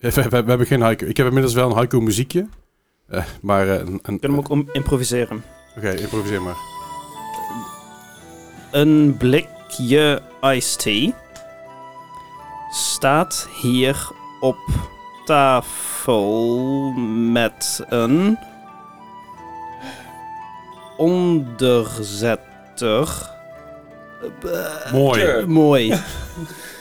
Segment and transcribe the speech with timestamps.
[0.00, 1.06] we, we- we hebben geen haiku.
[1.06, 2.46] Ik heb inmiddels wel een haiku muziekje.
[3.08, 5.44] Eh, maar eh, een, een- Kunnen we hem ook om improviseren.
[5.76, 6.56] Oké, improviseer maar.
[8.70, 11.12] Een blikje iced tea
[12.70, 14.08] staat hier
[14.40, 14.58] op
[15.24, 16.90] tafel
[17.32, 18.38] met een
[20.96, 23.38] onderzetter.
[24.22, 25.46] Eh, Mooi.
[25.46, 25.94] Mooi.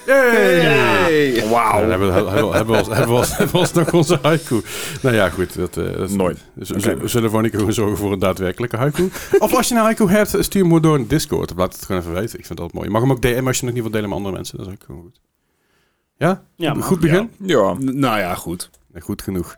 [0.05, 1.49] Yay!
[1.49, 1.73] Wauw.
[1.73, 3.73] Ja, dan hebben, we- hebben, we- hebben, we ons- hebben, we ons- hebben we ons
[3.73, 4.61] nog onze haiku.
[5.01, 5.55] Nou ja, goed.
[5.55, 6.37] Dat, eh, dat is- Nooit.
[6.53, 9.09] Dus we zullen- we voor een keer zorgen voor een daadwerkelijke haiku.
[9.39, 11.53] of als je een haiku hebt, stuur hem door een Discord.
[11.55, 12.39] Laat het gewoon even weten.
[12.39, 12.85] Ik vind dat mooi.
[12.85, 14.57] Je mag hem ook DM als je nog niet wilt delen met andere mensen.
[14.57, 15.19] Dat is ook gewoon goed.
[16.17, 16.43] Ja?
[16.55, 17.31] Ja, goed begin?
[17.37, 17.73] Ja.
[17.73, 18.69] N- Nou ja, goed.
[18.99, 19.55] Goed genoeg.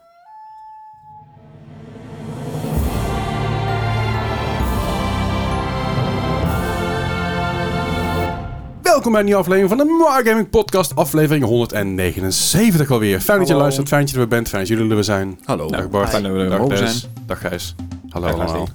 [8.91, 13.19] Welkom bij een nieuwe aflevering van de Mar Gaming Podcast, aflevering 179 alweer.
[13.19, 13.61] Fijn dat je Hallo.
[13.61, 15.39] luistert, fijn dat je er weer bent, fijn dat jullie er weer zijn.
[15.45, 15.67] Hallo.
[15.67, 17.11] Dag Bart, fijn dat we er dag mogen Des, zijn.
[17.25, 17.75] dag Gijs.
[18.09, 18.67] Hallo Dag, allemaal.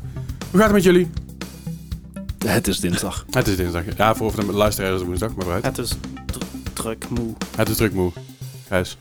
[0.50, 1.10] Hoe gaat het met jullie?
[2.46, 3.24] Het is dinsdag.
[3.30, 3.82] Het is dinsdag.
[3.96, 5.64] Ja, voor de luisteraars is het woensdag, maar vooruit.
[5.64, 5.90] Het is
[6.26, 6.38] dr-
[6.72, 7.34] druk moe.
[7.56, 8.12] Het is druk moe.
[8.68, 8.98] Gijs.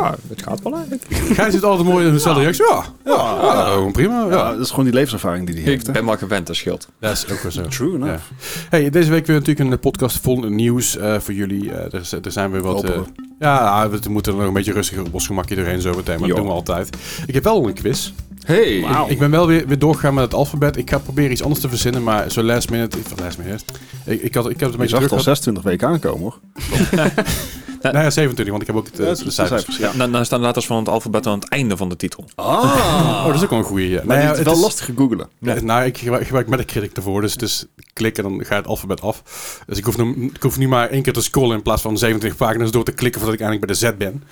[0.00, 1.02] Ja, het gaat wel eigenlijk.
[1.10, 2.64] Gijs zit altijd mooi in dezelfde reactie.
[2.68, 4.24] Ja, ja, ja, gewoon prima.
[4.24, 4.50] Ja, Ja.
[4.50, 5.86] dat is gewoon die levenservaring die hij heeft.
[5.86, 6.88] Ik ben wel gewend, dat scheelt.
[6.98, 7.62] Dat is ook wel zo.
[7.66, 8.12] True enough.
[8.30, 8.66] Ja.
[8.70, 11.72] Hey, deze week weer natuurlijk een podcast vol nieuws eh, voor jullie.
[11.72, 12.84] Eh, er, er zijn weer wat...
[12.84, 13.00] Eh,
[13.38, 16.18] ja, we moeten er nog een beetje rustiger op ons gemakje doorheen zo meteen.
[16.20, 16.96] Maar dat doen we altijd.
[17.26, 18.12] Ik heb wel een quiz.
[18.44, 18.84] Hey.
[19.08, 20.76] Ik ben wel weer, weer doorgegaan met het alfabet.
[20.76, 22.98] Ik ga proberen iets anders te verzinnen, maar zo last minute...
[22.98, 23.64] Ik, last minute.
[24.04, 25.88] Ik, ik, had, ik heb het een Je beetje zag het druk al 26 weken
[25.88, 26.38] aankomen hoor.
[27.82, 29.76] Nee, ja, 27, want ik heb ook het, eh, Ja, de de cijfers.
[29.76, 29.92] ja.
[29.92, 32.24] Dan, dan staan letters van het alfabet aan het einde van de titel.
[32.34, 32.62] Ah.
[33.20, 33.88] Oh, dat is ook wel een goede.
[33.88, 33.96] Ja.
[34.04, 35.28] Maar Nou ja, het is wel lastig te googelen.
[35.38, 38.58] Ja, nou, ik gebruik, ik gebruik Metacritic ervoor, dus het is klikken en dan gaat
[38.58, 39.22] het alfabet af.
[39.66, 41.98] Dus ik hoef, nu, ik hoef nu maar één keer te scrollen in plaats van
[41.98, 44.22] 27 pagina's door te klikken voordat ik eindelijk bij de Z ben.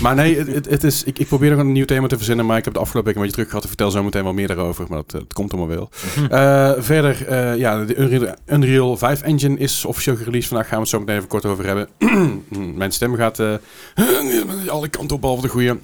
[0.00, 2.58] Maar nee, het, het, is, ik, ik probeer nog een nieuw thema te verzinnen, maar
[2.58, 3.62] ik heb de afgelopen week een beetje druk gehad.
[3.62, 5.90] Ik vertel zo meteen wel meer daarover, maar dat, eh, het komt allemaal wel.
[6.30, 10.48] Eh, verder, eh, ja, de Unreal, Unreal 5 engine is officieel gereleased.
[10.48, 11.88] Vandaag gaan we het zo meteen even kort over hebben.
[12.76, 13.38] Mijn stem gaat
[14.68, 15.78] alle kanten op, behalve de goede.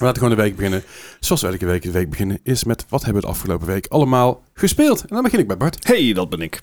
[0.00, 0.82] We laten gewoon de week beginnen.
[1.20, 3.86] Zoals we elke week de week beginnen, is met wat hebben we de afgelopen week
[3.86, 5.00] allemaal gespeeld.
[5.00, 5.86] En dan begin ik bij Bart.
[5.86, 6.62] Hey, dat ben ik.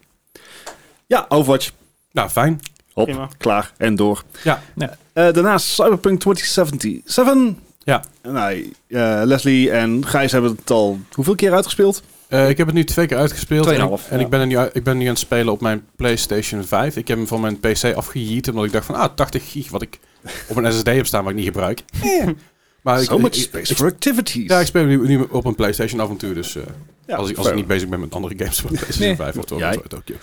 [1.06, 1.72] Ja, Overwatch.
[2.12, 2.59] Nou, fijn.
[2.94, 3.30] Op, Prima.
[3.38, 4.24] klaar en door.
[4.44, 4.62] Ja.
[4.78, 7.53] Eh, daarnaast Cyberpunk 2077.
[7.84, 8.03] Ja.
[8.24, 12.04] Nou, eh, Leslie en Gijs hebben het al hoeveel keer uitgespeeld?
[12.28, 13.66] Eh, ik heb het nu twee keer uitgespeeld.
[13.66, 14.24] En, ik, Tweeënhalf, en ja.
[14.24, 16.96] ik, ben er nu, ik ben nu aan het spelen op mijn PlayStation 5.
[16.96, 19.81] Ik heb hem van mijn PC afgejiet, omdat ik dacht van, ah, 80 gig, wat
[19.81, 20.00] ik
[20.48, 21.84] op een SSD heb staan, wat ik niet gebruik.
[22.94, 24.50] Maar so ik, much space ik- for activities.
[24.50, 26.64] ja, ik speel nu, nu op een PlayStation af en toe, dus eh,
[27.08, 29.16] Ja, als, ik, als ik niet bezig ben met andere games van PlayStation Nee.
[29.16, 30.16] 5 of Tokyo.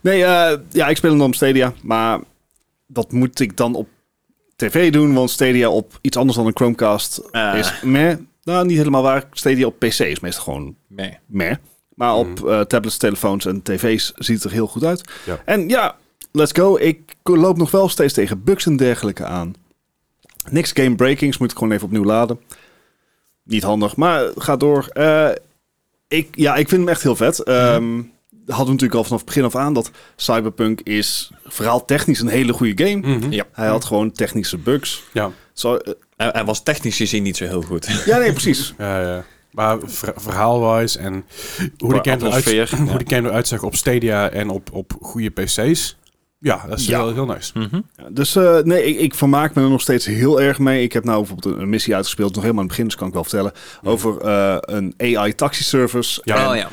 [0.00, 1.72] Nee, eh, ja, ik speel hem dan op Stadia.
[1.82, 2.20] Maar
[2.86, 3.88] dat moet ik dan op
[4.56, 7.54] tv doen, want Stadia op iets anders dan een Chromecast Eh.
[7.58, 8.16] is meh.
[8.42, 9.24] Nou, niet helemaal waar.
[9.32, 11.18] Stadia op PC is meestal gewoon Nee.
[11.26, 11.54] meh.
[11.94, 15.10] Maar op eh, tablets, telefoons en tv's ziet het er heel goed uit.
[15.26, 15.42] Ja.
[15.44, 15.96] En ja,
[16.32, 16.76] let's go.
[16.76, 19.54] Ik loop nog wel steeds tegen bugs en dergelijke aan.
[20.50, 22.40] Niks game breakings, moet ik gewoon even opnieuw laden.
[23.42, 24.88] Niet handig, maar ga door.
[24.92, 25.30] Eh,
[26.08, 27.42] ik, ja, ik vind hem echt heel vet.
[27.42, 28.00] Ehm
[28.46, 32.28] Hadden we natuurlijk al vanaf het begin af aan dat Cyberpunk is verhaal technisch een
[32.28, 33.16] hele goede game.
[33.16, 33.32] Mhm.
[33.32, 33.44] Ja.
[33.52, 35.02] Hij had gewoon technische bugs.
[35.12, 35.30] Ja.
[35.52, 37.86] Zo, eh, Hij, hij was technisch gezien niet zo heel goed.
[38.06, 38.74] ja, nee, precies.
[38.78, 39.24] Ja, ja.
[39.50, 41.24] Maar ver- verhaalwise en
[41.78, 42.64] hoe de, game eruit, ja.
[42.98, 45.96] de game eruit zag op Stadia en op, op goede PC's.
[46.44, 46.98] Ja, dat is Ja.
[47.04, 47.58] wel heel nice.
[47.58, 47.80] Mhm.
[47.96, 50.82] Ja, dus eh, nee, ik, ik vermaak me er nog steeds heel erg mee.
[50.82, 53.08] Ik heb nou bijvoorbeeld een, een missie uitgespeeld, nog helemaal aan het begin, dus kan
[53.08, 56.20] ik wel vertellen, over eh, een AI taxi service.
[56.24, 56.50] Ja.
[56.50, 56.68] Oh ja.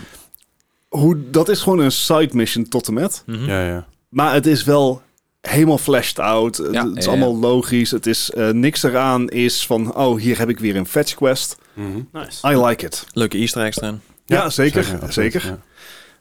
[0.87, 3.23] hoe, dat is gewoon een side mission tot en met.
[3.25, 3.45] Mhm.
[3.45, 3.87] Ja, ja.
[4.09, 5.01] Maar het is wel
[5.41, 6.57] helemaal fleshed out.
[6.57, 7.91] Het- Ja, het is ja, allemaal logisch.
[7.91, 11.57] Het is eh, niks eraan is van, oh, hier heb ik weer een fetch quest.
[11.73, 11.87] Mhm.
[12.11, 12.47] Nice.
[12.51, 13.05] I like it.
[13.13, 14.01] Leuke easter eggs erin.
[14.25, 14.99] Ja, zeker.
[15.09, 15.59] zeker.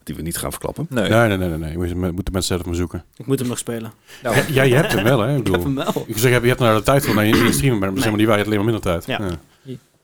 [0.02, 0.86] Die we niet gaan verklappen.
[0.88, 1.08] Nee.
[1.08, 1.58] Nee, nee, nee, nee.
[1.58, 1.76] nee.
[1.76, 3.04] Moet- Moeten mensen zelf maar zoeken.
[3.16, 3.92] Ik moet hem nog spelen.
[4.22, 5.32] Nou, Ja, jij hebt hem wel, hè?
[5.36, 6.04] Ik Ik heb bedoel, hem wel.
[6.06, 8.12] ik zeg, je hebt, je nou de tijd voor naar je, je streamen maar zeg
[8.12, 9.06] maar waar, je hebt alleen maar minder tijd.
[9.06, 9.20] Ja.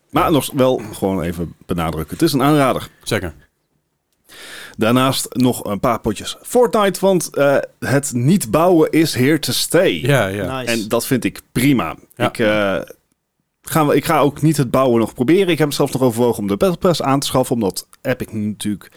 [0.09, 2.13] Maar nog wel gewoon even benadrukken.
[2.13, 2.89] Het is een aanrader.
[3.03, 3.33] Zeker.
[4.77, 10.01] Daarnaast nog een paar potjes Fortnite, want eh, het niet bouwen is here to stay.
[10.01, 10.59] Ja, ja.
[10.59, 10.71] Nice.
[10.71, 11.95] En dat vind ik prima.
[12.15, 12.27] Ja.
[12.27, 12.77] Ik, eh,
[13.61, 15.47] ga, ik ga ook niet het bouwen nog proberen.
[15.47, 18.45] Ik heb zelfs nog overwogen om de Battle Pass aan te schaffen, omdat Epic nu
[18.47, 18.91] natuurlijk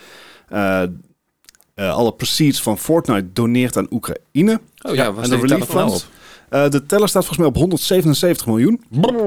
[1.75, 4.61] alle proceeds van Fortnite doneert aan Oekraïne.
[4.83, 6.09] Oh ja, was en de relief funds.
[6.49, 8.81] Eh, de teller staat volgens mij op 177 miljoen.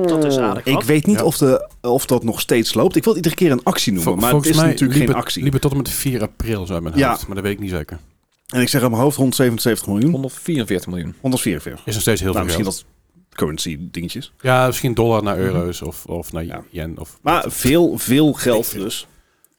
[0.05, 1.23] dat is aardig Ik weet niet Ja.
[1.25, 2.95] of, de, of dat nog steeds loopt.
[2.95, 4.99] Ik wil het iedere keer een actie noemen, Vol- maar het volgens is mij natuurlijk
[4.99, 5.43] liep geen het, actie.
[5.43, 7.09] liep het tot en met 4 april, zo uit mijn Ja.
[7.09, 7.25] hoofd.
[7.27, 7.99] Maar dat weet ik niet zeker.
[8.47, 10.11] En ik zeg uit mijn hoofd 177 miljoen.
[10.11, 11.15] 144 miljoen.
[11.21, 11.85] 144.
[11.85, 12.93] Is nog steeds heel Nou, veel misschien geld.
[13.35, 14.33] currency dingetjes.
[14.41, 16.63] Ja, misschien dollar naar euro's of, of naar Ja.
[16.69, 16.99] yen.
[16.99, 19.07] Of, Maar veel, veel geld dus.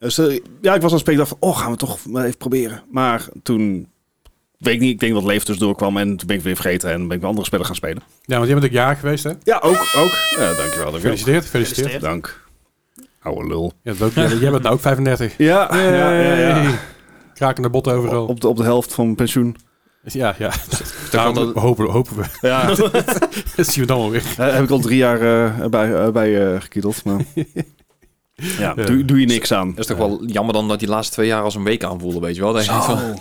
[0.05, 2.25] Dus eh, ja, ik was aan het spreken dacht van, oh, gaan we toch maar
[2.25, 2.83] even proberen.
[2.91, 3.89] Maar toen,
[4.59, 6.91] weet ik niet, ik denk dat Leven tussendoor kwam en toen ben ik weer vergeten
[6.91, 8.03] en ben ik weer andere spellen gaan spelen.
[8.23, 9.31] ja, want jij bent ook jarig geweest, hè?
[9.43, 10.12] Ja, ook, ook.
[10.37, 10.56] Ja, dankjewel.
[10.56, 10.93] dankjewel.
[10.93, 11.87] Gefeliciteerd, gefeliciteerd.
[11.87, 12.01] Gefeliciteerd.
[12.01, 12.43] Dank.
[13.23, 13.73] Oude lul.
[13.83, 15.35] Ja, dat ook, jij, jij bent nou ook 35.
[15.39, 16.79] Ja, ja, ja, ja.
[17.35, 18.27] Krakende botten overal.
[18.27, 19.56] Op, de, op de helft van mijn pensioen.
[20.03, 20.53] Ja, ja.
[21.11, 22.25] Daarom dat- hopen, hopen we.
[22.41, 22.67] Ja,
[23.56, 24.23] Dat zien we dan wel weer.
[24.37, 27.05] heb ik al drie jaar eh, bij, eh, bij eh, gekieteld.
[27.05, 27.21] Maar...
[28.34, 29.69] Ja, doe, doe je niks aan.
[29.69, 32.22] Dat is toch wel jammer dan dat die laatste twee jaar als een week aanvoelen,
[32.22, 32.52] weet je wel?
[32.52, 33.14] Dat je Ja,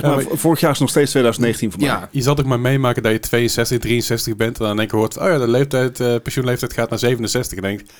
[0.08, 1.88] maar, vorig jaar is nog steeds 2019 voor mij.
[1.88, 4.58] ja, Je zal toch maar meemaken dat je 62, 63 bent.
[4.58, 7.56] En dan in één keer hoort, oh ja, de leeftijd, eh, pensioenleeftijd gaat naar 67.
[7.58, 7.92] En denkt,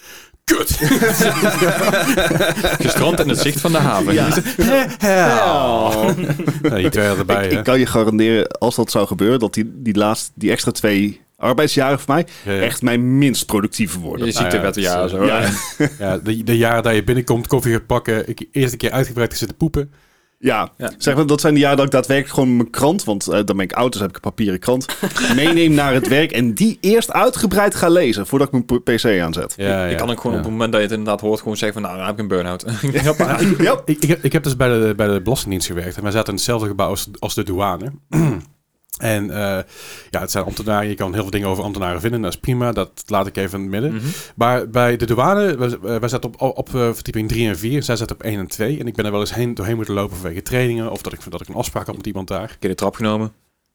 [0.45, 0.71] kut.
[2.87, 4.15] gestrand in het zicht van de haven.
[4.15, 4.29] Ja.
[6.79, 9.73] Je twee jaar erbij, ik, ik kan je garanderen, als dat zou gebeuren, dat die,
[9.75, 12.61] die laatste, die extra twee arbeidsjaren voor mij Ja, ja.
[12.61, 14.27] echt mijn minst productieve worden.
[14.27, 15.25] Je Nou ja, ziektewetten, ja, zo.
[15.25, 15.49] Ja,
[15.99, 18.29] Ja, de, de jaren dat je binnenkomt, koffie gaat pakken.
[18.29, 19.93] Ik eerste keer uitgebreid te zitten poepen.
[20.39, 20.73] ja.
[20.77, 20.93] Ja.
[20.99, 23.57] zeg maar, dat zijn de jaren dat ik daadwerkelijk gewoon mijn krant, want eh, dan
[23.57, 24.87] ben ik oud, dus heb ik een papieren krant,
[25.35, 29.55] meeneem naar het werk en die eerst uitgebreid ga lezen voordat ik mijn pc aanzet.
[29.57, 30.39] Ja, ja, kan ook gewoon ja.
[30.39, 32.21] op het moment dat je het inderdaad hoort, gewoon zeggen van, nou, dan heb ik
[32.21, 32.65] een burn-out.
[33.59, 33.81] Ja.
[33.85, 35.97] Ik, ik, heb, ik heb dus bij de, bij de Belastingdienst gewerkt.
[35.97, 37.93] En wij zaten in hetzelfde gebouw als, als de douane.
[38.97, 39.59] en eh,
[40.11, 40.89] ja, het zijn ambtenaren.
[40.89, 42.23] Je kan heel veel dingen over ambtenaren vinden.
[42.23, 42.73] Dat is prima.
[42.73, 43.95] Dat laat ik even in het midden.
[43.95, 44.07] Mhm.
[44.37, 47.83] Maar bij de douane, wij, wij zaten op, op eh, verdieping 3 en 4.
[47.83, 48.79] Zij zaten op 1 en 2.
[48.81, 50.91] En ik ben er wel eens heen, doorheen moeten lopen vanwege trainingen.
[50.91, 52.43] Of dat ik, dat ik een afspraak had met iemand daar.
[52.51, 53.33] Een keer de trap genomen.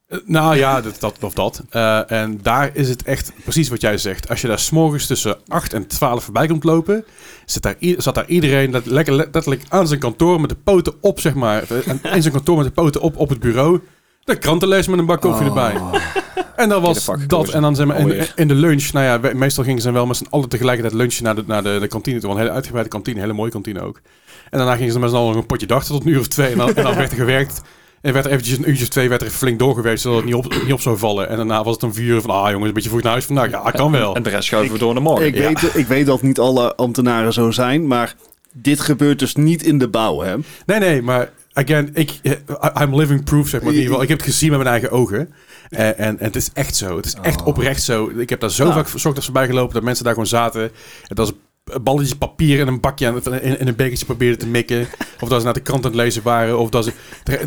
[0.07, 1.63] Eh, nou ja, dat, dat of dat.
[2.07, 4.29] En daar is het echt precies wat jij zegt.
[4.29, 7.05] Als je daar s'morgens tussen 8 en 12 voorbij komt lopen,
[7.45, 10.93] zit daar, zat daar iedereen let- lekker let- letterlijk aan zijn kantoor met de poten
[11.01, 11.63] op, zeg maar.
[11.85, 13.81] En in zijn kantoor met de poten op op het bureau.
[14.31, 15.73] De kranten lezen met een bak koffie erbij.
[16.55, 17.19] En dat was dat.
[17.19, 17.53] gekozen.
[17.53, 18.91] En dan zijn we in, de lunch.
[18.91, 21.77] Nou ja, meestal gingen ze wel met z'n allen tegelijkertijd lunchen naar de, naar de,
[21.79, 22.19] de kantine.
[22.19, 22.31] toe.
[22.31, 24.01] Een hele uitgebreide kantine, een hele mooie kantine ook.
[24.49, 26.27] En daarna gingen ze met z'n allen nog een potje dag tot een uur of
[26.27, 26.51] twee.
[26.51, 27.61] En dan, en dan werd er gewerkt.
[28.01, 30.35] En werd er eventjes een uurtje of twee werd er flink doorgewerkt, zodat het niet
[30.35, 31.29] op, niet op zou vallen.
[31.29, 33.25] En daarna was het een vier uur van, ah jongens, een beetje vroeg naar huis
[33.25, 33.49] vandaag.
[33.49, 34.15] Ja, kan wel.
[34.15, 35.25] En de rest schuiven we door naar morgen.
[35.25, 38.15] Ik, weet, ik weet dat niet alle ambtenaren zo zijn, maar
[38.53, 40.35] dit gebeurt dus niet in de bouw, hè?
[40.65, 43.69] Nee, nee, maar again, ik, I- I'm living proof, zeg maar.
[43.69, 45.33] In ieder geval, ik heb het gezien met mijn eigen ogen.
[45.69, 46.95] En, en, en het is echt zo.
[46.95, 48.09] Het is echt oprecht zo.
[48.17, 48.73] Ik heb daar zo Ja.
[48.73, 50.71] vaak s ochtends voorbij gelopen dat mensen daar gewoon zaten.
[51.07, 51.31] Het was
[51.63, 54.87] een balletje papier in een bakje aan- in, in een bekertje probeerden te mikken.
[55.19, 56.59] Of dat ze naar de krant aan het lezen waren.
[56.59, 56.91] Of dat ze,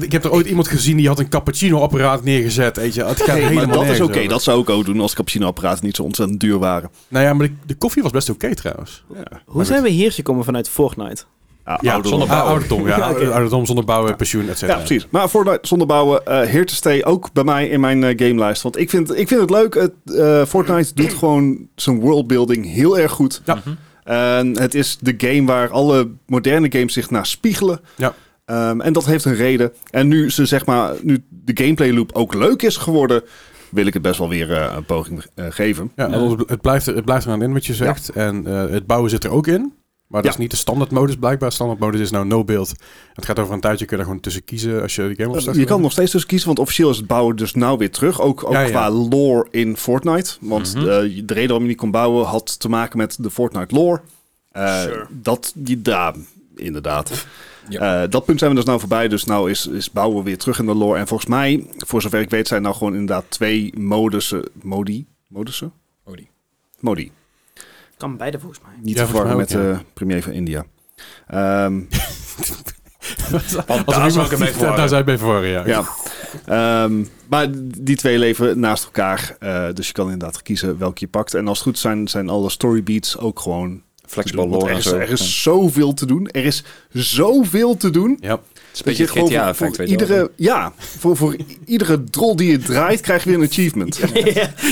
[0.01, 2.77] ik heb er ooit iemand gezien die had een cappuccino-apparaat neergezet.
[2.77, 3.05] Weet je.
[3.05, 5.85] Het gaat Hey, maar helemaal dat is oké, dat zou ik ook doen als cappuccino-apparaten
[5.85, 6.91] niet zo ontzettend duur waren.
[7.09, 9.05] Nou ja, maar de, de koffie was best oké trouwens.
[9.47, 11.23] Hoe zijn we hier gekomen vanuit Fortnite?
[11.67, 12.11] Ja, Ja, ouderdom.
[12.21, 12.51] zonder bouwen.
[12.51, 12.97] Ouderdom, ja.
[12.97, 13.31] Ja, oké.
[13.31, 14.79] Ouderdom zonder bouwen, pensioen, et cetera.
[14.79, 15.07] Ja, precies.
[15.11, 18.63] Maar Fortnite zonder bouwen, eh here to stay ook bij mij in mijn eh, gamelijst.
[18.63, 19.75] Want ik vind, ik vind het leuk.
[19.75, 23.43] Het, eh, Fortnite doet gewoon zijn worldbuilding heel erg goed.
[23.45, 23.59] Ja.
[24.05, 27.81] En het is de game waar alle moderne games zich naar spiegelen.
[27.97, 28.15] Ja.
[28.45, 29.73] Ehm, en dat heeft een reden.
[29.91, 33.23] En nu ze zeg maar, nu de gameplay loop ook leuk is geworden,
[33.71, 35.93] wil ik het best wel weer eh, een poging geven.
[35.97, 36.11] Ja,
[36.47, 38.09] het, blijft er, het blijft er aan in wat je zegt.
[38.09, 39.73] En eh, het bouwen zit er ook in.
[40.07, 40.37] Maar dat Ja.
[40.39, 41.53] is niet de standaardmodus blijkbaar.
[41.53, 42.73] Standaardmodus is nou no build.
[43.15, 45.35] Het gaat over een tijdje, kun je daar gewoon tussen kiezen als je de game
[45.35, 45.57] opstart.
[45.57, 48.21] je kan nog steeds dus kiezen, want officieel is het bouwen dus nou weer terug.
[48.21, 48.69] Ook, ook Ja, ja.
[48.69, 50.37] qua lore in Fortnite.
[50.41, 50.79] Want Mhm.
[50.79, 54.01] eh, de reden waarom je niet kon bouwen had te maken met de Fortnite lore.
[54.51, 55.07] Eh, Sure.
[55.11, 56.15] Dat, die, ja,
[56.57, 57.27] inderdaad.
[57.69, 58.03] Ja.
[58.03, 59.09] Eh, dat punt zijn we dus nou voorbij.
[59.09, 60.99] Dus nou is, is bouwen weer terug in de lore.
[60.99, 64.45] En volgens mij, voor zover ik weet, zijn nou gewoon inderdaad twee modussen.
[64.63, 65.07] Modi?
[65.29, 65.73] Modussen?
[66.05, 66.29] Modi.
[66.81, 67.11] Modi.
[67.97, 68.73] Kan beide volgens mij.
[68.83, 70.65] Niet Ja, te verwarren met de premier van India.
[71.27, 71.81] Ehm,
[73.67, 75.67] Want Als daar er zou ik mee iemand- daar zou mee verwarren, ja.
[75.67, 75.85] Ja.
[76.47, 77.47] Ehm, maar
[77.79, 79.37] die twee leven naast elkaar.
[79.39, 81.35] eh, dus je kan inderdaad kiezen welke je pakt.
[81.35, 83.83] En als het goed zijn, zijn alle storybeats ook gewoon...
[84.33, 84.97] Lore er en is, zo.
[84.99, 86.29] er is zoveel te doen.
[86.31, 88.19] Er is zoveel te doen.
[88.21, 88.41] Ja.
[88.77, 89.87] Het is je gewoon voor- wel.
[89.87, 93.97] iedere, Ja, voor, voor iedere drol die je draait, krijg je weer een achievement.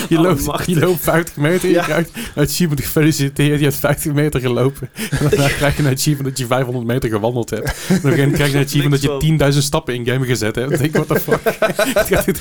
[0.09, 0.67] Je, Oh, loopt, machtig.
[0.75, 1.83] je loopt 50 meter, je Ja.
[1.83, 4.91] krijgt een achievement gefeliciteerd, je hebt 50 meter gelopen.
[5.11, 7.73] En daarna krijg je een achievement dat je 500 meter gewandeld hebt.
[7.89, 10.71] En dan krijg je een achievement dat je 10.000 stappen in game gezet hebt.
[10.79, 11.41] Denk ik, what the fuck.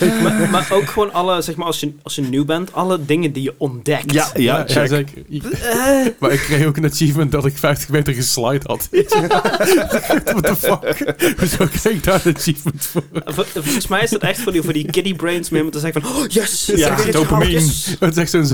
[0.23, 3.31] Maar, maar ook gewoon alle, zeg maar, als je, als je nieuw bent, alle dingen
[3.31, 4.11] die je ontdekt.
[4.13, 5.05] Ja, ja, zeker.
[5.29, 8.87] Eh, Maar ik kreeg ook een achievement dat ik 50 meter geslide had.
[8.91, 11.13] What the fuck?
[11.39, 13.03] Hoezo kreeg ik daar een achievement voor?
[13.25, 16.01] vol- volgens mij is dat echt voor die, voor die kiddie brains om te zeggen
[16.01, 17.51] van, oh yes, Ja, dit dopamine.
[17.51, 17.95] yes.
[17.99, 18.47] Het is echt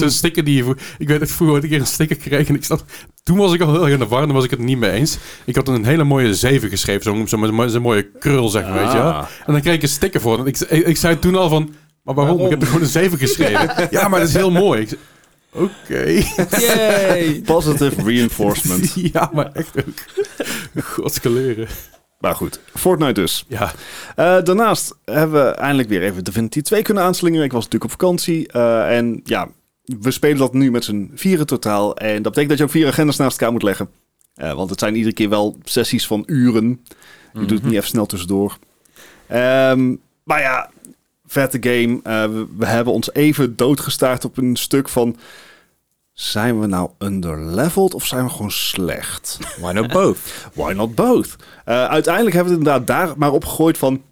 [0.00, 0.64] zo'n sticker die je...
[0.64, 2.84] voor- Ik weet het, vroeger had ik een keer een sticker gekregen en ik snap...
[3.22, 4.90] Toen was ik al heel erg in de war, dan was ik het niet mee
[4.90, 5.18] eens.
[5.44, 7.28] Ik had een hele mooie 7 geschreven, zo'n
[7.70, 9.12] zo, mooie krul, zeg maar, weet je wel.
[9.12, 9.26] Ah.
[9.46, 10.38] En dan kreeg ik een sticker voor.
[10.38, 11.74] En ik, ik, ik zei toen al van...
[12.02, 12.40] Maar waarom?
[12.44, 13.70] Ik heb er gewoon een 7 geschreven.
[13.90, 14.80] ja, maar dat is heel mooi.
[14.80, 14.98] Ik
[15.52, 16.22] Oké.
[16.58, 17.40] Yay!
[17.44, 18.92] Positive reinforcement.
[19.12, 19.94] ja, maar echt ook.
[20.84, 21.66] Godskeleuren.
[22.18, 23.44] maar goed, Fortnite dus.
[23.48, 23.72] Ja.
[24.16, 27.44] Eh, daarnaast hebben we eindelijk weer even Divinity 2 kunnen aanslingeren.
[27.44, 28.48] Ik was natuurlijk op vakantie.
[28.48, 29.48] eh, en ja,
[29.84, 31.96] we spelen dat nu met z'n vieren totaal.
[31.96, 33.88] En dat betekent dat je ook vier agendas naast elkaar moet leggen.
[34.34, 36.84] Eh, want het zijn iedere keer wel sessies van uren.
[37.32, 38.58] Je doet het niet even snel tussendoor.
[39.26, 39.94] Ehm,
[40.24, 40.70] maar ja,
[41.32, 42.00] vette game.
[42.02, 45.16] Eh, we, we hebben ons even doodgestaard op een stuk van...
[46.12, 49.38] Zijn we nou underleveled of zijn we gewoon slecht?
[49.58, 50.18] Why not both?
[50.54, 51.36] Why not both?
[51.64, 54.02] Eh, uiteindelijk hebben we het inderdaad daar maar op gegooid van...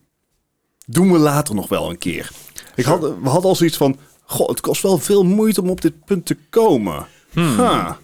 [0.87, 2.31] Doen we later nog wel een keer.
[2.75, 3.99] Ik had, we hadden al zoiets van...
[4.25, 7.07] Goh, het kost wel veel moeite om op dit punt te komen.
[7.31, 7.57] Hmm.
[7.57, 7.99] Ha,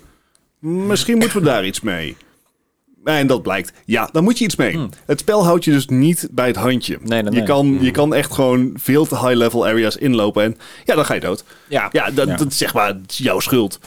[0.58, 2.16] misschien moeten we daar iets mee.
[3.14, 3.72] En dat blijkt.
[3.84, 4.72] Ja, dan moet je iets mee.
[4.72, 4.88] Hmm.
[5.06, 6.98] Het spel houdt je dus niet bij het handje.
[7.02, 7.46] Nee, nee, Je, nee.
[7.48, 10.42] kan, je kan echt gewoon veel te high-level areas inlopen.
[10.44, 11.44] En ja, dan ga je dood.
[11.68, 11.88] Ja.
[11.92, 12.36] Ja, dat, Ja.
[12.36, 13.78] dat is zeg maar jouw schuld.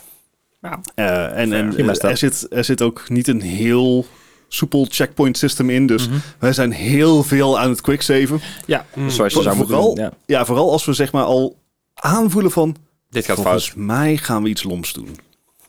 [0.61, 0.79] Ja.
[0.95, 4.05] Eh, en en er, zit, er zit ook niet een heel
[4.47, 5.87] soepel checkpoint system in.
[5.87, 6.17] Dus Mhm.
[6.39, 8.41] wij zijn heel veel aan het quicksaven.
[8.65, 9.09] Ja, Mm.
[9.09, 10.03] zoals je zou moeten vooral, doen.
[10.03, 10.11] Ja.
[10.25, 11.57] ja, vooral als we zeg maar al
[11.93, 12.75] aanvoelen van...
[13.09, 13.77] Dit gaat volgens fout.
[13.85, 15.17] mij gaan we iets loms doen.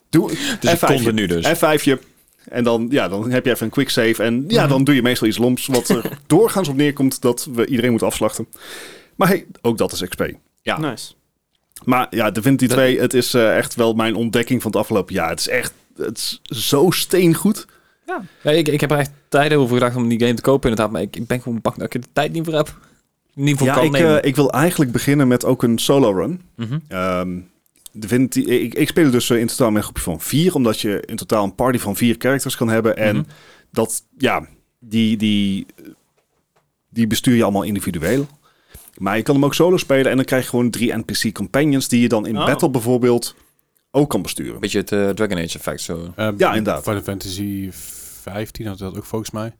[0.09, 0.27] Doe
[0.59, 1.45] Dus ik F5 kon er nu dus.
[2.43, 2.49] F5'je.
[2.51, 4.23] En dan, ja, dan heb je even een quick save.
[4.23, 4.69] En ja, Mhm.
[4.71, 5.65] dan doe je meestal iets loms.
[5.67, 8.47] Wat er doorgaans op neerkomt dat we iedereen moeten afslachten.
[9.15, 10.23] Maar hey, ook dat is XP.
[10.61, 10.79] Ja.
[10.79, 11.13] Nice.
[11.83, 15.13] Maar ja, Divinity Dat- 2, het is eh, echt wel mijn ontdekking van het afgelopen
[15.13, 15.29] jaar.
[15.29, 17.65] Het is echt het is zo steengoed.
[18.43, 20.93] Ja, ik, ik heb er echt tijden over gedacht om die game te kopen inderdaad.
[20.93, 22.77] Maar ik, ik ben gewoon bang dat ik er de tijd niet voor heb.
[23.33, 24.21] Niet voor Ja, kan ik, nemen.
[24.21, 26.41] eh, ik wil eigenlijk beginnen met ook een solo run.
[26.55, 26.77] Mhm.
[27.93, 31.15] Ik, ik speel dus eh, in totaal met een groepje van vier, omdat je in
[31.15, 32.97] totaal een party van vier characters kan hebben.
[32.97, 33.25] En Mhm.
[33.71, 34.47] dat, ja,
[34.79, 35.65] die, die,
[36.89, 38.27] die bestuur je allemaal individueel.
[38.97, 41.87] Maar je kan hem ook solo spelen en dan krijg je gewoon drie NPC companions
[41.87, 42.45] die je dan in Oh.
[42.45, 43.35] battle bijvoorbeeld
[43.91, 44.59] ook kan besturen.
[44.59, 46.13] Beetje het eh, Dragon Age effect zo.
[46.15, 46.83] Eh, Ja, inderdaad.
[46.83, 49.55] Final Fantasy 15 had dat ook volgens mij.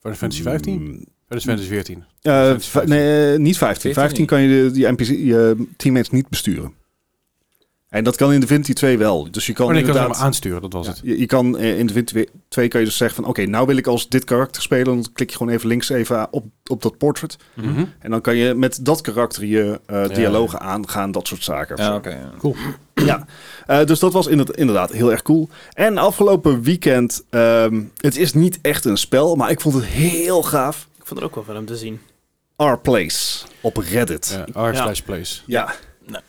[0.00, 1.06] Final Fantasy 15?
[1.28, 2.04] Final Fantasy 14.
[2.22, 2.54] eh,
[2.84, 3.92] nee, eh, niet 15.
[3.92, 4.28] 14 15 niet.
[4.28, 6.72] kan je de, die NPC je teammates niet besturen.
[7.88, 9.30] En dat kan in Divinity 2 wel.
[9.30, 10.16] Dus je kan Oh nee, kan inderdaad...
[10.16, 11.00] maar aansturen, dat was Ja, het.
[11.04, 13.30] je, je kan eh, in Divinity 2 kan je dus zeggen van...
[13.30, 14.84] Oké, nou wil ik als dit karakter spelen.
[14.84, 17.36] Dan klik je gewoon even links even op, op dat portrait.
[17.54, 17.84] Mhm.
[17.98, 21.12] En dan kan je met dat karakter je eh, Ja, dialogen aangaan.
[21.12, 21.76] Dat soort zaken.
[21.76, 22.10] Ja, oké.
[22.10, 22.30] ja.
[22.38, 22.54] Cool.
[22.94, 23.26] Ja,
[23.66, 25.48] eh, dus dat was inderdaad, inderdaad heel erg cool.
[25.72, 30.42] En afgelopen weekend, ehm, het is niet echt een spel, maar ik vond het heel
[30.42, 30.87] gaaf.
[31.08, 32.00] Ik vond het ook wel van hem te zien.
[32.56, 34.38] Our Place op Reddit.
[34.54, 34.82] Ja, R Ja.
[34.82, 35.40] slash place.
[35.46, 35.74] Ja,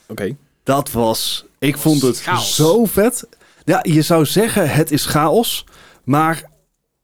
[0.08, 0.36] Oké.
[0.64, 2.56] dat was, ik vond het chaos.
[2.56, 3.28] zo vet.
[3.66, 5.66] Ja, je zou zeggen het is chaos,
[6.04, 6.44] maar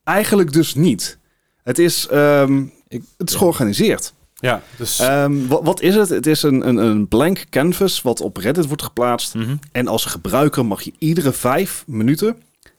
[0.03, 1.17] eigenlijk dus niet.
[1.63, 3.39] Het is, ehm, Ik- het is ja.
[3.39, 4.13] georganiseerd.
[4.35, 4.99] Ja, dus...
[4.99, 6.09] Ehm, wat, wat is het?
[6.09, 9.33] Het is een, een, een blank canvas wat op Reddit wordt geplaatst.
[9.33, 9.55] Mhm.
[9.71, 12.27] En als gebruiker mag je iedere vijf minuten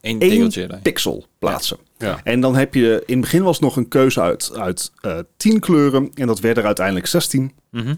[0.01, 0.67] Eén Eén tegeltje.
[0.67, 0.79] daar.
[0.81, 1.77] pixel plaatsen.
[1.97, 2.19] Ja.
[2.23, 5.59] En dan heb je, in het begin was nog een keuze uit, uit eh 10
[5.59, 6.11] kleuren.
[6.13, 7.51] En dat werden er uiteindelijk 16.
[7.71, 7.95] Mhm.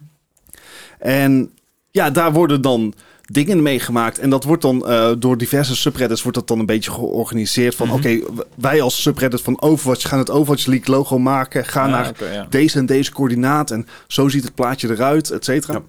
[1.00, 1.52] En
[1.92, 2.94] ja, daar worden dan
[3.26, 4.20] dingen meegemaakt.
[4.20, 7.76] En dat wordt dan eh, door diverse subreddits wordt dat dan een beetje georganiseerd.
[7.76, 7.96] Van Mhm.
[7.96, 8.20] oké,
[8.56, 11.66] wij als subreddit van Overwatch gaan het Overwatch League logo maken.
[11.66, 12.48] Ga Ah, naar ja.
[12.50, 13.72] deze en deze coördinaat.
[13.72, 15.74] En zo ziet het plaatje eruit, et cetera.
[15.74, 15.82] Ja.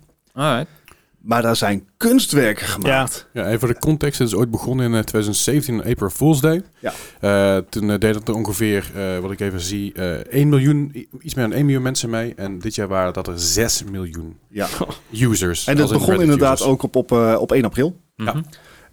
[0.42, 0.70] Alright.
[1.20, 3.28] Maar daar zijn kunstwerken gemaakt.
[3.32, 4.18] Ja, even voor de context.
[4.18, 6.62] Het is ooit begonnen in eh, 2017, April Fool's Day.
[6.78, 6.92] Ja.
[7.20, 11.06] Eh, toen eh, deed het er ongeveer, eh, wat ik even zie, eh 1 miljoen,
[11.20, 12.34] iets meer dan 1 miljoen mensen mee.
[12.34, 14.66] En dit jaar waren dat er 6 miljoen Ja.
[15.30, 15.66] users.
[15.66, 16.70] En in begon inderdaad users.
[16.70, 17.96] ook op, op, eh, op 1 april.
[18.16, 18.32] Ja.
[18.32, 18.42] Mhm.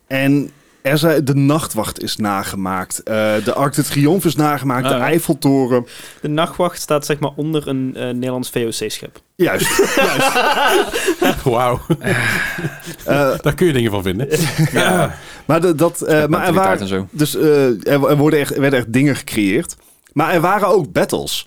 [0.07, 0.49] En
[0.87, 3.03] er zijn, de Nachtwacht is nagemaakt.
[3.03, 3.13] eh,
[3.43, 4.85] de Arc de Triomphe is nagemaakt.
[4.85, 5.03] Ah, de ja.
[5.03, 5.87] Eiffeltoren.
[6.21, 9.19] De nachtwacht staat zeg maar onder een eh, Nederlands VOC-schip.
[9.35, 9.95] Juist.
[9.95, 11.43] juist.
[11.43, 11.79] Wauw,
[13.05, 14.27] Eh, daar kun je dingen van vinden.
[14.71, 15.15] Ja.
[15.45, 17.07] maar de, dat, eh, maar er, waren, en zo.
[17.11, 19.75] dus, eh, er, er worden echt, er werden echt dingen gecreëerd.
[20.13, 21.46] Maar er waren ook battles.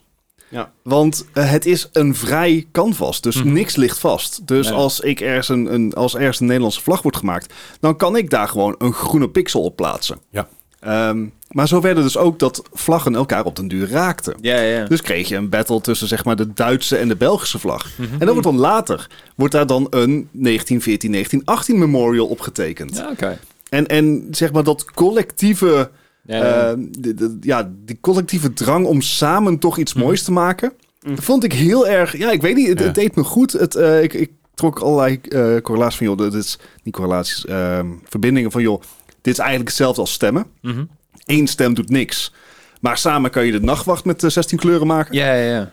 [0.51, 0.71] Ja.
[0.83, 3.53] Want eh, het is een vrij canvas, dus Mhm.
[3.53, 4.47] niks ligt vast.
[4.47, 4.77] Dus Nee.
[4.77, 8.31] als, ik ergens een, een, als ergens een Nederlandse vlag wordt gemaakt, dan kan ik
[8.31, 10.19] daar gewoon een groene pixel op plaatsen.
[10.31, 10.49] Ja.
[10.81, 14.35] Ehm, maar zo werden dus ook dat vlaggen elkaar op den duur raakten.
[14.41, 14.85] Ja, ja.
[14.85, 17.87] Dus kreeg je een battle tussen zeg maar, de Duitse en de Belgische vlag.
[17.97, 18.13] Mhm.
[18.13, 22.97] En dan wordt dan later wordt daar dan een 1914, 1918 memorial opgetekend.
[22.97, 23.39] Ja, oké.
[23.69, 25.91] En, en zeg maar dat collectieve,
[26.39, 30.05] Ja, eh, de- ja, die collectieve drang om samen toch iets Mhm.
[30.05, 30.73] moois te maken,
[31.03, 31.15] Mhm.
[31.15, 32.17] dat vond ik heel erg.
[32.19, 32.85] Ja, ik weet niet, het, Ja.
[32.85, 33.53] het deed me goed.
[33.53, 37.87] Het, eh, ik, ik trok allerlei eh, correlaties van, joh, dit is niet correlaties, ehm,
[38.09, 38.81] verbindingen van, joh,
[39.23, 40.47] dit is eigenlijk hetzelfde als stemmen.
[40.63, 40.85] Mhm.
[41.25, 42.33] Eén stem doet niks.
[42.81, 45.15] Maar samen kan je de nachtwacht met eh, 16 kleuren maken.
[45.15, 45.73] Ja, ja, ja.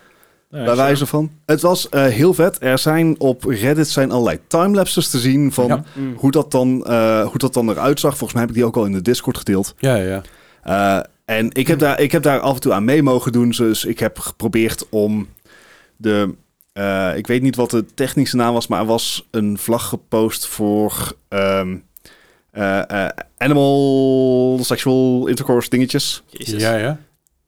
[0.49, 1.31] bij wijze van.
[1.45, 2.57] Het was eh, heel vet.
[2.61, 5.83] Er zijn op Reddit zijn allerlei timelapses te zien van Ja.
[6.15, 8.09] Hoe, dat dan, eh, hoe dat dan eruit zag.
[8.11, 9.73] Volgens mij heb ik die ook al in de Discord gedeeld.
[9.77, 10.21] Ja, ja.
[10.67, 13.49] Eh, en ik heb, daar, ik heb daar af en toe aan mee mogen doen.
[13.49, 15.27] Dus ik heb geprobeerd om
[15.97, 16.33] de...
[16.73, 20.47] eh, ik weet niet wat de technische naam was, maar er was een vlag gepost
[20.47, 21.75] voor ehm,
[22.51, 26.23] eh, eh, animal sexual intercourse dingetjes.
[26.29, 26.61] Jezus.
[26.61, 26.99] Ja, ja.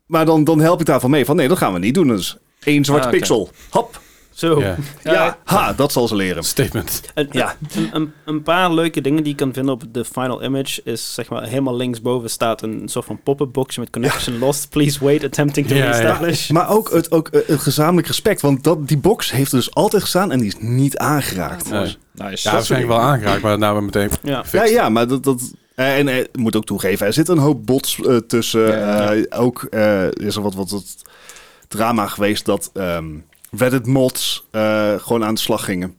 [0.06, 1.26] Maar dan, dan help ik daarvan mee.
[1.26, 2.08] Van nee, dat gaan we niet doen.
[2.08, 3.50] Dus één zwarte Ah, pixel.
[3.70, 4.02] Hop.
[4.40, 4.60] Zo.
[4.60, 4.76] ja.
[5.04, 6.44] Ja, ha, dat zal ze leren.
[6.44, 7.02] Statement.
[7.14, 7.56] Een, Ja.
[7.76, 11.14] een, een, een paar leuke dingen die je kan vinden op de final image is
[11.14, 14.70] zeg maar helemaal linksboven staat een soort van pop-up boxje met connection lost.
[14.70, 15.92] Please wait, attempting to Ja, ja.
[15.92, 16.50] reestablish.
[16.50, 18.42] Maar ook het, ook eh, het gezamenlijk respect.
[18.42, 21.70] Want dat, die box heeft er dus altijd gestaan en die is niet aangeraakt.
[21.70, 21.98] Nee.
[22.14, 22.48] Nice.
[22.48, 24.44] Ja, waarschijnlijk wel aangeraakt, maar nou we meteen Ja.
[24.52, 25.24] Ja, ja, maar dat...
[25.24, 28.68] dat eh, en eh, ik moet ook toegeven, er zit een hoop bots tussen.
[28.68, 29.26] Ja, ja.
[29.30, 30.96] Ook eh, is er wat, wat, wat
[31.68, 33.06] drama geweest dat ehm
[33.52, 35.99] Reddit mods eh, gewoon aan de slag gingen.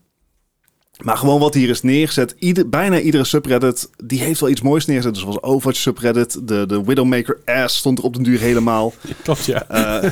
[1.03, 2.35] Maar gewoon wat hier is neergezet.
[2.39, 5.13] Ieder, bijna iedere subreddit, die heeft wel iets moois neergezet.
[5.15, 8.93] Dus zoals Overwatch subreddit, de, de Widowmaker ass stond er op den duur helemaal.
[9.25, 9.69] Klopt, ja.
[9.69, 10.11] Eh,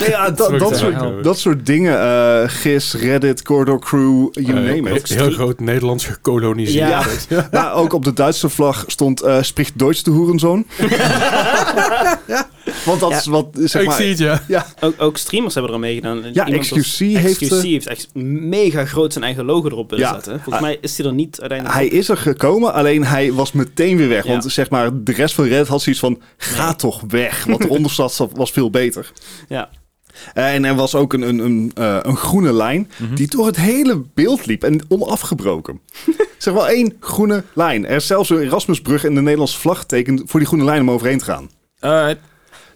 [0.00, 2.00] nee, ja, dat, dat, soort, dat soort dingen.
[2.00, 5.08] eh GIS, Reddit, Corridor Crew, you Eh, name it.
[5.08, 6.88] Heel groot Nederlands gekoloniseerd.
[7.28, 7.48] Ja.
[7.52, 10.66] Maar ook op de Duitse vlag stond eh spricht Duits de hoerenzoon.
[12.84, 13.96] Want dat is wat, zeg ik maar...
[13.96, 14.42] zie het, ja.
[14.48, 16.22] Ja, Ook, ook streamers hebben er aan meegedaan.
[16.32, 20.04] Ja, Iemand als XQC heeft, XQC heeft echt mega groot zijn eigen logo erop willen
[20.06, 20.12] Ja.
[20.12, 20.32] zetten.
[20.32, 20.60] Volgens Ah.
[20.60, 21.92] mij is hij er niet uiteindelijk hij op.
[21.92, 24.24] is er gekomen, alleen hij was meteen weer weg.
[24.24, 24.30] Ja.
[24.30, 27.44] Want zeg maar, de rest van Reddit had zoiets van, ga toch weg.
[27.44, 29.12] Wat eronder zat was veel beter.
[29.48, 29.68] Ja.
[30.34, 33.56] Eh, En er was ook een, een, een, eh, een groene lijn die door het
[33.56, 35.80] hele beeld liep en onafgebroken.
[36.38, 37.86] zeg wel één groene lijn.
[37.86, 40.90] Er is zelfs een Erasmusbrug in de Nederlandse vlag getekend voor die groene lijn om
[40.90, 41.50] overheen te gaan.
[41.80, 42.20] Alright.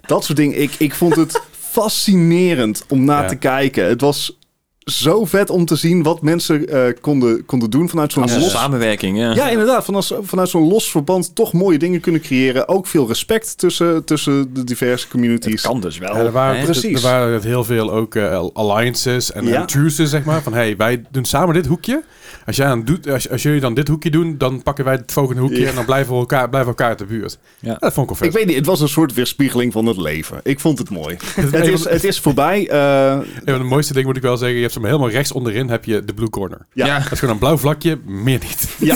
[0.05, 0.61] Dat soort dingen.
[0.61, 1.41] Ik, ik vond het
[1.71, 3.27] fascinerend om naar Ja.
[3.29, 3.85] te kijken.
[3.85, 4.37] Het was
[4.85, 8.51] zo vet om te zien wat mensen eh, konden, konden doen vanuit zo'n los...
[8.51, 9.33] samenwerking, ja.
[9.33, 9.85] Ja, inderdaad.
[9.85, 12.67] Vanuit, vanuit zo'n los verband toch mooie dingen kunnen creëren.
[12.67, 15.61] Ook veel respect tussen, tussen de diverse Het communities.
[15.61, 16.15] kan dus wel.
[16.15, 17.03] Ja, er, waren, precies.
[17.03, 19.59] er waren heel veel ook eh, alliances en, Ja.
[19.61, 20.41] en truces, zeg maar.
[20.41, 22.03] Van, hey, wij doen samen dit hoekje.
[22.45, 25.11] Als, jij aan doet, als, als jullie dan dit hoekje doen, dan pakken wij het
[25.11, 25.69] volgende hoekje Ja.
[25.69, 27.37] en dan blijven we elkaar, blijven we elkaar te buurt.
[27.59, 27.75] Ja.
[27.79, 30.39] dat vond ik wel Ik weet niet, het was een soort weerspiegeling van het leven.
[30.43, 31.17] Ik vond het mooi.
[31.35, 32.69] het, is, het is voorbij.
[32.69, 34.55] eh, Een van de mooiste dingen moet ik wel zeggen.
[34.57, 36.65] Je hebt hem helemaal rechts onderin heb je de blue corner.
[36.73, 36.85] Ja.
[36.85, 36.99] Ja.
[36.99, 38.75] Dat is gewoon een blauw vlakje, meer niet.
[38.79, 38.95] ja.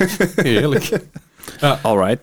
[0.36, 0.90] Heerlijk.
[1.82, 2.18] Alright.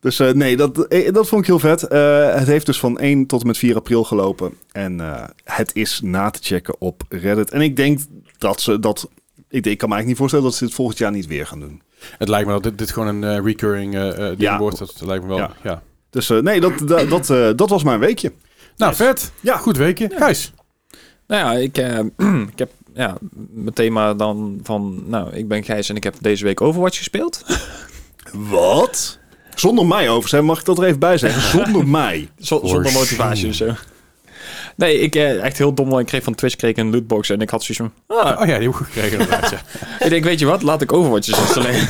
[0.00, 1.82] Dus eh, nee, dat, eh, dat vond ik heel vet.
[1.82, 4.52] Eh, het heeft dus van 1 tot en met 4 april gelopen.
[4.72, 7.50] En eh, het is na te checken op Reddit.
[7.50, 7.98] En ik denk
[8.38, 9.08] dat ze dat...
[9.50, 11.60] Ik, ik kan me eigenlijk niet voorstellen dat ze dit volgend jaar niet weer gaan
[11.60, 11.82] doen.
[12.18, 14.58] Het lijkt me dat dit, dit gewoon een eh, recurring eh, eh, ding Ja.
[14.58, 14.78] wordt.
[14.78, 15.52] Dat lijkt me wel, ja.
[15.62, 15.82] Ja.
[16.10, 18.32] Dus eh, nee, dat, dat, dat, dat was mijn weekje.
[18.76, 19.32] Nou, vet.
[19.40, 19.56] Ja.
[19.56, 20.10] Goed weekje.
[20.14, 20.52] Gijs.
[21.26, 21.98] Nou ja, ik, eh,
[22.52, 23.16] ik heb ja,
[23.50, 25.02] mijn thema dan van...
[25.06, 27.44] Nou, ik ben Gijs en ik heb deze week Overwatch gespeeld.
[28.32, 29.18] Wat?
[29.54, 31.42] Zonder mij overigens, hè, mag ik dat er even bij zeggen?
[31.62, 32.28] Zonder mij.
[32.38, 33.72] Zo- zonder motivatie of zo.
[34.80, 35.88] Nee, ik eh, echt heel dom.
[35.88, 38.16] want Ik kreeg van Twitch kreeg ik een lootbox en ik had zoiets van...
[38.16, 39.50] Ah, Oh ja, die heb ik gekregen inderdaad.
[39.50, 39.60] Ja.
[40.04, 40.62] ik denk, weet je wat?
[40.62, 41.88] Laat ik Overwatch eens installeren.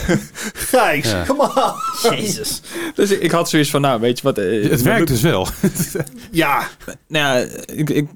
[0.55, 1.24] Gijs, Ja.
[1.26, 2.11] come on.
[2.16, 2.61] Jezus.
[2.94, 4.38] dus ik, ik had zoiets van, nou, weet je wat...
[4.38, 5.46] eh, Het werkt dus wel.
[6.31, 6.68] Ja,
[7.09, 8.09] Nou ja, ik, ik,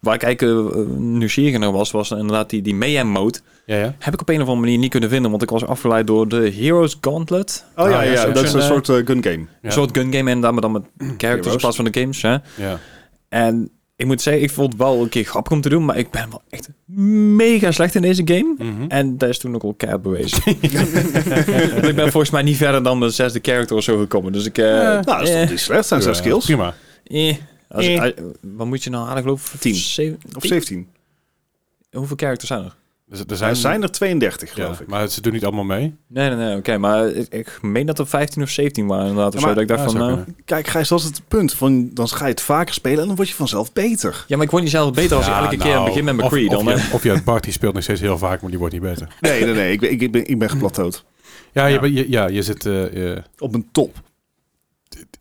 [0.00, 3.38] waar ik eigenlijk eh, nieuwsgierig naar was, was inderdaad die, die Mayhem mode.
[3.66, 3.94] Ja, ja.
[3.98, 6.28] Heb ik op een of andere manier niet kunnen vinden, want ik was afgeleid door
[6.28, 7.64] de Heroes Gauntlet.
[7.76, 9.38] oh ja, Ah, ja, dat is een soort gun game.
[9.38, 9.46] Ja.
[9.62, 10.82] Een soort gun game en dan, maar dan met
[11.18, 12.22] characters in plaats van de games.
[12.22, 12.36] Hè?
[12.54, 12.78] ja.
[13.28, 15.96] En ik moet zeggen, ik vond het wel een keer grappig om te doen, maar
[15.98, 16.68] ik ben wel echt
[17.36, 18.54] mega slecht in deze game.
[18.58, 18.84] Mhm.
[18.88, 20.42] En dat is toen ook al keihard bewezen.
[21.74, 24.32] Want ik ben volgens mij niet verder dan de zesde character of zo gekomen.
[24.32, 24.58] Dus ik...
[24.58, 24.92] eh, Ja.
[25.00, 25.86] Nou, dat is toch niet slecht.
[25.86, 26.44] zijn zes skills.
[26.44, 26.74] Prima.
[27.04, 27.36] eh.
[27.68, 28.04] Als, Eh.
[28.06, 29.60] eh, wat moet je nou halen, geloof ik?
[29.60, 29.74] Tien.
[29.74, 30.50] Zeven- Of tien?
[30.50, 30.88] 17.
[31.92, 32.76] Hoeveel characters zijn er?
[33.08, 34.86] Dus, er Er zijn, zijn er 32, ja, geloof ik.
[34.86, 35.94] maar ze doen niet allemaal mee.
[36.08, 36.56] Nee, nee, nee.
[36.56, 39.32] Oké, maar ik, ik meen dat er 15 of 17 waren inderdaad.
[39.32, 39.52] Ja, Of zo.
[39.54, 40.18] Dat ik dacht Ja, van, nou...
[40.44, 41.54] Kijk, Gijs, dat is het punt.
[41.54, 44.24] Van, dan ga je het vaker spelen en dan word je vanzelf beter.
[44.28, 45.88] Ja, maar ik word niet zelf beter als Ja, ik elke keer nou, aan het
[45.92, 46.48] begin met mijn of- Cree.
[46.48, 48.74] Of, Dan, of je het Bart, die speelt nog steeds heel vaak, maar die wordt
[48.74, 49.08] niet beter.
[49.20, 49.72] Nee, nee, nee.
[49.72, 51.04] Ik ben, ik ben, ik ben geplateaud.
[51.52, 51.80] Ja, Je, Ja.
[51.80, 52.66] bent- je, ja je zit...
[52.66, 53.96] eh, eh, Op een top.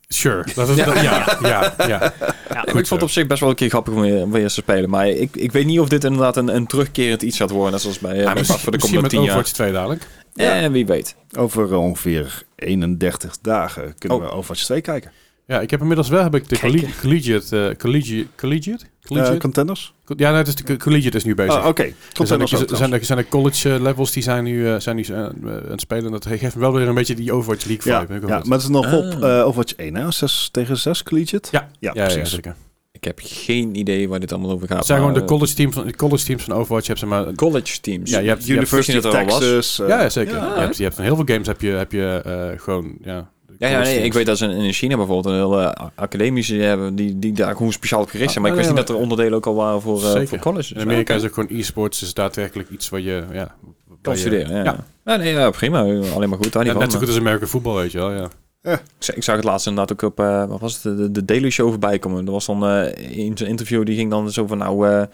[0.07, 0.45] Sure.
[0.55, 1.01] Dat is, ja.
[1.01, 2.13] ja, ja, ja.
[2.49, 4.31] Ja, goed ik vond het op zich best wel een keer grappig om weer, om
[4.31, 4.89] weer eens te spelen.
[4.89, 7.71] Maar ik, ik weet niet of dit inderdaad een, een terugkerend iets gaat worden.
[7.71, 9.29] Net zoals bij, uh, Ja, bij misschien voor de komende met 10 jaar.
[9.29, 10.07] Overwatch 2 dadelijk.
[10.35, 11.15] En wie weet.
[11.37, 14.23] Over eh, ongeveer 31 dagen kunnen Oh.
[14.23, 15.11] we Overwatch 2 kijken.
[15.47, 16.69] Ja, ik heb inmiddels wel heb ik de Kijken.
[16.79, 18.83] collegiate, collegiate, eh, collegiate, collegiate?
[18.85, 19.37] Eh collegiate?
[19.37, 19.93] contenders?
[20.15, 21.57] ja, nee, het is de co- collegiate is nu bezig.
[21.57, 21.81] Oh, oké.
[21.83, 24.95] er zijn, Contenders er, zijn, er, zijn er college levels die zijn nu, eh, zijn
[24.95, 25.33] nu aan
[25.69, 26.11] het spelen.
[26.11, 28.27] Dat geeft me wel weer een beetje die Overwatch League vibe.
[28.27, 29.45] Ja, maar het is nog op Ah.
[29.45, 30.11] Overwatch 1, hè?
[30.11, 31.49] 6 tegen 6 collegiate?
[31.51, 32.33] ja, Ja, ja, ja, precies.
[32.33, 32.55] zeker.
[32.91, 34.77] Ik heb geen idee waar dit allemaal over gaat.
[34.77, 36.85] Het zijn gewoon de college, team van, de college teams van Overwatch.
[36.87, 37.33] Je hebt zeg maar...
[37.33, 38.09] college teams.
[38.09, 39.39] Ja, je hebt- je hebt- University of je dat al was?
[39.39, 39.87] Texas.
[39.87, 40.35] ja, zeker.
[40.35, 40.53] ja.
[40.55, 42.97] je, hebt, je hebt van heel veel games heb je, heb je eh, gewoon...
[43.01, 46.55] Ja, Ja, ja nee, ik weet dat ze in in China bijvoorbeeld een hele academische
[46.55, 48.43] hebben die, die daar gewoon speciaal op gericht zijn.
[48.43, 50.27] Maar ik Ah, wist niet dat er onderdelen ook al waren voor, Zeker.
[50.27, 50.71] voor colleges.
[50.71, 53.23] In Amerika is ook gewoon e-sports is daadwerkelijk iets waar je...
[53.33, 53.55] Ja,
[54.01, 54.55] kan studeren.
[54.57, 54.63] Ja.
[54.63, 54.85] Ja.
[55.05, 55.15] Ja.
[55.15, 55.79] nee, ja, prima.
[55.79, 56.53] Alleen maar goed.
[56.53, 58.11] Daar niet Ja, net zo goed als American voetbal, weet je wel.
[58.11, 58.29] Ja.
[58.63, 61.25] Ik zag- Ik zag het laatst inderdaad ook op, eh, wat was het, de, de
[61.25, 62.25] Daily Show voorbij komen.
[62.25, 65.05] Er was dan eh, in zijn interview, die ging dan zo van, nou,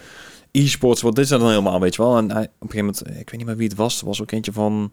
[0.51, 2.17] e-sports, wat is dat dan helemaal, weet je wel?
[2.17, 4.21] En hij, op een gegeven moment, ik weet niet meer wie het was, er was
[4.21, 4.91] ook eentje van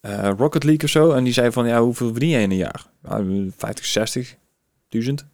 [0.00, 1.10] eh, Rocket League of zo.
[1.10, 2.84] En die zei van, ja, hoeveel verdien jij in een jaar?
[3.08, 3.22] Ja,
[3.56, 4.36] 50, 60,
[4.88, 5.26] duizend.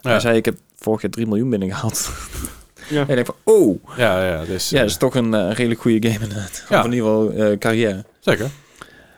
[0.00, 0.10] Ja.
[0.10, 2.10] Hij zei, ik heb vorig jaar 3 miljoen binnengehaald.
[2.88, 3.00] Ja.
[3.08, 5.80] En ik denk van, oh, Ja, ja, dus, ja, dat is toch een eh, redelijk
[5.80, 6.64] goede game inderdaad.
[6.68, 6.78] Ja.
[6.78, 8.04] Of in ieder geval eh, carrière.
[8.20, 8.50] Zeker.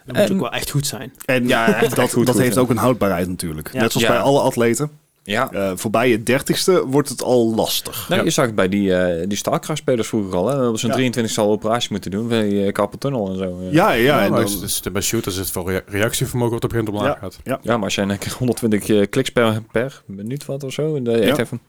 [0.06, 1.12] Dat moet ook wel echt goed zijn.
[1.24, 2.60] En Ja, echt dat, goed, dat goed, heeft ja.
[2.60, 3.72] ook een houdbaarheid natuurlijk.
[3.72, 3.80] Ja.
[3.80, 4.12] Net zoals Ja.
[4.12, 4.90] bij alle atleten.
[5.24, 5.50] Ja.
[5.52, 8.06] Eh, voorbij je dertigste wordt het al lastig.
[8.08, 8.26] Nou, Ja.
[8.26, 10.48] Je zag het bij die, eh die StarCraft-spelers vroeger al.
[10.48, 10.56] Hè?
[10.56, 10.94] Dat was een Ja.
[10.94, 13.58] 23 zal operatie moeten doen bij uh, Carpal Tunnel en zo.
[13.70, 13.92] Ja, ja.
[13.92, 16.72] Ja, en maar dan- is- is- bij shooters is het voor rea- reactievermogen wat op
[16.72, 17.60] een gegeven moment omlaag gaat.
[17.62, 20.96] Ja, maar als jij een keer 120 eh, kliks per, per minuut wat of zo,
[20.96, 21.12] en Ja.
[21.18, 21.60] echt even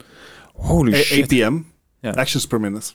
[0.54, 1.24] holy A- shit.
[1.24, 1.58] APM,
[2.02, 2.12] Ja.
[2.12, 2.92] actions per minute.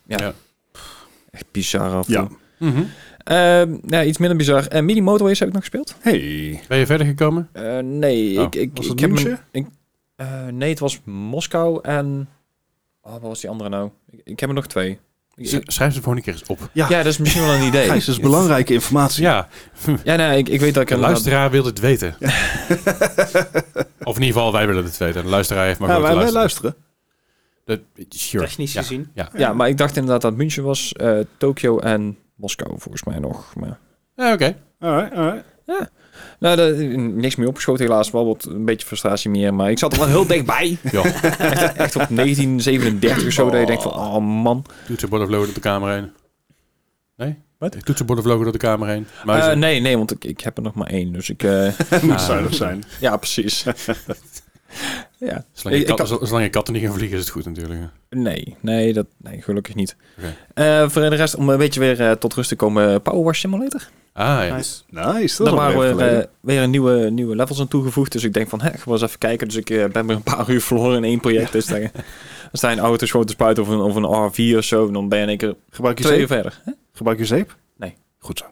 [1.30, 2.08] Echt bizar af.
[2.08, 2.28] Ja.
[2.58, 2.82] Mhm.
[3.24, 4.66] Ehm, ja, iets minder bizar.
[4.66, 5.94] En Mini Motorways heb ik nog gespeeld?
[6.00, 6.60] Hey.
[6.68, 7.48] Ben je verder gekomen?
[7.52, 9.66] Eh, nee, Oh, ik, ik, was ik het heb een- ik,
[10.18, 12.28] eh, nee, het was Moskou en
[13.02, 13.90] oh, wat was die andere nou?
[14.10, 14.98] Ik, ik heb er nog twee.
[15.36, 16.70] Z- Schrijf ze gewoon een keer eens op.
[16.72, 17.86] Ja, ja, dat is misschien wel een idee.
[17.88, 19.22] Gijs, dat is belangrijke informatie.
[19.22, 19.48] Ja,
[20.04, 22.16] Ja, nee, ik, ik weet dat ik de er luisteraar wil het weten.
[24.02, 25.22] of in ieder geval, wij willen het weten.
[25.22, 26.74] De luisteraar heeft maar Ja, wij, te wij luisteren.
[26.74, 26.74] luisteren.
[27.96, 28.44] Dat- sure.
[28.44, 28.80] Technisch Ja.
[28.80, 29.10] gezien.
[29.14, 29.28] Ja.
[29.36, 33.54] Ja, maar ik dacht inderdaad dat München was, eh Tokio en Moskou volgens mij nog.
[33.54, 33.78] Maar,
[34.16, 34.56] Ja, oké.
[34.78, 35.44] Alright, alright.
[36.38, 38.10] Nou, niks meer opgeschoten helaas.
[38.10, 39.54] Wel wat een beetje frustratie meer.
[39.54, 40.78] Maar ik zat er wel heel dichtbij.
[40.92, 41.02] Ja.
[41.04, 43.50] echt, echt op 1937 of zo.
[43.50, 44.64] Dat je denkt van, oh man.
[44.86, 46.10] Toetsenbord of logo door de kamer heen.
[47.16, 47.36] Nee?
[47.58, 47.84] Wat?
[47.84, 49.06] Toetsenbord of logo door de kamer heen.
[49.26, 51.12] Eh, nee, nee, want ik, ik heb er nog maar één.
[51.12, 51.42] Dus ik...
[51.42, 51.68] eh,
[52.02, 52.18] Moet Ah.
[52.18, 52.82] zuinig zijn.
[53.00, 53.64] ja, precies.
[55.18, 55.44] ja.
[55.52, 57.44] Zolang, je ik- ik kat- had- zolang je katten niet gaan vliegen is het goed
[57.44, 57.80] natuurlijk.
[58.10, 59.96] Nee, nee, dat, nee, gelukkig niet.
[60.54, 63.40] Eh, voor de rest, om een beetje weer eh, tot rust te komen, Power Wash
[63.40, 63.88] Simulator.
[64.12, 64.56] Ah ja.
[64.56, 64.80] Nice.
[64.90, 68.12] Nice, Daar waren even we eh, weer een nieuwe, nieuwe levels aan toegevoegd.
[68.12, 69.46] Dus ik denk van, hè, ik eens even kijken.
[69.48, 71.52] Dus ik eh, ben weer een paar uur verloren in één project.
[71.52, 71.90] Dus dan, dan
[72.52, 74.04] staan auto's gewoon te spuiten of een, of een
[74.52, 74.86] R4 of zo.
[74.86, 76.36] En dan ben je in één keer Gebruik je twee uur zeep?
[76.42, 76.60] verder.
[76.64, 76.72] Hè?
[76.92, 77.56] Gebruik je zeep?
[77.76, 77.94] Nee.
[78.18, 78.44] Goed zo.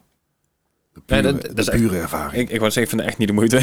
[0.92, 2.42] De Nee, pure, dat- dat de is echt- pure ervaring.
[2.42, 3.60] Ik, ik wou zeggen, ik vind het echt niet de moeite.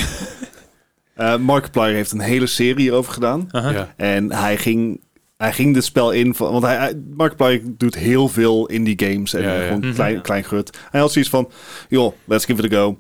[1.16, 3.48] Eh, Markiplier heeft een hele serie hierover gedaan.
[3.52, 3.94] Ja.
[3.98, 5.02] En hij ging,
[5.38, 6.36] hij ging dit spel in.
[6.36, 9.34] Van, want hij, Markiplier doet heel veel indie games.
[9.34, 9.64] En Ja, ja.
[9.68, 9.94] gewoon Mhm.
[9.94, 10.78] klein, klein grut.
[10.92, 11.52] Hij had zoiets van,
[11.90, 12.98] joh, let's give it a go.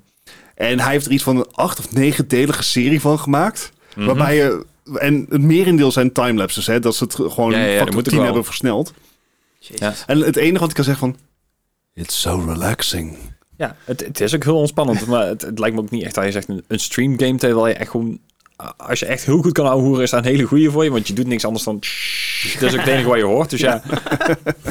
[0.55, 3.71] En hij heeft er iets van een acht of negendelige serie van gemaakt.
[3.95, 4.05] Mhm.
[4.05, 4.65] Waarbij je...
[4.95, 6.79] En het merendeel zijn timelapses, hè.
[6.79, 8.23] Dat ze het gewoon Ja, ja, ja, dat factor moet ook 10 wel.
[8.25, 8.93] hebben versneld.
[9.59, 10.03] Jezus.
[10.07, 11.17] En het enige wat ik kan zeggen van...
[11.93, 13.17] It's so relaxing.
[13.57, 15.05] Ja, het, het is ook heel ontspannend.
[15.07, 17.37] maar het, het lijkt me ook niet echt dat je zegt een, een stream game
[17.37, 18.19] terwijl je echt gewoon...
[18.77, 20.91] Als je echt heel goed kan ouwehoeren, is dat een hele goede voor je.
[20.91, 21.75] Want je doet niks anders dan...
[22.59, 23.49] Dat is ook het enige wat je hoort.
[23.49, 23.81] Dus ja.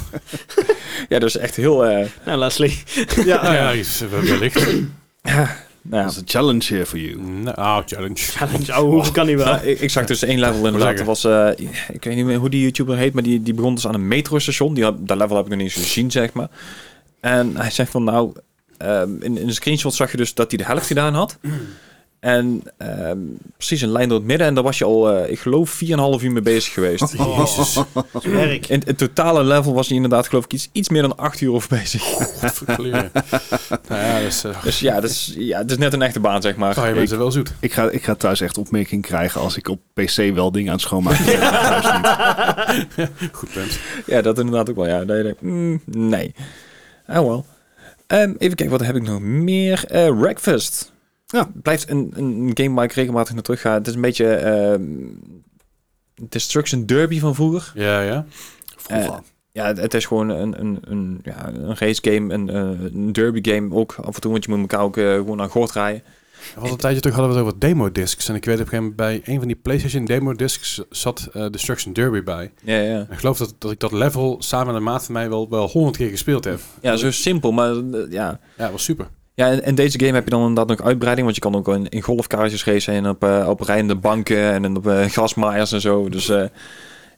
[1.09, 1.85] ja, dat is echt heel...
[1.87, 2.83] eh, Nou, Leslie.
[3.25, 4.65] Ja, ja, is, wellicht.
[4.65, 4.87] nou
[5.23, 6.03] ja.
[6.03, 7.17] Dat is een challenge here for you.
[7.21, 8.17] Nou, ah, challenge.
[8.17, 8.73] Challenge.
[8.73, 9.47] Oh, hoe kan hij wel?
[9.47, 10.97] Nou, ik, ik zag dus één level inderdaad.
[10.97, 11.49] Dat was, eh,
[11.93, 14.09] ik weet niet meer hoe die YouTuber heet, maar die, die begon dus aan een
[14.09, 14.75] metrostation.
[14.75, 16.49] Die had, dat level heb ik nog niet eens gezien, zeg maar.
[17.21, 18.33] En hij zegt van, nou,
[18.83, 21.39] ehm, in, in de screenshot zag je dus dat hij de helft gedaan had.
[22.23, 23.19] En ehm,
[23.57, 24.47] precies een lijn door het midden.
[24.47, 27.15] En daar was je al, eh, ik geloof, 4,5 uur mee bezig geweest.
[27.37, 27.79] Jezus.
[28.23, 28.69] Werk.
[28.69, 31.53] In het totale level was hij inderdaad, geloof ik, iets, iets meer dan 8 uur
[31.53, 32.03] over bezig.
[32.03, 33.11] Godverkleren.
[33.89, 34.45] nou ja, dat is...
[34.45, 36.75] eh Dus ja, is, ja, het is net een echte baan, zeg maar.
[36.75, 37.53] ga je mensen wel zoet.
[37.61, 40.77] Ik ga, ik ga thuis echt opmerking krijgen als ik op PC wel dingen aan
[40.77, 43.09] het schoonmaken ben.
[43.33, 43.79] Goed punt.
[44.07, 44.87] Ja, dat inderdaad ook wel.
[44.87, 46.35] Ja, dat je denkt, mm, nee.
[47.09, 47.45] Oh wel.
[48.13, 49.85] Ehm, even kijken, wat heb ik nog meer?
[49.89, 50.93] Eh Breakfast.
[51.27, 51.51] Ja.
[51.63, 53.75] Blijft een, een game waar ik regelmatig naar terug ga.
[53.75, 54.83] Het is een beetje ehm,
[56.29, 57.73] Destruction Derby van vroeger.
[57.75, 58.27] Ja, ja.
[58.77, 59.11] Vroeger.
[59.11, 59.19] Eh,
[59.53, 63.51] Ja, het, is gewoon een, een, een, ja, een race game, een, eh, een derby
[63.51, 66.03] game ook af en toe, want je moet elkaar ook gewoon aan gort rijden.
[66.59, 68.29] Was een tijdje terug hadden we het over demo-discs.
[68.29, 71.47] En ik weet op een gegeven moment bij een van die PlayStation demo-discs zat eh,
[71.51, 72.53] Destruction Derby bij.
[72.63, 72.95] Ja, ja.
[72.95, 75.49] En ik geloof dat, dat ik dat level samen met een maat van mij wel
[75.51, 76.61] wel honderd keer gespeeld heb.
[76.81, 78.41] ja, zo simpel, maar eh, ja.
[78.59, 79.09] Ja, was super.
[79.35, 81.69] Ja, en, en deze game heb je dan inderdaad nog uitbreiding, want je kan ook
[81.69, 85.81] in, in golfkarretjes racen en op, eh, op rijdende banken en op eh, grasmaaiers en
[85.81, 86.09] zo.
[86.09, 86.27] Dus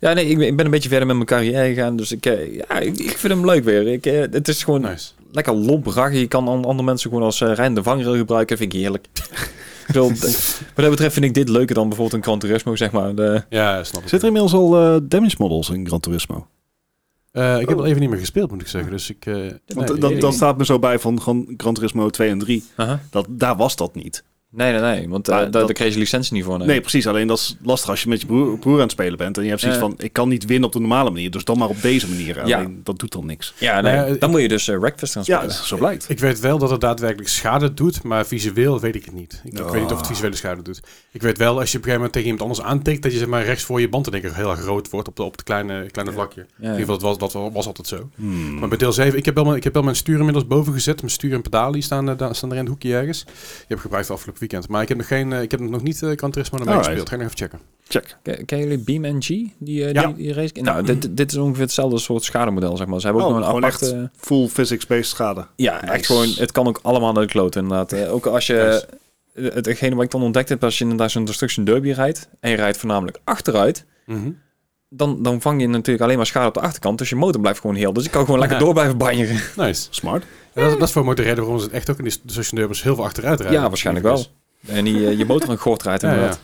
[0.01, 2.25] ja, nee, ik ben, ik ben een beetje verder met mijn carrière gegaan, dus ik,
[2.25, 3.87] ja, ik, ik vind hem leuk weer.
[3.87, 5.11] Ik, het is gewoon Nice.
[5.35, 6.19] Lekker lomp, raggen.
[6.19, 9.07] Je kan an- andere mensen gewoon als eh rijdende vangrail gebruiken, vind ik heerlijk.
[9.87, 13.15] Bedoel, wat dat betreft vind ik dit leuker dan bijvoorbeeld een Gran Turismo, zeg maar.
[13.15, 14.09] De, Ja, snap ik.
[14.09, 16.47] Zit er inmiddels al eh, damage models in Gran Turismo?
[17.31, 18.91] Eh, ik heb al even niet meer gespeeld, moet ik zeggen.
[18.91, 19.27] Dus ik...
[19.27, 19.35] eh,
[19.67, 22.65] Want nee, dat, dat staat me zo bij van Gran, Gran Turismo 2 en 3.
[22.77, 23.01] Aha.
[23.11, 24.25] Dat, daar was dat niet.
[24.57, 25.09] Nee, nee, nee.
[25.09, 26.59] Want eh, daar, dat- daar kreeg je licentie niet voor.
[26.59, 27.07] Nee, precies.
[27.07, 29.37] Alleen dat is lastig als je met je broer, broer aan het spelen bent.
[29.37, 29.87] En je hebt zoiets Ja.
[29.87, 31.31] van, ik kan niet winnen op de normale manier.
[31.31, 32.47] Dus dan maar op deze manier.
[32.47, 32.57] Ja.
[32.57, 33.55] Alleen dat doet dan niks.
[33.59, 33.95] Ja, nee.
[33.95, 35.55] Nou ja, dan moet je dus uh, Wreckfest gaan Ja, spelen.
[35.55, 36.09] zo blijkt.
[36.09, 39.41] Ik weet wel dat het daadwerkelijk schade doet, maar visueel weet ik het niet.
[39.45, 39.71] Ik, ik Oh.
[39.71, 40.81] weet niet of het visuele schade doet.
[41.13, 43.19] Ik weet wel, als je op een gegeven moment tegen iemand anders aantikt, dat je
[43.19, 45.33] zeg maar rechts voor je band één keer heel erg rood wordt op, de, op
[45.33, 46.41] het kleine, kleine vlakje.
[46.41, 48.09] In Ja, ieder geval, dat was, dat was altijd zo.
[48.15, 48.59] Hmm.
[48.59, 50.73] Maar bij deel 7, ik heb, wel mijn, ik heb wel mijn stuur inmiddels boven
[50.73, 51.01] gezet.
[51.01, 53.25] Mijn stuur en pedalen die staan, eh, daar, staan er in het hoekje ergens.
[53.25, 53.35] Die
[53.69, 54.69] heb ik gebruikt afgelopen weekend.
[54.69, 56.87] Maar ik heb nog, geen, eh, ik heb nog niet uh, Gran Turismo ermee Alright.
[57.01, 57.09] gespeeld.
[57.09, 57.73] Ga ik nog even checken.
[57.89, 58.45] Check.
[58.47, 59.27] Ken, jullie Beam NG?
[59.59, 60.07] Die, eh, Ja.
[60.07, 60.53] die, die race?
[60.61, 63.01] Nou, dit, dit is ongeveer hetzelfde soort schademodel, zeg maar.
[63.01, 64.11] Ze hebben ook Oh, nog een gewoon aparte...
[64.17, 65.47] Full physics-based schade.
[65.57, 65.93] Ja, Nice.
[65.93, 66.29] echt gewoon...
[66.37, 67.93] Het kan ook allemaal naar de kloot, inderdaad.
[67.93, 68.55] Eh, ook als je...
[69.35, 69.53] Nice.
[69.55, 72.29] Het, hetgene wat ik dan ontdekt heb, als je inderdaad zo'n Destruction Derby rijdt...
[72.41, 73.85] en je rijdt voornamelijk achteruit...
[74.07, 74.31] Mhm.
[74.89, 76.99] Dan, dan vang je natuurlijk alleen maar schade op de achterkant.
[76.99, 77.93] Dus je motor blijft gewoon heel.
[77.93, 79.35] Dus ik kan gewoon lekker door blijven banjeren.
[79.57, 79.87] Nice.
[79.89, 79.95] Eh.
[79.95, 80.25] Smart.
[80.55, 82.59] Dat, dat is voor mij de reden waarom ze het echt ook in die Station
[82.59, 83.61] Derbers heel veel achteruit rijden.
[83.61, 84.25] Ja, waarschijnlijk wel.
[84.67, 86.41] En die, eh, je motor een gort rijdt Ja, inderdaad.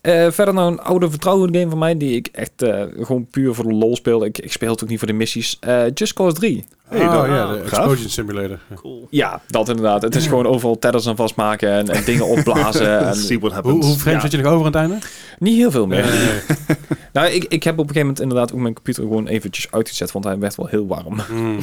[0.00, 1.96] Eh, verder nou een oude vertrouwde game van mij...
[1.96, 4.24] die ik echt eh, gewoon puur voor de lol speel.
[4.24, 5.56] Ik, ik speel het ook niet voor de missies.
[5.60, 6.64] Eh, Just Cause 3.
[6.88, 7.58] Hey, Hey, oh ja, de.
[7.60, 8.58] Explosion Simulator.
[8.70, 8.76] Ja.
[8.76, 9.06] Cool.
[9.10, 10.02] Ja, dat inderdaad.
[10.02, 12.98] Het is gewoon overal tedders aan vastmaken en, en dingen opblazen.
[13.06, 13.86] en See what Hoe, happens.
[13.86, 14.28] hoe vreemd Ja.
[14.28, 14.98] zit je nog over aan het einde?
[15.38, 16.04] niet heel veel meer.
[16.04, 16.40] Nee.
[17.12, 20.12] Nou, ik, ik heb op een gegeven moment inderdaad ook mijn computer gewoon eventjes uitgezet,
[20.12, 21.14] want hij werd wel heel warm.
[21.30, 21.58] Mm, mm,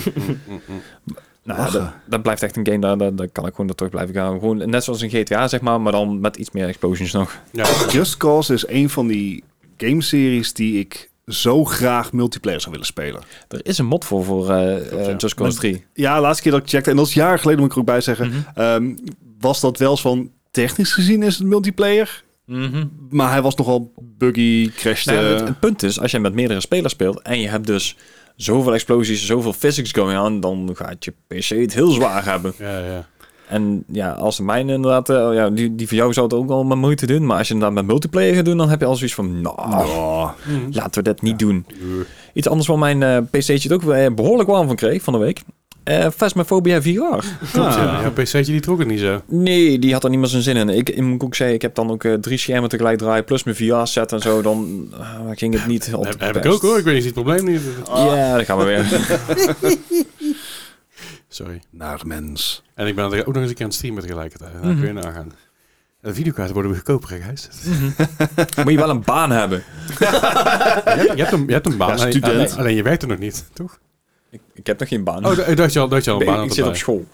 [0.48, 0.82] mm, mm.
[1.58, 3.92] Nou, dat, dat blijft echt een game, daar, daar, daar kan ik gewoon naar terug
[3.92, 4.40] blijven gaan.
[4.40, 7.38] Gewoon net zoals een GTA, zeg maar, maar dan met iets meer explosions nog.
[7.52, 9.44] Ja, Just Cause is een van die
[9.78, 13.22] gameseries die ik zo graag multiplayer zou willen spelen.
[13.48, 15.16] Er is een mod voor, voor ja.
[15.18, 15.86] Just Cause 3.
[15.94, 17.88] Ja, laatste keer dat ik checkte, en dat is jaren geleden moet ik er ook
[17.88, 18.38] bij zeggen, Mhm.
[18.56, 18.96] ehm,
[19.40, 22.86] was dat wel eens van, technisch gezien is het multiplayer, Mhm.
[23.10, 25.12] maar hij was nogal buggy, crashte.
[25.12, 27.68] Nou ja, het, het punt is, als je met meerdere spelers speelt en je hebt
[27.68, 27.96] dus
[28.42, 32.54] zoveel explosies, zoveel physics going on, dan gaat je PC het heel zwaar hebben.
[32.60, 33.08] ja, ja.
[33.48, 36.50] En ja, als de mijne inderdaad, eh, ja, die, die voor jou zou het ook
[36.50, 38.86] al met moeite doen, maar als je inderdaad met multiplayer gaat doen, dan heb je
[38.86, 40.68] al zoiets van, nou, Mm.
[40.72, 41.66] laten we dat niet doen.
[41.70, 41.76] Eh,
[42.34, 45.20] Iets anders waar mijn eh PC'tje het ook weer behoorlijk warm van kreeg van de
[45.20, 45.42] week.
[45.90, 46.90] Eh Phasmophobia VR.
[47.52, 48.02] Klopt, ja.
[48.02, 49.22] Jouw PC'tje die trok het niet zo.
[49.28, 50.70] Nee, die had er niet meer zijn zin in.
[50.70, 53.44] Ik, ik moet ook zeggen, ik heb dan ook eh, drie schermen tegelijk draaien, plus
[53.44, 54.42] mijn VR-set en zo.
[54.42, 56.78] Dan eh, ging het niet op Heb, heb ik ook hoor.
[56.78, 57.62] Ik weet niet, het probleem niet.
[57.88, 58.86] Ja, daar gaan we weer.
[61.28, 61.62] Sorry.
[61.70, 62.64] naar mens.
[62.76, 64.52] En ik ben ook nog eens een keer aan het streamen tegelijkertijd.
[64.54, 64.78] Daar Mhm.
[64.80, 65.32] kun je nagaan.
[66.02, 67.50] De videokaarten worden weer goedkoper, Gijs.
[68.64, 69.58] Moet je wel een baan hebben.
[70.00, 73.08] je, hebt, je, hebt een, je hebt een baan, Ja, alleen, alleen je werkt er
[73.08, 73.80] nog niet, toch?
[74.32, 75.26] Ik, ik heb nog geen baan.
[75.26, 76.76] Oh, ik dacht je al, dacht je al een Nee, baan ik had zit op
[76.76, 77.06] school.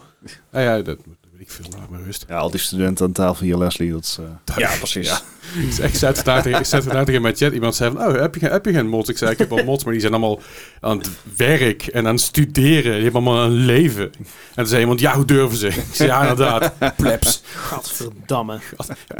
[0.51, 0.97] Ah, ja, dat,
[1.31, 2.25] weet ik veel, nou, maar rust.
[2.27, 4.17] Ja, al die studenten aan tafel hier, Leslie, dat is...
[4.45, 5.21] eh, Ja, precies.
[5.55, 8.07] Ik zei- Ik zei vandaag tegen- ik zei vandaag tegen mijn chat, iemand zei van,
[8.07, 9.09] oh, heb je, geen- heb je geen mods?
[9.09, 10.41] Ik zei, ik heb wel mods, maar die zijn allemaal
[10.79, 12.93] aan het werk en aan het studeren.
[12.93, 14.03] Die hebben allemaal een leven.
[14.13, 14.23] En
[14.55, 15.67] toen zei iemand, ja, hoe durven ze?
[15.67, 18.59] Ik zei, ja, inderdaad, plebs, Gadverdamme.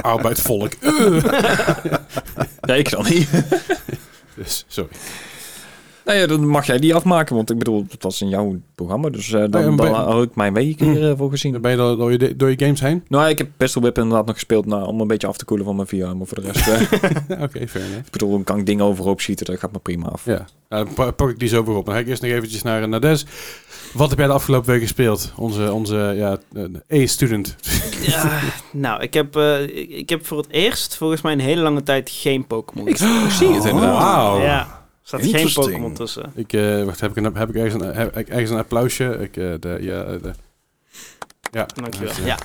[0.02, 0.72] arbeidvolk.
[0.82, 1.24] Uh.
[2.62, 3.30] Nee, ik dan niet.
[4.36, 4.90] Dus, sorry.
[6.06, 9.10] Nou ja, dan mag jij die afmaken, want ik bedoel, dat was in jouw programma.
[9.10, 11.52] Dus ja, dan, dan ik mijn week hier eh, voor gezien.
[11.52, 13.04] Dan ben je door, door, je, door je games heen?
[13.08, 15.66] Nou, ik heb Pistol Whip inderdaad nog gespeeld nou, om een beetje af te koelen
[15.66, 15.96] van mijn VR.
[15.96, 16.82] Maar voor de rest, eh,
[17.28, 18.06] Ja, Oké, fair enough.
[18.06, 19.46] ik bedoel, dan kan ik dingen overhoop schieten.
[19.46, 20.26] Dat gaat me prima af.
[20.26, 21.86] Ja, nou, dan pak ik die zo weer op.
[21.86, 23.26] Dan ga ik eerst nog eventjes naar, naar Des.
[23.94, 25.34] Wat heb jij de afgelopen week gespeeld?
[25.36, 26.38] Onze, onze ja,
[26.94, 27.56] A-student.
[28.06, 28.40] Ja,
[28.72, 29.62] nou, ik heb, eh,
[29.98, 33.32] ik, heb voor het eerst volgens mij een hele lange tijd geen Pokémon Ik gespeeld.
[33.32, 33.98] zie het inderdaad.
[33.98, 34.42] Wauw.
[34.42, 35.54] Ja, er staat geen.
[35.54, 36.32] Pokémon tussen.
[36.36, 39.18] Ik, eh, wacht, heb ik, een, heb ik ergens een, heb ik ergens een applausje?
[39.20, 40.32] Ik, eh, de, ja, eh, de,
[41.56, 41.66] ja.
[41.74, 42.14] Dankjewel.
[42.26, 42.38] Ja.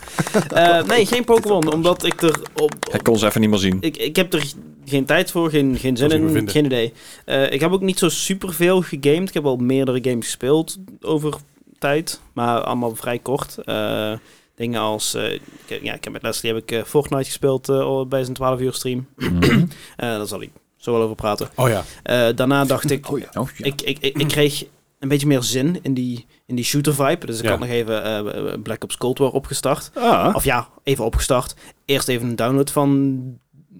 [0.50, 2.74] Eh, nee, geen Pokémon, omdat ik er op...
[2.92, 3.76] Ik kon ze even niet meer zien.
[3.80, 4.52] Ik, ik heb er
[4.84, 6.92] geen tijd voor, geen, geen zin in, geen idee.
[7.24, 9.28] Eh, ik heb ook niet zo superveel gegamed.
[9.28, 11.34] Ik heb al meerdere games gespeeld over
[11.78, 13.58] tijd, maar allemaal vrij kort.
[13.58, 14.12] Eh,
[14.54, 15.42] dingen als, eh, ik,
[15.82, 17.66] ja, ik heb met Leslie heb ik Fortnite gespeeld
[18.08, 19.06] bij zijn 12 uur stream.
[19.16, 19.64] Mhm.
[19.96, 21.48] Eh, daar zal ik zo wel over praten.
[21.54, 21.82] Oh ja.
[22.02, 23.28] Eh, daarna dacht ik, Oh, ja.
[23.56, 24.64] ik, ik, ik, ik kreeg
[24.98, 27.26] een beetje meer zin in die, in die shooter vibe.
[27.26, 27.50] Dus ik Ja.
[27.50, 29.90] had nog even eh, Black Ops Cold War opgestart.
[29.94, 31.54] ah, Of ja, even opgestart.
[31.84, 33.20] Eerst even een download van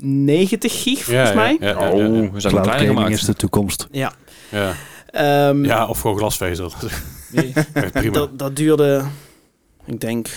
[0.02, 1.56] 90 gig, volgens ja, mij.
[1.60, 3.10] Ja, ja, ja, Oh, we zijn cloud gaming gemaakt.
[3.12, 3.86] is de toekomst.
[3.90, 4.12] Ja.
[4.50, 4.74] ja.
[5.06, 6.72] Ehm, Ja, of gewoon glasvezel.
[7.32, 7.52] Nee.
[7.72, 8.12] Echt prima.
[8.12, 9.04] dat, dat duurde,
[9.84, 10.28] ik denk,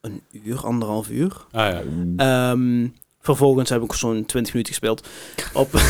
[0.00, 1.46] een uur, anderhalf uur.
[1.50, 1.82] Ah ja.
[2.16, 2.88] Ehm,
[3.26, 5.06] vervolgens heb ik zo'n 20 minuten gespeeld.
[5.52, 5.74] Op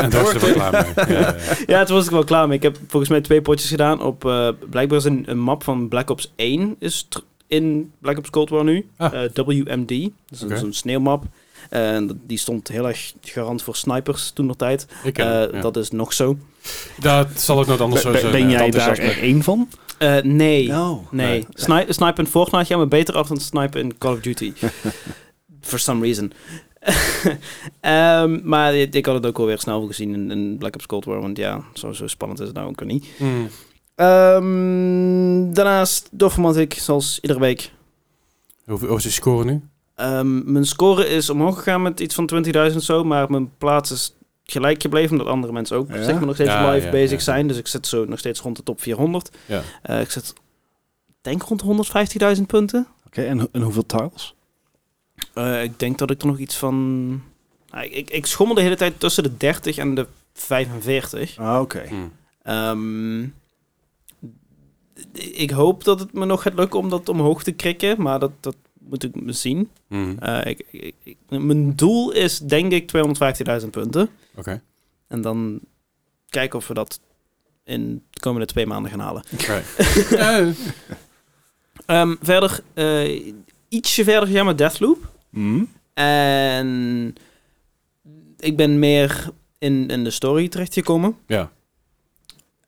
[0.00, 0.72] En daar is er wel klaar
[1.06, 1.16] mee.
[1.16, 1.36] Ja,
[1.66, 2.56] ja, toen was ik wel klaar mee.
[2.56, 4.24] Ik heb volgens mij twee potjes gedaan op...
[4.24, 7.08] eh blijkbaar is een, een map van Black Ops 1 is,
[7.46, 8.86] in Black Ops Cold War nu.
[8.96, 9.24] Ah.
[9.24, 9.88] Eh, WMD,
[10.28, 10.56] dus Oké.
[10.58, 11.24] zo'n sneeuwmap.
[11.70, 14.86] En dat- die stond heel erg garant voor snipers toen nog tijd.
[15.04, 15.60] Ik ken het, Eh, ja.
[15.60, 16.36] Dat is nog zo.
[17.00, 18.32] Dat zal ook nooit anders zo Ben, zijn.
[18.32, 19.68] ben jij daar er één van?
[19.98, 21.06] Eh, nee, No.
[21.10, 21.46] nee.
[21.54, 24.52] Sni- snipen in Fortnite gaan we beter af dan snipen in Call of Duty.
[25.60, 26.32] For some reason.
[27.80, 31.04] Ehm, maar ik, ik had het ook alweer snel gezien in, in Black Ops Cold
[31.04, 31.20] War.
[31.20, 33.06] Want ja, zo, zo spannend is het nou ook niet.
[33.16, 33.48] Hmm.
[33.94, 37.72] Ehm, daarnaast Doffermatic, zoals iedere week.
[38.64, 39.62] Hoeveel hoe is je score nu?
[39.94, 42.30] Ehm, mijn score is omhoog gegaan met iets van
[42.70, 46.02] 20.000 zo, maar mijn plaats is gelijk gebleven, omdat andere mensen ook Ja?
[46.02, 47.24] zeg maar, nog steeds Ja, live ja, bezig ja.
[47.24, 47.46] zijn.
[47.46, 49.30] Dus ik zit zo nog steeds rond de top 400.
[49.46, 49.62] Ja.
[49.82, 50.32] Eh, ik zit,
[51.20, 51.66] denk rond de
[52.36, 52.86] 150.000 punten.
[53.06, 54.34] Oké, en, en hoeveel tiles?
[55.34, 57.08] Eh, ik denk dat ik er nog iets van...
[57.70, 61.38] Nou, ik, ik, ik schommel de hele tijd tussen de 30 en de 45.
[61.38, 61.84] Ah, oké.
[61.88, 62.12] Hmm.
[62.42, 63.22] Ehm,
[65.32, 68.30] ik hoop dat het me nog gaat lukken om dat omhoog te krikken, maar dat,
[68.40, 69.70] dat moet ik zien.
[69.88, 70.16] Hmm.
[70.18, 72.90] Eh, ik, ik, ik- mijn doel is denk ik
[73.62, 74.08] 250.000 punten.
[74.34, 74.62] Oké.
[75.08, 75.60] En dan
[76.28, 77.00] kijken of we dat
[77.64, 79.22] in de komende twee maanden gaan halen.
[80.10, 80.44] Ja,
[81.86, 83.32] Ehm, verder, eh,
[83.68, 85.09] ietsje verder gegaan met Deathloop.
[85.30, 85.64] Hm?
[85.94, 87.14] En
[88.38, 91.16] ik ben meer in, in de story terechtgekomen.
[91.26, 91.50] ja.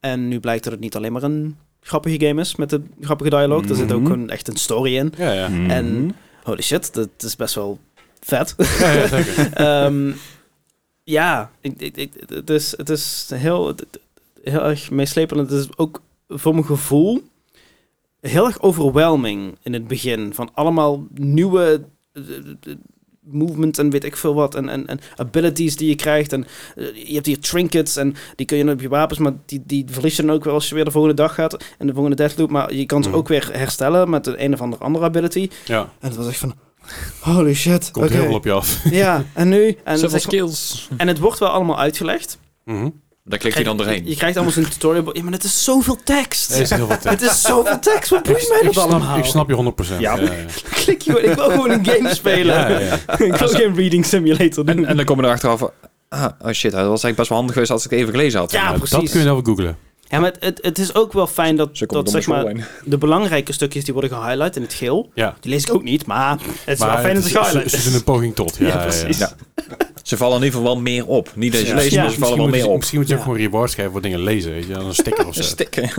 [0.00, 3.30] En nu blijkt dat het niet alleen maar een grappige game is met een grappige
[3.30, 3.68] dialoog.
[3.68, 4.10] Er zit ook Mhm.
[4.10, 5.12] gewoon echt een story in.
[5.16, 5.48] Ja, ja.
[5.48, 5.70] Mhm.
[5.70, 7.78] En- Holy shit, dat is best wel
[8.20, 8.54] vet.
[8.78, 9.52] ja, ja, zeker.
[9.66, 10.12] Ehm,
[11.04, 13.74] ja, ik, ik, ik- het, is, het is heel,
[14.42, 15.40] heel erg meeslepend.
[15.40, 17.22] Het is ook voor mijn gevoel
[18.20, 20.34] heel erg overwhelming in het begin.
[20.34, 22.76] Van allemaal nieuwe eh, eh,
[23.24, 24.54] movements en weet ik veel wat.
[24.54, 26.32] En, en, en abilities die je krijgt.
[26.32, 26.46] En
[26.76, 29.84] eh, je hebt hier trinkets en die kun je op je wapens, maar die, die
[29.90, 31.64] verlies je dan ook wel als je weer de volgende dag gaat.
[31.78, 32.50] En de volgende deathloop.
[32.50, 33.18] Maar je kan ze Mhm.
[33.18, 35.48] ook weer herstellen met een, een of andere andere ability.
[35.64, 36.54] Ja, En het was echt van...
[37.20, 37.90] Holy shit.
[37.90, 38.14] komt oké.
[38.14, 38.90] heel veel op je af.
[38.90, 39.76] Ja, en nu?
[39.84, 40.88] En, Zoveel skills.
[40.96, 42.38] en het wordt wel allemaal uitgelegd.
[42.64, 42.88] Mhm.
[43.24, 44.02] Daar klikt hij dan Je, doorheen.
[44.06, 45.16] je krijgt allemaal zo'n tutorial.
[45.16, 46.50] Ja, maar het is zoveel tekst.
[46.54, 47.04] Er is heel veel tekst.
[47.20, 48.10] Het is zoveel tekst.
[48.10, 49.18] Wat boeit mij ik, dat snap, allemaal?
[49.18, 49.98] ik snap je 100%.
[49.98, 50.16] Ja.
[50.16, 50.32] Ja, ja.
[50.84, 52.54] Klik je, ik wil gewoon een game spelen.
[52.54, 53.18] Ja, ja, ja.
[53.26, 54.76] ik wil geen reading simulator doen.
[54.78, 55.70] En, en dan komen we erachteraf van,
[56.08, 58.38] ah, oh shit, dat was eigenlijk best wel handig geweest als ik het even gelezen
[58.40, 58.50] had.
[58.52, 58.96] Ja, Maar precies.
[58.98, 59.76] Dat kun je nou wel googlen.
[60.08, 62.98] Ja, maar het, het, het is ook wel fijn dat, dat het zeg maar, de
[62.98, 65.10] belangrijke stukjes die worden gehighlight in het geel.
[65.14, 65.36] Ja.
[65.40, 66.30] Die lees ik ook niet, maar
[66.64, 68.56] het is wel fijn dat het ze is- ze, gehighlight ze doen een poging tot.
[68.58, 69.18] Ja, Ja, ja, precies.
[69.18, 69.32] Ja.
[70.02, 71.32] Ze vallen in ieder geval wel meer op.
[71.34, 71.74] Niet deze Ja.
[71.74, 72.02] lezen, Ja.
[72.02, 72.76] maar ze vallen wel meer je, op.
[72.76, 74.50] misschien moet je ook gewoon rewards geven voor dingen lezen.
[74.52, 74.72] Weet je?
[74.72, 75.42] Dan Een sticker of zo.
[75.56, 75.90] Stikken.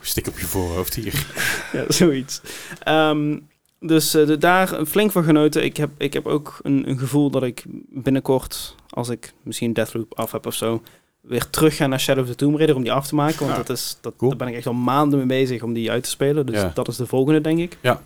[0.00, 1.26] Stick op je voorhoofd hier.
[1.72, 2.40] Ja, zoiets.
[2.82, 3.38] Ehm,
[3.80, 5.64] dus eh, de, daar flink van genoten.
[5.64, 10.14] Ik heb, ik heb ook een, een gevoel dat ik binnenkort, als ik misschien Deathloop
[10.18, 10.82] af heb of zo,
[11.20, 13.38] weer terug ga naar Shadow of the Tomb Raider om die af te maken.
[13.38, 13.56] Want Ja.
[13.56, 14.30] dat is, dat, Cool.
[14.30, 16.46] daar ben ik echt al maanden mee bezig om die uit te spelen.
[16.46, 16.70] Dus Ja.
[16.74, 17.76] dat is de volgende, denk ik.
[17.80, 18.02] Ja.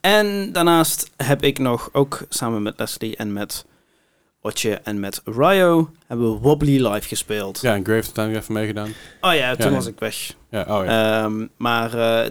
[0.00, 3.64] En daarnaast heb ik nog, ook samen met Leslie en met
[4.40, 7.60] Otje en met Ryo, hebben we Wobbly Live gespeeld.
[7.60, 8.92] Ja, en Grave daar even meegedaan.
[9.20, 9.74] Oh ja, toen Ja.
[9.74, 10.34] was ik weg.
[10.50, 11.22] Ja, oh ja.
[11.24, 12.30] Ehm, maar eh,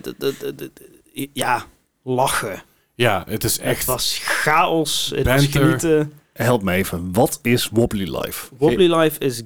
[1.34, 1.66] ja,
[2.04, 2.64] lachen.
[2.96, 3.86] ja, het is Het echt...
[3.86, 5.12] was chaos.
[5.16, 6.14] Het was genieten.
[6.34, 7.14] Help me even.
[7.14, 8.48] Wat is Wobbly Life?
[8.58, 9.42] Wobbly Life is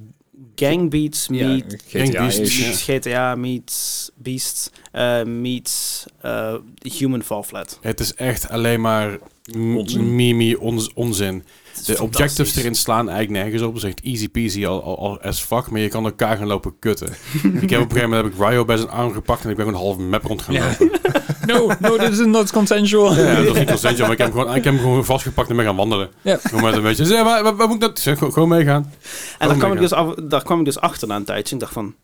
[0.60, 2.26] Gang Beats meet, GTA ja.
[2.26, 6.56] meets GTA meets Beasts eh, meets eh,
[6.98, 7.80] Human Fall Flat.
[7.82, 9.18] Het is echt alleen maar
[9.56, 10.16] Onzin.
[10.16, 11.44] mimi, ons, onzin.
[11.80, 13.74] Is De objectives erin slaan eigenlijk nergens op.
[13.74, 15.70] Dat is echt easy peasy al, al, al as fuck.
[15.70, 17.08] Maar je kan elkaar gaan lopen kutten.
[17.62, 19.56] ik heb op een gegeven moment heb ik Ryo bij zijn arm gepakt en ik
[19.56, 20.92] ben gewoon een halve map rond gaan lopen.
[21.46, 23.16] No, no, this is not consensual.
[23.16, 25.50] Ja, dat was niet consensual, maar ik heb hem gewoon, ik heb hem gewoon vastgepakt
[25.50, 26.10] en ben gaan wandelen.
[26.22, 26.40] Ja.
[26.42, 28.00] Gewoon met een beetje, zeg, waar, waar, waar moet ik dat?
[28.00, 28.94] Zeg, gewoon, gewoon meegaan.
[29.38, 31.54] En daar kwam, ik dus af, daar kwam ik dus achter na een tijdje.
[31.54, 31.96] Ik dacht van,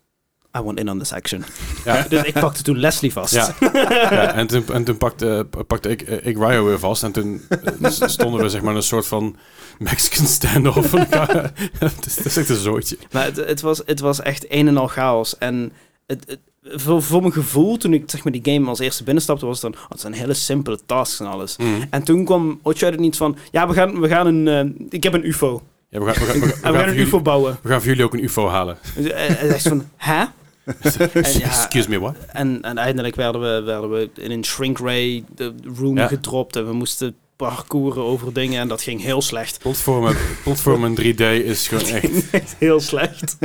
[0.57, 1.43] I want in on this action.
[1.85, 2.05] Ja.
[2.09, 3.33] Dus ik pakte toen Leslie vast.
[3.33, 3.55] Ja.
[4.09, 7.03] ja, en toen, en toen pakte, pakte ik, eh, ik Ryo weer vast.
[7.03, 7.41] En toen
[7.81, 9.35] eh, s- stonden we zeg maar een soort van
[9.79, 10.91] Mexican standoff.
[10.91, 12.97] Het is, het is echt een zooitje.
[13.11, 15.37] Maar het, het, was, het was echt een en al chaos.
[15.37, 15.71] En
[16.07, 16.39] het, het-
[16.81, 19.71] voor, voor mijn gevoel, toen ik zeg maar, die game als eerste binnenstapte, was het
[19.71, 19.81] dan...
[19.83, 21.55] Oh, het zijn hele simpele tasks en alles.
[21.89, 23.37] En toen kwam Otje er niet van...
[23.51, 24.47] Ja, we gaan, we gaan een...
[24.47, 25.61] eh, ik heb een ufo.
[25.89, 27.57] Ja, we gaan, we gaan, we gaan, we En een ufo jullie, bouwen.
[27.61, 28.77] we gaan voor jullie ook een ufo halen.
[28.95, 30.23] Dus, eh, Hij zegt van, hè?
[31.13, 32.15] En, ja, Excuse me, what?
[32.33, 36.07] en, en eindelijk werden we, werden we in een shrink ray de room Ja.
[36.07, 36.55] gedropt.
[36.55, 39.59] En we moesten parcouren over dingen en dat ging heel slecht.
[39.59, 41.15] Platformen, platformen 3D
[41.45, 42.29] is gewoon echt...
[42.31, 43.37] Echt heel slecht.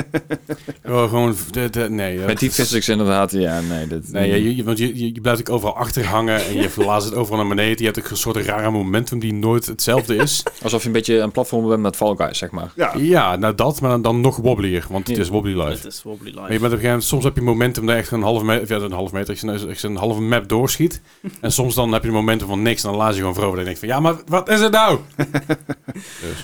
[0.89, 1.37] Oh, gewoon...
[1.51, 3.87] De, de, nee, Met die physics inderdaad, ja, nee.
[3.87, 6.69] Dat, Nee, je, je- want je, je, je blijft ook overal achter hangen en je
[6.79, 7.79] blaast het overal naar beneden.
[7.79, 10.43] Je hebt ook een soort rare momentum die nooit hetzelfde is.
[10.63, 12.73] Alsof je een beetje een platform bent met Fall Guys, zeg maar.
[12.77, 15.23] Ja, ja, nou dat, maar dan, dan nog wobblier, want het Ja.
[15.23, 15.71] is wobbly life.
[15.71, 16.65] Het is wobbly Maar je bent op life.
[16.65, 18.93] een gegeven moment, soms heb je momentum dat je echt een halve meter, ja, een
[18.93, 21.01] halve meter, ik zeg een halve map doorschiet.
[21.41, 23.59] en soms dan heb je een momentum van niks en dan laat je gewoon voorover.
[23.59, 24.99] En denk van, ja, maar wat is het nou?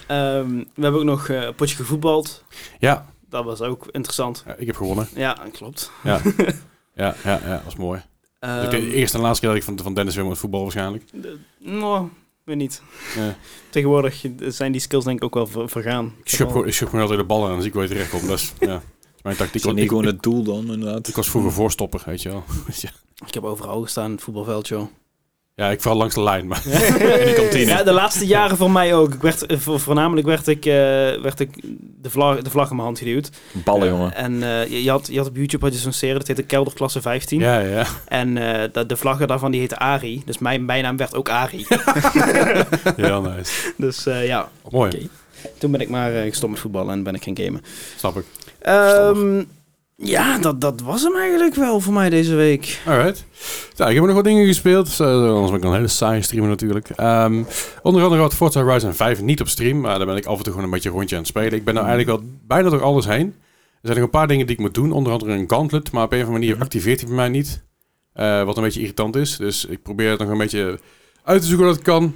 [0.07, 2.45] Ehm, we hebben ook nog eh, een potje gevoetbald.
[2.78, 4.43] Ja, Dat was ook interessant.
[4.47, 5.09] ja, ik heb gewonnen.
[5.14, 5.91] Ja, klopt.
[6.05, 6.20] Ja,
[6.95, 8.03] ja, ja, ja dat was mooi.
[8.41, 11.05] Dus de eerste en laatste keer dat ik van, van Dennis weer moet voetbal waarschijnlijk.
[11.59, 12.09] nou,
[12.45, 12.82] weet niet.
[13.16, 13.37] Ja.
[13.70, 16.14] Tegenwoordig zijn die skills denk ik ook wel ver- vergaan.
[16.22, 18.11] Ik schub, gewoon- ik schub gewoon altijd de ballen en dan zie ik je terecht
[18.11, 18.26] komt.
[18.28, 18.82] Dat is, ja, dat
[19.16, 19.64] is mijn tactiek.
[19.64, 21.09] Ik, niet gewoon het doel dan, inderdaad?
[21.09, 22.45] ik was vroeger voorstopper, weet je wel.
[22.80, 22.91] ja.
[23.26, 24.87] Ik heb overal gestaan in het voetbalveld, joh.
[25.57, 26.73] Ja, ik val langs de lijn, maar in
[27.27, 27.71] de kantine.
[27.71, 29.15] Ja, de laatste jaren voor mij ook.
[29.15, 30.73] Ik werd, eh, vo- voornamelijk werd ik, eh,
[31.23, 31.63] werd ik
[32.03, 33.31] de, vlag, de vlag in mijn hand geduwd.
[33.53, 33.93] Ballen, Ja.
[33.93, 34.15] jongen.
[34.15, 36.43] En eh, je, je had, je had op YouTube had je zo'n serie, dat heette
[36.43, 37.41] Kelderklasse 15.
[37.41, 37.85] Ja, ja.
[38.09, 40.23] En eh, de, de vlagger daarvan die heette Ari.
[40.27, 41.67] Dus mijn bijnaam werd ook Ari.
[42.97, 43.73] Heel nice.
[43.77, 45.09] dus eh, ja, Mooi,
[45.59, 47.65] toen ben ik maar eh, gestopt met voetballen en ben ik gaan gamen.
[47.97, 48.25] snap ik.
[48.59, 49.43] Ehm,
[49.97, 52.80] ja, dat, dat was hem eigenlijk wel voor mij deze week.
[52.86, 53.24] Alright.
[53.76, 54.86] Nou, ik heb nog wat dingen gespeeld.
[54.86, 56.90] Dus, eh, anders ben ik een hele saaie streamer natuurlijk.
[56.90, 57.42] Ehm,
[57.82, 59.80] onder andere wat Forza Horizon 5 niet op stream.
[59.80, 61.53] Maar daar ben ik af en toe gewoon een beetje een rondje aan het spelen.
[61.53, 63.26] Ik ben nou eigenlijk wel bijna door alles heen.
[63.26, 64.92] Er zijn nog een paar dingen die ik moet doen.
[64.92, 65.92] Onder andere een gauntlet.
[65.92, 67.64] Maar op een of andere manier activeert hij bij mij niet.
[68.12, 69.36] Eh, wat een beetje irritant is.
[69.36, 70.78] Dus ik probeer het nog een beetje
[71.24, 72.14] uit te zoeken dat het kan.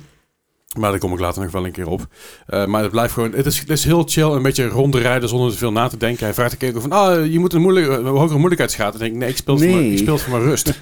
[0.78, 2.06] Maar daar kom ik later nog wel een keer op.
[2.46, 3.32] Eh, maar het blijft gewoon...
[3.32, 4.30] Het is, het is heel chill.
[4.30, 6.24] Een beetje rondrijden zonder te veel na te denken.
[6.24, 6.92] Hij vraagt een keer van...
[6.92, 8.92] Ah, je moet een, moeilijke, een hogere moeilijkheidsgraad.
[8.92, 9.24] En dan denk ik...
[9.26, 9.74] Nee, ik speel voor, Nee.
[9.74, 10.72] mijn, ik speel voor mijn rust.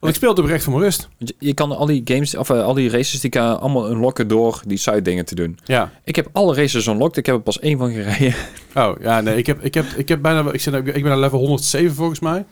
[0.00, 1.08] Want ik speel het oprecht voor mijn rust.
[1.18, 4.28] Want Je, kan al die games, of eh, al die races, die kan allemaal unlocken
[4.28, 5.58] door die side dingen te doen.
[5.64, 5.92] Ja.
[6.04, 8.34] Ik heb alle races unlocked, ik heb er pas één van gereden.
[8.74, 9.36] Oh, ja, nee.
[9.36, 10.52] Ik heb, ik heb, ik heb bijna...
[10.52, 12.44] Ik, zit, ik ben aan level 107 volgens mij.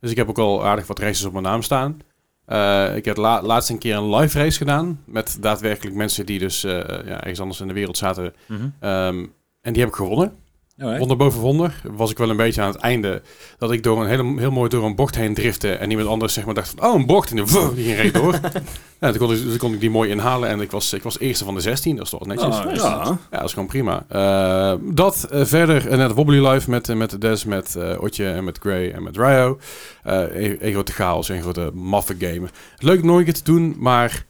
[0.00, 2.00] Dus ik heb ook al aardig wat races op mijn naam staan.
[2.48, 5.02] Eh, ik heb la, laatst een keer een live race gedaan.
[5.04, 6.72] Met daadwerkelijk mensen die dus eh,
[7.06, 8.34] ja, ergens anders in de wereld zaten.
[8.80, 9.26] Ehm,
[9.60, 10.32] en die heb ik gewonnen.
[10.80, 10.98] Alright.
[10.98, 11.80] Wonder boven wonder.
[11.82, 13.22] Was ik wel een beetje aan het einde.
[13.58, 15.72] Dat ik door een hele, heel mooi door een bocht heen drifte.
[15.72, 17.30] En iemand anders zeg maar dacht van, oh een bocht.
[17.30, 18.32] En die, vuh, die ging reed door.
[19.00, 20.48] ja, toen, kon ik, toen kon ik die mooi inhalen.
[20.48, 21.96] En ik was, ik was eerste van de 16.
[21.96, 22.56] Dat is toch netjes.
[22.56, 22.82] Oh, nice.
[22.82, 23.18] ja.
[23.30, 24.04] Ja, dat is gewoon prima.
[24.08, 28.30] Eh, dat eh, verder, uh, net Wobbly Life met, eh, met Des, met eh, Otje
[28.30, 29.58] en met Gray en met Ryo.
[30.02, 32.48] Eh een, een grote chaos, een grote maffe game.
[32.78, 34.26] Leuk nooit keer te doen, maar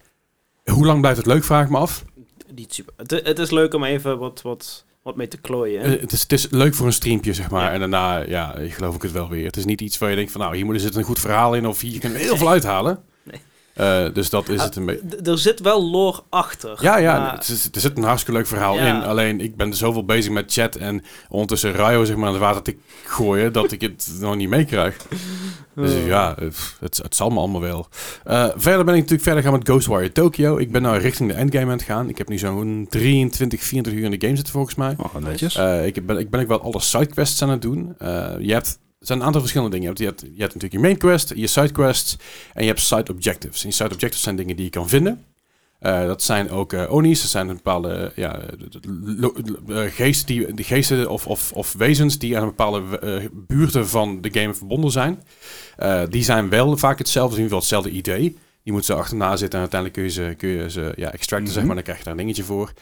[0.65, 2.05] hoe lang blijft het leuk, vraag ik me af.
[2.55, 2.93] Niet super.
[2.97, 5.81] Het, het is leuk om even wat, wat, wat mee te klooien.
[5.81, 5.95] hè?
[5.95, 7.65] Eh, het, is, het is leuk voor een streampje, zeg maar.
[7.65, 7.73] Ja.
[7.73, 9.47] En daarna, ja, ik geloof ik het wel weer.
[9.47, 11.21] Het is niet iets waar je denkt van, nou, hier moet er zit een goed
[11.21, 11.67] verhaal in.
[11.67, 12.99] Of hier kan je heel veel uithalen.
[13.79, 15.17] Eh, dus dat is het een beetje.
[15.31, 16.79] Er zit wel lore achter.
[16.81, 18.97] Ja, ja, maar- het is, er zit een hartstikke leuk verhaal Ja.
[18.97, 19.03] in.
[19.03, 22.63] Alleen ik ben zoveel bezig met chat en ondertussen Rayo zeg maar aan het water
[22.63, 24.97] te gooien dat ik het nog niet meekrijg.
[25.75, 26.07] Dus Oh.
[26.07, 26.35] ja,
[26.81, 27.89] het, het, zal me allemaal wel.
[28.25, 30.57] Eh, verder ben ik natuurlijk verder gaan met Ghostwire Tokyo.
[30.57, 32.09] Ik ben nou richting de endgame aan het gaan.
[32.09, 34.95] Ik heb nu zo'n 23, 24 uur in de game zitten volgens mij.
[34.99, 35.55] Oh, netjes.
[35.57, 37.95] Eh, ik, ben, ik ben ook wel alle sidequests aan het doen.
[37.99, 39.93] Eh, je hebt, zijn een aantal verschillende dingen.
[39.97, 42.17] Je hebt, je, hebt, natuurlijk je main quest, je sidequests
[42.55, 43.63] en je hebt side objectives.
[43.63, 45.25] En je side objectives zijn dingen die je kan vinden.
[45.79, 50.63] Eh, dat zijn ook eh, Onis, dat zijn een bepaalde ja, eh, geesten, die, de
[50.63, 54.91] geesten of, of, of wezens die aan een bepaalde eh, buurten van de game verbonden
[54.91, 55.23] zijn.
[56.11, 58.37] Die zijn wel vaak hetzelfde, in ieder geval hetzelfde idee.
[58.63, 61.49] Je moet ze achterna zitten en uiteindelijk kun je ze, kun je ze ja, extracten,
[61.49, 61.55] Mhm.
[61.59, 61.75] zeg maar.
[61.75, 62.73] Dan krijg je daar een dingetje voor.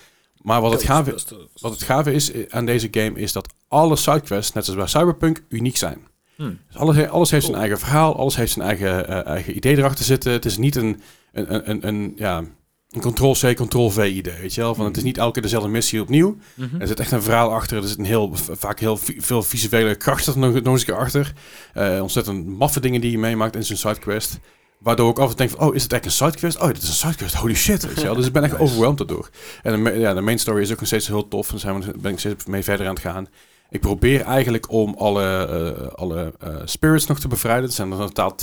[0.43, 1.15] Maar wat het gave,
[1.61, 5.43] wat het gave is aan deze game is dat alle sidequests, net zoals bij Cyberpunk,
[5.49, 5.99] uniek zijn.
[6.37, 6.59] Hmm.
[6.67, 10.05] Dus alles, alles heeft zijn eigen verhaal, alles heeft zijn eigen, eh, eigen idee erachter
[10.05, 10.33] zitten.
[10.33, 11.01] Het is niet een,
[11.33, 12.45] een, een, een, een, ja,
[12.91, 14.75] een Ctrl-C, Ctrl-V idee, weet je wel.
[14.75, 16.37] Van, het is niet elke keer dezelfde missie opnieuw.
[16.55, 16.81] Mhm.
[16.81, 17.83] Er zit echt een verhaal achter.
[17.83, 20.97] Er zit een heel, vaak heel veel visuele kracht er nog, nog eens een keer
[20.97, 21.33] achter.
[21.75, 24.39] Eh, ontzettend maffe dingen die je meemaakt in zo'n sidequest.
[24.79, 26.61] Waardoor ik toe denk van, oh, is het echt een sidequest?
[26.61, 27.35] Oh, dit is een sidequest.
[27.35, 28.15] Holy shit, weet je wel.
[28.15, 28.65] Dus ik ben echt Nice.
[28.65, 29.31] overwhelmed daardoor.
[29.63, 31.65] En de, ja, de main story is ook nog steeds heel tof.
[31.65, 33.29] En daar ben ik steeds mee verder aan het gaan.
[33.77, 37.65] Ik probeer eigenlijk om alle, eh, alle eh, spirits nog te bevrijden.
[37.65, 38.35] Dat zijn er in totaal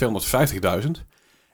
[0.84, 1.05] 250.000.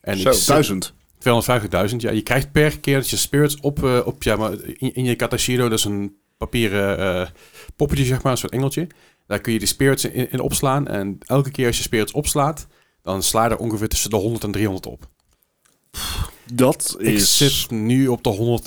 [0.02, 0.30] En Zo.
[0.30, 0.94] ik Duizend.
[1.20, 2.12] 250.000, ja.
[2.12, 5.16] Je krijgt per keer dat je spirits op, eh, op ja, maar in, in je
[5.16, 7.30] Katashido, dat is een papieren eh,
[7.76, 8.88] poppetje, zeg maar, een soort engeltje.
[9.28, 10.88] Daar kun je de spirits in, in opslaan.
[10.88, 12.68] En elke keer als je spirits opslaat,
[13.02, 15.08] dan sla je er ongeveer tussen de 100 en 300 op.
[16.54, 17.38] Dat Ik is...
[17.38, 18.62] zit nu op de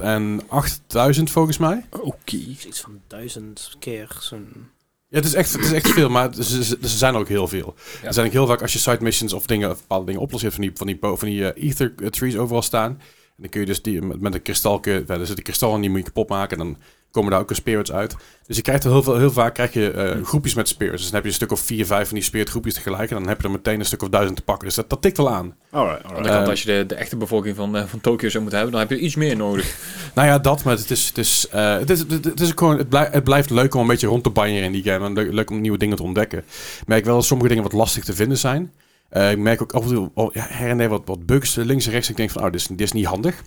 [1.16, 1.84] 108.000 volgens mij.
[1.90, 2.36] Oké.
[2.36, 4.70] Iets van duizend keer zo'n...
[5.12, 7.28] Ja, het is echt, het is echt veel, maar ze, ze, ze zijn er ook
[7.28, 7.74] heel veel.
[8.02, 10.54] Er zijn ook heel vaak als je side missions of dingen, of bepaalde dingen hebt
[10.54, 12.90] van die, van die, van die eh, ether trees overal staan.
[12.90, 15.74] En dan kun je dus die, met, met een kristalke, ja, er zit een kristal
[15.74, 16.58] in, die moet je kapot maken.
[16.58, 16.76] En dan
[17.12, 18.16] komen daar ook een spirits uit.
[18.46, 20.96] Dus je krijgt er heel, veel, heel vaak krijg je, eh, groepjes met spirits.
[21.02, 23.10] Dus dan heb je een stuk of vier, vijf van die spirit groepjes tegelijk.
[23.10, 24.66] En dan heb je er meteen een stuk of duizend te pakken.
[24.66, 25.54] Dus dat, dat tikt wel aan.
[25.70, 28.60] Alright, kant, Eh, als je de, de echte bevolking van, eh, van Tokio zou moeten
[28.60, 29.74] hebben, dan heb je iets meer nodig.
[30.14, 33.08] Nou ja, dat, maar het is, het is, eh, het is, het, gewoon, het, blij-
[33.12, 35.04] het blijft leuk om een beetje rond te banjeren in die game.
[35.06, 36.38] En le- leuk om nieuwe dingen te ontdekken.
[36.38, 38.72] Ik merk wel dat sommige dingen wat lastig te vinden zijn.
[39.08, 41.54] Eh, ik merk ook af en toe oh, ja, her en der wat, wat bugs
[41.54, 42.08] links en rechts.
[42.10, 43.42] Ik denk van, oh, dit is, dit is niet handig.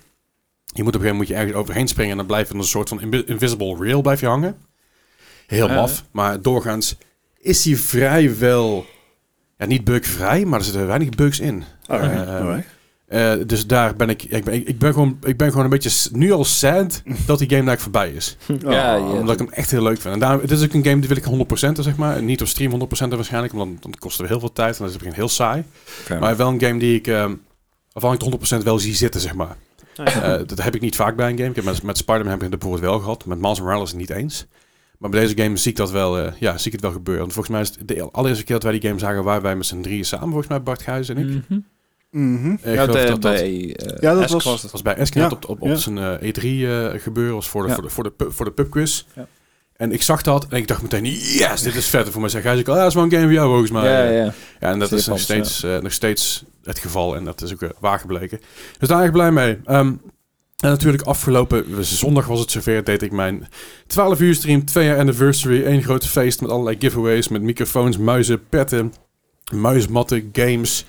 [0.76, 2.54] Je moet op een gegeven moment moet je ergens overheen springen en dan blijf je
[2.54, 4.56] in een soort van invi- invisible rail blijf je hangen.
[5.46, 5.74] Heel Ja.
[5.74, 6.96] maf, maar doorgaans
[7.38, 8.86] is hij vrijwel,
[9.58, 11.64] ja, niet bugvrij, maar er zitten weinig bugs in.
[13.06, 15.70] Eh, eh, dus daar ben ik, ik ben, ik ben gewoon, ik ben gewoon een
[15.70, 18.36] beetje nu al sad dat die game eigenlijk voorbij is.
[18.64, 18.72] Oh.
[18.72, 18.98] Ja.
[19.00, 20.14] Omdat ik hem echt heel leuk vind.
[20.14, 22.22] En daarom, het is ook een game die wil ik 100% zeg maar.
[22.22, 24.86] Niet op stream 100% waarschijnlijk, want dan, dan kost het heel veel tijd en dan
[24.86, 25.64] is het begin heel saai.
[26.20, 27.32] Maar wel een game die ik, ehm
[27.92, 29.56] waarvan ik het 100% wel zie zitten, zeg maar.
[30.04, 30.38] Ja.
[30.38, 31.48] Eh, dat heb ik niet vaak bij een game.
[31.50, 33.24] Ik heb met, met Spider-Man heb ik het bijvoorbeeld wel gehad.
[33.24, 34.46] Met Miles Morales niet eens.
[34.98, 37.22] Maar bij deze game zie ik dat wel, eh, ja, zie ik het wel gebeuren.
[37.22, 39.56] Want volgens mij is het de allereerste keer dat wij die game zagen, waren wij
[39.56, 41.26] met z'n drieën samen, volgens mij Bart Gijs en ik.
[41.48, 41.60] Mhm.
[42.10, 42.50] Mhm.
[42.52, 45.68] Ik Ja, dat dat- bij eh, Ja, dat was- bij Eskin Ja, op, op, op
[45.68, 45.74] ja.
[45.76, 47.34] zijn eh, E3 eh, gebeuren.
[47.34, 47.74] was voor de, Ja.
[47.74, 49.04] voor de, voor de, voor de, pub, voor de pubquiz.
[49.14, 49.26] Ja.
[49.76, 52.08] En ik zag dat en ik dacht meteen, yes, dit is vet.
[52.08, 53.70] Voor mij zei Gijs ook, al, ja, dat is wel een game voor jou volgens
[53.70, 53.84] mij.
[53.84, 54.32] ja, ja.
[54.60, 57.16] Ja, en dat Zeer is nog steeds, eh, nog steeds het geval.
[57.16, 58.40] En dat is ook eh, waar gebleken.
[58.78, 59.58] Dus daar ik blij mee.
[59.64, 59.92] Ehm,
[60.56, 62.84] en natuurlijk afgelopen zondag was het zover.
[62.84, 63.48] Deed ik mijn
[63.86, 65.64] 12 uur stream, 2 jaar anniversary.
[65.64, 67.28] één groot feest met allerlei giveaways.
[67.28, 68.94] Met microfoons, muizen, petten,
[69.52, 70.84] muismatten, games.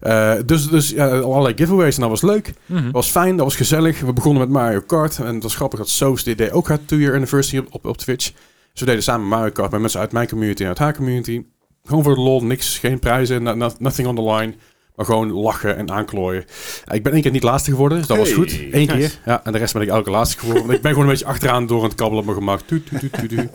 [0.00, 2.52] Eh, dus dus ja, allerlei giveaways en dat was leuk.
[2.66, 4.00] Dat was fijn, dat was gezellig.
[4.00, 5.18] We begonnen met Mario Kart.
[5.18, 7.84] En het was grappig dat Soos dit deed ook had 2 year anniversary op, op,
[7.86, 8.32] op Twitch.
[8.72, 11.44] Dus we deden samen Mario Kart met mensen uit mijn community en uit haar community.
[11.84, 14.54] Gewoon voor de lol, niks, geen prijzen, no- no- nothing on the line.
[15.00, 16.44] Maar gewoon lachen en aanklooien.
[16.84, 18.60] Ja, ik ben één keer niet laatste geworden, dus dat was goed.
[18.70, 19.18] Eén keer.
[19.24, 20.62] Ja, en de rest ben ik elke laatste geworden.
[20.62, 22.60] Want ik ben gewoon een beetje achteraan door het kabbelen op mijn gemak.
[22.60, 23.48] Tuut, tuut, tuut, tuut, tuut.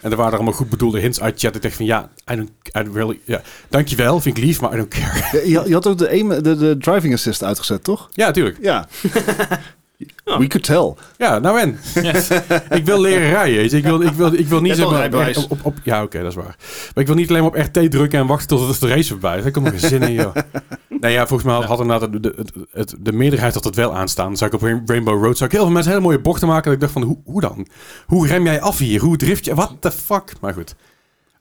[0.00, 1.54] En er waren er allemaal goed bedoelde hints uit chat.
[1.54, 3.20] Ik dacht van ja, I don't, I don't really...
[3.24, 5.48] Ja, dankjewel, vind ik lief, maar I don't care.
[5.48, 8.08] Ja, je had ook de, aim- de, de driving assist uitgezet, toch?
[8.12, 8.58] Ja, tuurlijk.
[8.60, 8.88] Ja.
[10.24, 10.38] Oh.
[10.38, 10.94] We could tell.
[11.18, 11.78] Ja, nou en?
[12.78, 13.56] ik wil leren rijden.
[13.56, 13.76] weet je.
[13.76, 16.28] Ik wil, ik wil, ik wil niet zeg maar, op, op, op- Ja, oké, dat
[16.30, 16.56] is waar.
[16.94, 19.08] Maar ik wil niet alleen maar op RT drukken en wachten tot het de race
[19.10, 19.42] voorbij is.
[19.42, 20.36] Daar komt nog geen zin in, joh.
[21.00, 23.94] Nee, ja, volgens mij had, inderdaad de, de, het- het, de meerderheid had het wel
[23.96, 24.26] aanstaan.
[24.26, 26.48] Dan zou ik op Rain- Rainbow Road zou ik heel veel mensen hele mooie bochten
[26.48, 26.64] maken.
[26.64, 27.66] Dat ik dacht van, hoe, hoe dan?
[28.06, 29.00] Hoe rem jij af hier?
[29.00, 29.54] Hoe drift je?
[29.54, 30.32] What the fuck?
[30.40, 30.74] Maar goed.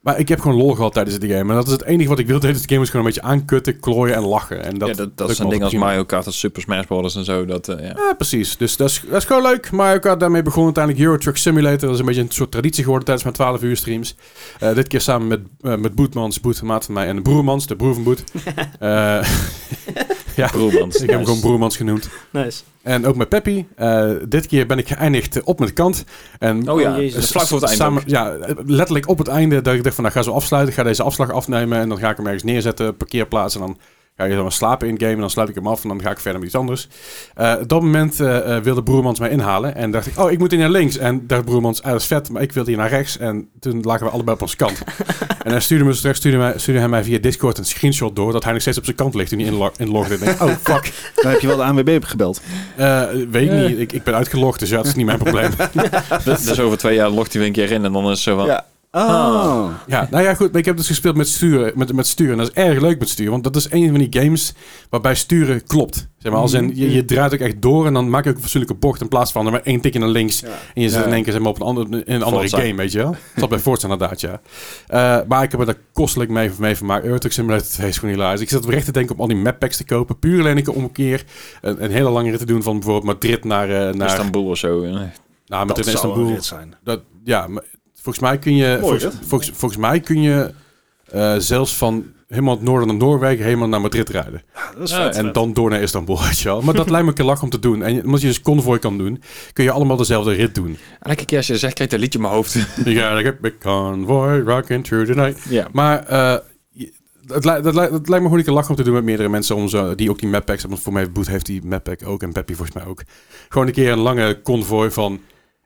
[0.03, 1.49] Maar ik heb gewoon lol gehad tijdens de game.
[1.49, 2.81] En dat is het enige wat ik wil tijdens de game.
[2.81, 4.63] Is gewoon een beetje aankutten, klooien en lachen.
[4.63, 5.75] En dat, ja, dat, dat zijn me dingen als.
[5.75, 7.15] Mario Kart, als Super Smash Bros.
[7.15, 7.45] en zo.
[7.45, 7.93] Dat, eh, ja.
[7.95, 8.57] Ja, precies.
[8.57, 9.71] Dus dat is, dat is gewoon leuk.
[9.71, 11.79] Mario Kart daarmee begon uiteindelijk Euro Truck Simulator.
[11.79, 14.15] Dat is een beetje een soort traditie geworden tijdens mijn 12 uur streams.
[14.59, 17.21] Eh, dit keer samen met, eh met Boetmans, Boet, een maat van mij, en de
[17.21, 18.23] Broermans, de broer van Boet.
[20.35, 20.95] Ja, Broermans.
[20.95, 22.09] ik heb hem gewoon Broermans genoemd.
[22.29, 22.61] Nice.
[22.81, 23.65] En ook met Peppy.
[23.75, 26.03] Eh, dit keer ben ik geëindigd op mijn kant.
[26.39, 27.13] En Oh ja, Jezus.
[27.21, 30.03] dus vlak voor het einde Samen, ja, letterlijk op het einde dat ik dacht van,
[30.03, 30.73] nou ga zo afsluiten.
[30.73, 33.55] Ik ga deze afslag afnemen en dan ga ik hem ergens neerzetten, parkeerplaats.
[33.55, 33.77] En dan
[34.17, 36.09] ga je dan slapen in game en dan sluit ik hem af en dan ga
[36.09, 36.87] ik verder met iets anders.
[37.33, 40.39] Eh, op dat moment eh, eh, wilde Broermans mij inhalen en dacht ik, oh, ik
[40.39, 40.97] moet hier naar links.
[40.97, 43.17] En dacht Broermans, ah, dat is vet, maar ik wilde hier naar rechts.
[43.17, 44.83] En toen lagen we allebei op onze kant.
[45.43, 48.31] en hij stuurde me straks, stuurde, mij, stuurde hij mij via Discord een screenshot door
[48.31, 50.13] dat hij nog steeds op zijn kant ligt toen hij inlog- inlogde.
[50.13, 50.93] En ik denk, oh, fuck.
[51.21, 52.41] Dan heb je wel de ANWB gebeld.
[52.75, 55.51] Eh, weet ik niet, ik, ik ben uitgelogd, dus ja, dat is niet mijn probleem.
[56.23, 58.35] Dus, dus over twee jaar logt hij weer een keer in en dan is zo
[58.35, 58.45] van...
[58.45, 58.65] Ja.
[58.95, 59.69] Oh.
[59.87, 60.51] Ja, nou ja, goed.
[60.51, 62.31] Maar ik heb dus gespeeld met sturen, met, met sturen.
[62.31, 63.31] En dat is erg leuk met sturen.
[63.31, 64.53] Want dat is een van die games
[64.89, 66.07] waarbij sturen klopt.
[66.17, 68.35] Zeg maar, als in, je, je draait ook echt door en dan maak je ook
[68.35, 70.39] een fatsoenlijke bocht in plaats van er maar één tikje naar links.
[70.39, 70.47] Ja.
[70.73, 71.05] En je zit Ja.
[71.05, 72.65] in één keer zeg maar, op een, andere, in een andere Forza.
[72.65, 73.15] game, weet je wel.
[73.35, 74.41] Dat bij Forza inderdaad, ja.
[74.87, 77.03] Eh, maar ik heb er daar kostelijk mee, mee vermaakt.
[77.19, 78.41] Truck Simulator 2 is gewoon hilarisch.
[78.41, 80.19] Ik zat oprecht te denken om al die map packs te kopen.
[80.19, 81.23] Puur alleen om een keer
[81.61, 83.69] een, een hele lange rit te doen van bijvoorbeeld Madrid naar...
[83.69, 84.83] eh naar Istanbul of zo.
[84.83, 85.01] eh.
[85.45, 86.27] nou, Dat Istanbul.
[86.27, 86.75] rit zijn.
[86.83, 87.63] Dat, ja, maar
[88.03, 90.53] volgens mij kun je, Mooi, volgens, volgens, volgens mij kun je
[91.11, 94.41] eh, zelfs van helemaal het noorden naar Noorwegen helemaal naar Madrid rijden.
[94.77, 95.15] Dat is Ja, vet.
[95.15, 96.61] en dan door naar Istanbul, weet je wel.
[96.61, 97.83] Maar dat lijkt me een keer lach om te doen.
[97.83, 99.21] En omdat je dus convoy kan doen,
[99.53, 100.77] kun je allemaal dezelfde rit doen.
[101.01, 102.57] Elke keer als je zegt, krijg je een liedje in mijn hoofd.
[102.85, 105.41] Ja, ik heb een convoy rocking through the night.
[105.49, 105.67] ja.
[105.71, 106.35] Maar eh,
[106.73, 106.91] li-
[107.25, 109.55] dat, li- dat lijkt me gewoon een keer lach om te doen met meerdere mensen
[109.55, 110.69] om zo, die ook die map packs hebben.
[110.69, 113.01] Want voor mij Boet heeft die map pack ook en Peppy volgens mij ook.
[113.49, 115.19] Gewoon een keer een lange convoy van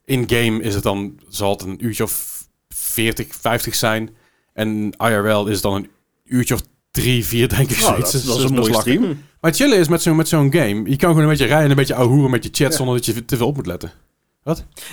[0.07, 4.15] in-game is het dan, zal het een uurtje of 40, 50 zijn.
[4.53, 5.89] En IRL is het dan een
[6.23, 7.79] uurtje of 3, 4 denk ik.
[7.79, 8.11] Nou, zoiets.
[8.11, 9.01] dat, dat is best een mooie stream.
[9.41, 10.89] Maar het chillen is met zo'n met zo'n game.
[10.89, 13.05] Je kan gewoon een beetje rijden en een beetje ouwehoeren met je chat zonder dat
[13.05, 13.91] je te veel op moet letten.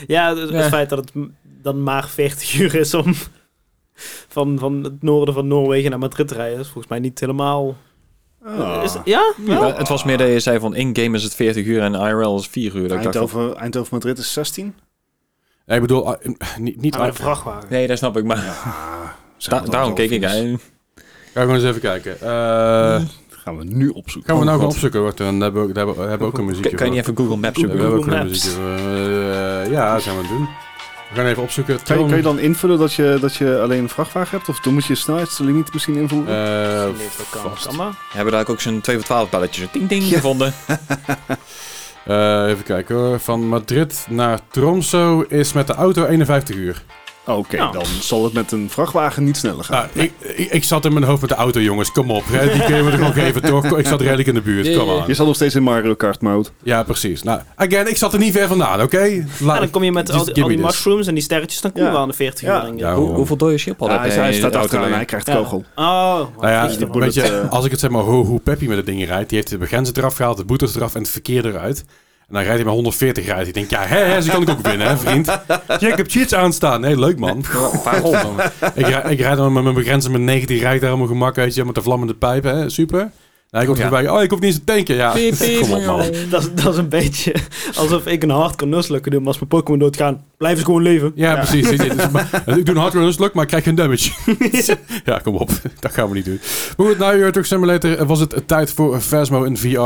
[0.07, 1.13] Ja, het, feit dat het
[1.63, 3.15] dan maar 40 uur is om
[4.29, 7.77] van, van het noorden van Noorwegen naar Madrid te rijden, is volgens mij niet helemaal
[8.45, 8.83] Ah.
[8.85, 9.35] Is, ja?
[9.45, 9.77] Ja, ja?
[9.77, 12.47] het was meer dat je zei van in-game is het 40 uur en IRL is
[12.47, 12.89] 4 uur.
[12.89, 14.75] Dat ik dacht van, Eindhoven, Eindhoven Madrid is 16.
[15.67, 16.25] Nee, ik bedoel, ah,
[16.59, 17.69] niet, niet Ah, een vrachtwagen.
[17.71, 19.09] nee, dat snap ik, maar Ah,
[19.39, 20.23] da- daarom keek ik.
[20.23, 20.55] Hè.
[21.35, 22.21] Ga gewoon eens even kijken.
[22.21, 24.31] Eh, Gaan we nu opzoeken.
[24.31, 25.03] gaan we nou Oh, gaan opzoeken?
[25.03, 27.03] Wacht, dan hebben we, hebben we, hebben we ook een muziekje Kan kan je niet
[27.03, 27.79] even Google Maps We zoeken?
[27.81, 28.47] hebben ook Google een Maps.
[29.67, 30.49] Eh, ja, dat zijn we aan het doen.
[31.11, 31.83] We gaan even opzoeken.
[31.83, 34.49] Kan je, kan je dan invullen dat je, dat je alleen een vrachtwagen hebt?
[34.49, 36.27] Of dan moet je snelheidslimiet misschien invullen?
[36.29, 36.89] Eh,
[37.31, 37.43] kan.
[37.51, 37.69] vast.
[38.13, 40.15] Hebben daar ook zo'n 2 voor 12 belletje zo ding ding Ja.
[40.15, 40.55] gevonden?
[42.07, 43.19] Eh, even kijken hoor.
[43.19, 46.83] Van Madrid naar Tromsø is met de auto 51 uur.
[47.27, 47.73] Oké, Nou.
[47.73, 49.89] dan zal het met een vrachtwagen niet sneller gaan.
[49.95, 51.93] Nou, ik, ik, ik zat in mijn hoofd met de auto, jongens.
[51.93, 52.23] Kom op.
[52.27, 52.53] Hè?
[52.53, 53.79] Die kun je me toch gewoon geven, toch?
[53.79, 54.77] Ik zat redelijk in de buurt.
[54.77, 55.05] Kom aan.
[55.07, 56.49] Je zat nog steeds in Mario Kart mode.
[56.63, 57.23] Ja, precies.
[57.23, 59.25] Nou, again, ik zat er niet ver vandaan, oké?
[59.39, 61.87] Ja, dan kom je met al die, al mushrooms en die sterretjes, dan kom je
[61.87, 61.93] Ja.
[61.93, 62.49] wel aan de 40 uur.
[62.55, 62.65] Ja.
[62.67, 62.79] ik.
[62.79, 64.97] Ja, Hoe, hoeveel dode Schiphol Ja, heb hij, staat auto achteraan, liggen?
[64.97, 65.35] hij krijgt Ja.
[65.35, 65.65] kogel.
[65.75, 68.87] Oh, Nou ja, weet je, als ik het zeg maar hoe, hoe Peppy met het
[68.87, 71.85] ding rijdt, die heeft de begrenzer eraf gehaald, de boetes eraf en het verkeer eruit.
[72.29, 73.49] En dan rijdt hij met 140 rijdt.
[73.49, 75.27] Ik denk, ja, hè, hè, zo kan ik ook winnen, hè, vriend.
[75.27, 76.81] Ja, ik heb cheats aanstaan.
[76.81, 77.45] Nee, leuk man.
[77.85, 78.37] Waarom?
[78.75, 81.55] ik, rij- ik rijd dan met mijn begrenzer met 90, rijd daar allemaal gemak, weet
[81.55, 83.11] je, met de vlammende pijp, hè, super.
[83.55, 83.89] Nou, ik kom Ja.
[83.89, 84.95] voorbij, oh, ik hoef niet eens te tanken.
[84.95, 85.61] Ja, Piep, piep.
[85.61, 85.99] kom op man.
[86.31, 87.35] Dat, is- dat is een beetje
[87.75, 90.83] alsof ik een hardcore nuzzel kan doen, maar als mijn Pokémon doodgaan, blijven ze gewoon
[90.83, 91.13] leven.
[91.15, 91.71] Ja, precies.
[91.71, 94.11] Ik, ik- maar- ik doe een hardcore lukt, maar ik krijg geen damage.
[95.05, 95.51] ja, kom op.
[95.81, 96.41] Dat gaan we niet doen.
[96.77, 99.79] Maar goed, na Euro Truck Simulator was het tijd voor Phasmo in VR.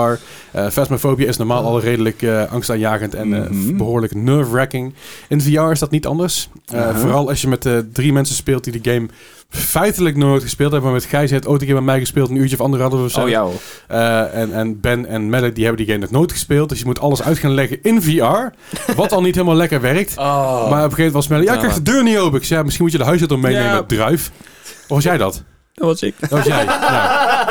[0.51, 3.77] Eh Phasmophobia is normaal al redelijk eh, angstaanjagend en eh, Mhm.
[3.77, 4.95] behoorlijk nerve-wracking.
[5.29, 6.49] In VR is dat niet anders.
[6.67, 6.99] Eh, Aha.
[6.99, 9.09] Vooral als je met eh, drie mensen speelt die de game
[9.49, 10.91] feitelijk nooit gespeeld hebben.
[10.91, 13.11] Maar met Gijs heeft ooit een keer met mij gespeeld, een uurtje of anderhalf of
[13.11, 13.21] zo.
[13.21, 13.53] Oh ja, hoor.
[13.89, 16.69] Eh, en, en Ben en Melle die hebben die game nog nooit gespeeld.
[16.69, 18.53] Dus je moet alles uit gaan leggen in VR.
[18.97, 20.15] Wat al niet helemaal lekker werkt.
[20.29, 20.71] Oh.
[20.71, 22.39] Maar op een gegeven moment was Melle, ja, ik krijg de deur niet open.
[22.39, 23.75] Ik zei, ja, misschien moet je de huissleutel meenemen Ja.
[23.75, 24.31] met druif.
[24.65, 25.43] Of was jij dat?
[25.79, 26.15] Dat was ik.
[26.21, 26.67] Dat was jij.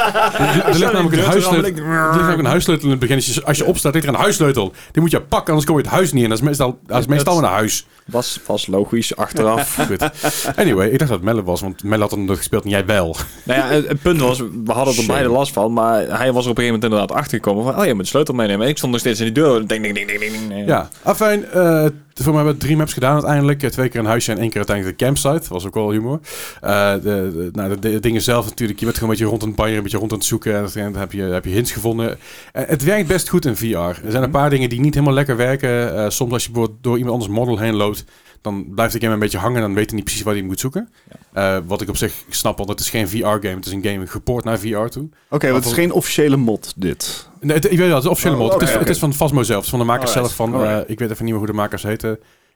[0.07, 1.53] Er, er ligt namelijk een huissleutel.
[1.57, 3.15] Er ligt namelijk een huissleutel in het begin.
[3.15, 4.73] Als je, als je opstaat, ligt er een huissleutel.
[4.91, 6.29] Die moet je pakken, anders kom je het huis niet in.
[6.29, 7.85] Dat is meestal, dat is meestal een huis.
[8.05, 9.75] Was, was logisch, achteraf.
[9.87, 10.09] Goed.
[10.55, 12.85] Anyway, ik dacht dat het Melle was, want Melle had het nog gespeeld en jij
[12.85, 13.15] wel.
[13.43, 15.07] nou ja, het, het punt was, we hadden er Shame.
[15.07, 17.85] beide last van, maar hij was er op een gegeven moment inderdaad achtergekomen van, oh
[17.85, 18.63] je moet de sleutel meenemen.
[18.65, 19.67] En ik stond nog steeds in die deur.
[19.67, 20.67] Ding, ding, ding, ding, ding, ding.
[20.67, 21.45] Ja, afijn.
[21.51, 21.85] eh
[22.23, 23.63] voor mij hebben we drie maps gedaan uiteindelijk.
[23.63, 25.33] Eh, Twee keer een huisje en één keer uiteindelijk de campsite.
[25.33, 26.19] Dat was ook wel humor.
[26.61, 28.79] Eh, de, de, nou, de, de dingen zelf natuurlijk.
[28.79, 30.53] Je bent gewoon een beetje rond aan het banjeren, een beetje rond aan het zoeken.
[30.53, 32.17] En uiteindelijk heb je, heb je hints gevonden.
[32.53, 33.77] Eh, het werkt best goed in VR.
[33.77, 36.11] Er zijn een paar dingen die niet helemaal lekker werken.
[36.11, 38.05] Soms als je bijvoorbeeld door iemand anders model heen loopt,
[38.41, 39.61] dan blijft de game een beetje hangen.
[39.61, 40.89] Dan weet je niet precies waar je moet zoeken.
[41.33, 43.55] Eh, wat ik op zich snap, want het is geen VR-game.
[43.55, 45.09] Het is een game gepoord naar VR toe.
[45.29, 47.29] Oké, want het is geen officiële mod, dit.
[47.39, 48.53] Nee, het, ik weet wel, het is officiële Oh, mod.
[48.53, 49.55] het, is, het is van Fasmo zelf.
[49.55, 50.51] Het is van de makers Alright, zelf.
[50.51, 52.11] Van, eh, ik weet even niet meer hoe de makers heten.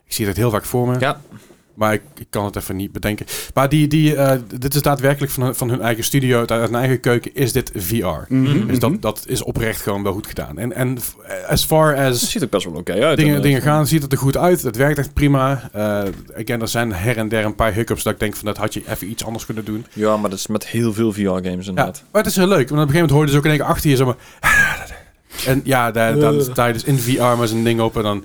[0.06, 1.00] Ik zie het heel vaak voor me.
[1.00, 1.22] Ja.
[1.74, 3.26] Maar ik, ik kan het even niet bedenken.
[3.54, 6.76] Maar die, die, eh, dit is daadwerkelijk van hun, van hun eigen studio, uit hun
[6.76, 8.06] eigen keuken, is dit VR.
[8.06, 8.80] Mhm, Dus mhm.
[8.80, 10.58] dat, dat is oprecht gewoon wel goed gedaan.
[10.58, 11.16] En, en f-
[11.48, 13.18] as far Het as ziet er best wel oké uit.
[13.18, 14.62] dingen, En, dingen eh, gaan, ziet het er goed uit.
[14.62, 15.70] Het werkt echt prima.
[15.74, 15.82] Eh
[16.38, 18.74] again, er zijn her en der een paar hiccups dat ik denk van dat had
[18.74, 19.86] je even iets anders kunnen doen.
[19.94, 22.04] Ja, maar dat is met heel veel VR-games Ja, inderdaad.
[22.12, 22.70] maar het is heel leuk.
[22.70, 24.06] Want op een gegeven moment hoor je dus ook in één keer achter je zo
[24.06, 24.16] maar...
[25.46, 28.24] En ja, daar, dan sta je dus in VR met zijn ding op en dan...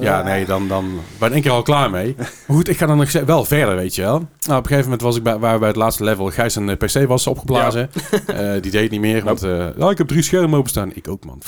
[0.00, 2.14] Ja, nee, dan, dan ben ik keer al klaar mee.
[2.46, 4.18] Maar goed, ik ga dan nog wel verder, weet je wel.
[4.18, 6.26] Nou, op een gegeven moment was ik bij, waar we bij het laatste level...
[6.30, 7.90] Gijs een eh, PC was opgeblazen.
[8.26, 9.42] Eh, die deed niet meer, want...
[9.42, 10.90] eh ja, ik heb drie schermen openstaan.
[10.94, 11.42] Ik ook, man.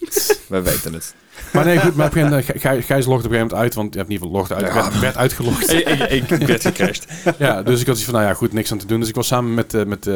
[0.00, 1.14] Dus, Wij weten het.
[1.52, 3.54] maar nee, goed, maar op een gegeven moment, Gij- Gijs logde op een gegeven moment
[3.54, 5.72] uit, want je hebt niet logde uit, werd, werd uitgelogd.
[5.72, 7.06] ik, ik, ik werd gecrashed.
[7.38, 9.00] Ja, dus ik had zoiets van, nou ja, goed, niks aan te doen.
[9.00, 10.08] Dus ik was samen met, met,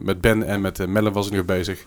[0.00, 1.78] met Ben en met uh, Melle was ik nog bezig.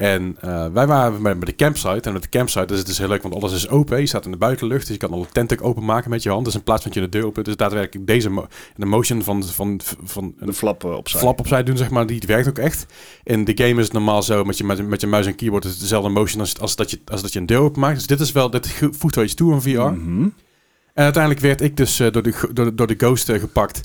[0.00, 2.00] En eh, wij waren bij, de campsite.
[2.00, 4.00] En met de campsite is het dus heel leuk, want alles is open.
[4.00, 6.44] Je staat in de buitenlucht, dus je kan alle tent ook openmaken met je hand.
[6.44, 8.46] Dus in plaats van dat je de deur open, dus daadwerkelijk deze mo-
[8.76, 11.20] de motion van, van, van De flap eh, opzij.
[11.20, 12.86] flap opzij doen, zeg maar, die werkt ook echt.
[13.24, 15.64] In de game is het normaal zo, met je, met, met je muis en keyboard
[15.64, 17.94] is het dezelfde motion als, als, dat je, als dat je een deur openmaakt.
[17.96, 19.68] Dus dit is wel, dit voegt wel iets toe aan VR.
[19.80, 20.28] Mhm.
[20.94, 23.80] En uiteindelijk werd ik dus eh, door, de, door, de- door de ghost gepakt.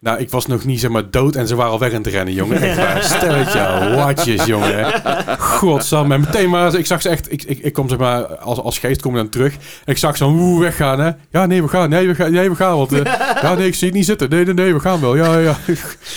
[0.00, 2.06] Nou, ik was nog niet zeg maar dood en ze waren al weg aan het
[2.06, 2.60] rennen, jongen.
[2.62, 3.02] Echt waar.
[3.02, 4.92] Stelletje watjes, jongen.
[5.38, 6.14] Godsamme.
[6.14, 8.78] En meteen maar, ik zag ze echt, ik, ik, ik kom zeg maar, als, als
[8.78, 9.54] geest kom ik dan terug.
[9.54, 11.10] En ik zag ze oeh, weggaan, hè.
[11.30, 12.76] Ja, nee, we gaan, nee, we gaan, nee, we gaan.
[12.76, 14.30] Want, eh, ja, nee, ik zie het niet zitten.
[14.30, 15.16] Nee, nee, nee, we gaan wel.
[15.16, 15.56] Ja, ja.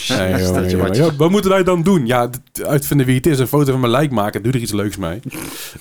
[0.08, 0.94] Nee, jongen, jongen.
[0.94, 2.06] Ja, wat moeten wij dan doen?
[2.06, 2.30] Ja,
[2.68, 5.20] uitvinden wie het is, een foto van mijn lijk maken, doe er iets leuks mee.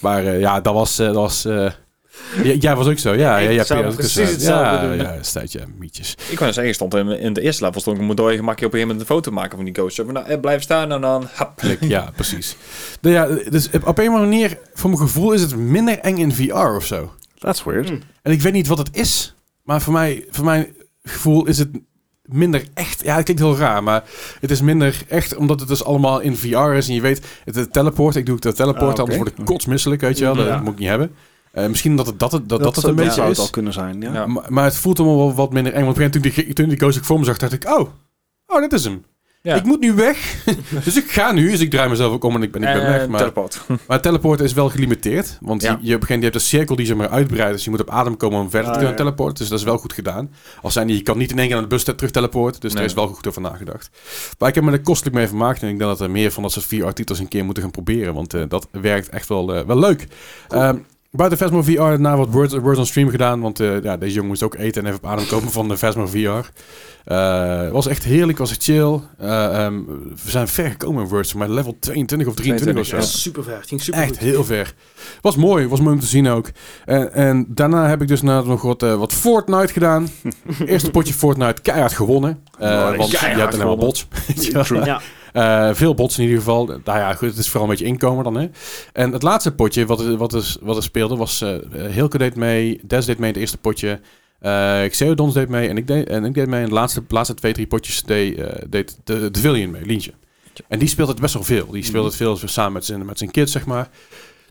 [0.00, 1.48] Maar eh, ja, dat was, eh, dat was
[2.36, 3.36] eh, J- jij was ook zo, ja.
[3.36, 4.96] Ja, ja, ja, precies hetzelfde ja, doen.
[4.96, 6.10] Ja, mietjes.
[6.12, 8.36] Ik wou net zeggen, stond in, in de eerste level stond ik moet door je
[8.36, 9.96] gemakje op een gegeven moment een foto maken van die ghost.
[9.96, 11.56] Van, nou, eh, blijf staan en dan hap.
[11.56, 12.56] Klik, ja, precies.
[13.00, 16.16] Nou ja, dus op een of andere manier, voor mijn gevoel, is het minder eng
[16.16, 17.12] in VR of zo.
[17.38, 17.88] That's weird.
[17.88, 17.96] Hm.
[18.22, 20.66] En ik weet niet wat het is, maar voor mij, voor mijn
[21.02, 21.68] gevoel is het
[22.22, 23.02] minder echt.
[23.04, 24.02] Ja, het klinkt heel raar, maar
[24.40, 26.88] het is minder echt omdat het dus allemaal in VR is.
[26.88, 29.00] En je weet, het, teleport, ik doe het teleport, Ah, oké.
[29.00, 30.34] anders word ik kotsmisselijk, weet je wel.
[30.34, 30.56] Dat Ja.
[30.60, 31.14] moet ik niet hebben.
[31.52, 33.38] Eh, misschien dat het, dat, het, dat, dat, het een beetje zou is.
[33.38, 34.12] al kunnen zijn, ja.
[34.12, 34.26] Ja.
[34.26, 35.84] Maar, maar het voelt allemaal wel wat minder eng.
[35.84, 37.52] Want op een gegeven moment toen die, toen die ghost ik voor me zag, dacht
[37.52, 37.88] ik, oh,
[38.46, 39.04] oh, dat is hem.
[39.42, 39.54] Ja.
[39.54, 40.44] Ik moet nu weg.
[40.84, 41.50] dus ik ga nu.
[41.50, 43.08] Dus ik draai mezelf ook om en ik ben, ik ben Eh, weg.
[43.08, 43.60] Maar, teleport.
[43.88, 45.38] maar teleporten is wel gelimiteerd.
[45.40, 45.70] Want Ja.
[45.70, 47.52] je, je, op een gegeven moment je hebt een cirkel die zeg maar uitbreidt.
[47.52, 49.02] Dus je moet op adem komen om verder Ah, te kunnen ja.
[49.02, 49.34] teleporten.
[49.38, 50.30] Dus dat is wel goed gedaan.
[50.62, 52.60] Als zijn je kan niet in één keer naar de bus terug teleporten.
[52.60, 53.90] Dus daar is wel goed over nagedacht.
[54.38, 55.62] Maar ik heb me er kostelijk mee vermaakt.
[55.62, 58.14] En ik denk dat er meer van dat soort VR-titels een keer moeten gaan proberen.
[58.14, 60.06] Want eh, dat werkt echt wel, eh, wel leuk.
[60.48, 60.76] Ehm,
[61.14, 63.40] Buiten Phasmo VR na wat Words, Words on Stream gedaan.
[63.40, 65.76] Want eh, ja, deze jongen moest ook eten en even op adem komen van de
[65.76, 66.50] Phasmo VR.
[67.04, 69.00] Eh, was echt heerlijk, was echt chill.
[69.18, 69.74] Eh, ehm,
[70.24, 72.96] we zijn ver gekomen in Words, maar level 22 of 23 of zo.
[72.96, 73.56] Ja, super ver.
[73.56, 74.18] Het ging super Echt goed.
[74.18, 74.74] heel ver.
[75.20, 76.50] Was mooi, was mooi om te zien ook.
[76.84, 80.08] En, en daarna heb ik dus na nog wat, wat Fortnite gedaan.
[80.66, 82.42] Eerste potje Fortnite, keihard gewonnen.
[82.58, 83.78] Eh, want je hebt maar gewonnen.
[83.78, 84.06] bots.
[84.84, 85.00] Ja,
[85.32, 86.66] Eh, veel bots in ieder geval.
[86.66, 88.34] Nou ja, goed, het is vooral een beetje inkomen dan.
[88.34, 88.48] Hè.
[88.92, 91.40] En het laatste potje wat, wat, er, wat er speelde was...
[91.40, 91.56] eh
[91.90, 94.00] Hilke deed mee, Des deed mee in het eerste potje.
[94.38, 96.62] eh Xeodons deed mee en ik deed, en ik deed mee.
[96.62, 100.12] En de laatste, laatste twee, drie potjes deed, deed de, de mee, Lientje.
[100.68, 101.66] En die speelt het best wel veel.
[101.70, 103.88] Die speelt het veel samen met zijn, met zijn kids, zeg maar.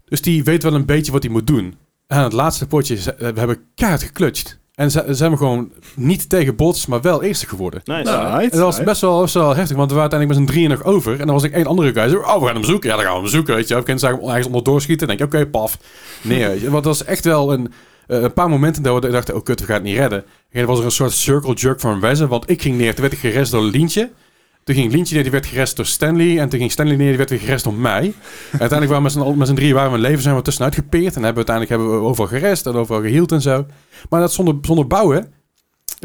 [0.06, 1.76] Dus die weet wel een beetje wat hij moet doen.
[2.08, 4.60] En het laatste potje, we hebben keihard geklutscht.
[4.76, 7.82] En ze, zijn we gewoon niet tegen bots, maar wel eerste geworden.
[7.86, 8.04] nice.
[8.04, 10.54] Nou, En dat was best wel, best wel heftig, want we waren uiteindelijk met z'n
[10.54, 11.20] drieën nog over.
[11.20, 12.10] En dan was ik één andere guy.
[12.10, 12.90] Zo, oh, we gaan hem zoeken.
[12.90, 13.76] Ja, dan gaan we hem zoeken, weet je.
[13.76, 15.08] Ik hem ergens onderdoor schieten.
[15.08, 15.78] En denk ik, oké, paf.
[16.22, 16.70] Nee, je.
[16.70, 17.74] Want dat was echt wel een,
[18.08, 20.24] eh, een paar momenten dat we dachten, oh kut, we gaan het niet redden.
[20.52, 22.92] En was er een soort circle jerk van Wezen, want ik ging neer.
[22.94, 24.10] Toen werd ik gerest door Lientje.
[24.64, 26.40] Toen ging Lientje neer, die werd gerest door Stanley.
[26.40, 28.04] En toen ging Stanley neer, die werd weer gerest door mij.
[28.52, 30.42] En uiteindelijk waren we met z'n met z'n drieën waren we een leven zijn we
[30.42, 31.16] tussenuit gepeerd.
[31.16, 33.66] En hebben we uiteindelijk hebben we overal gerest en overal geheeld en zo.
[34.10, 35.34] Maar dat zonder, zonder bouwen,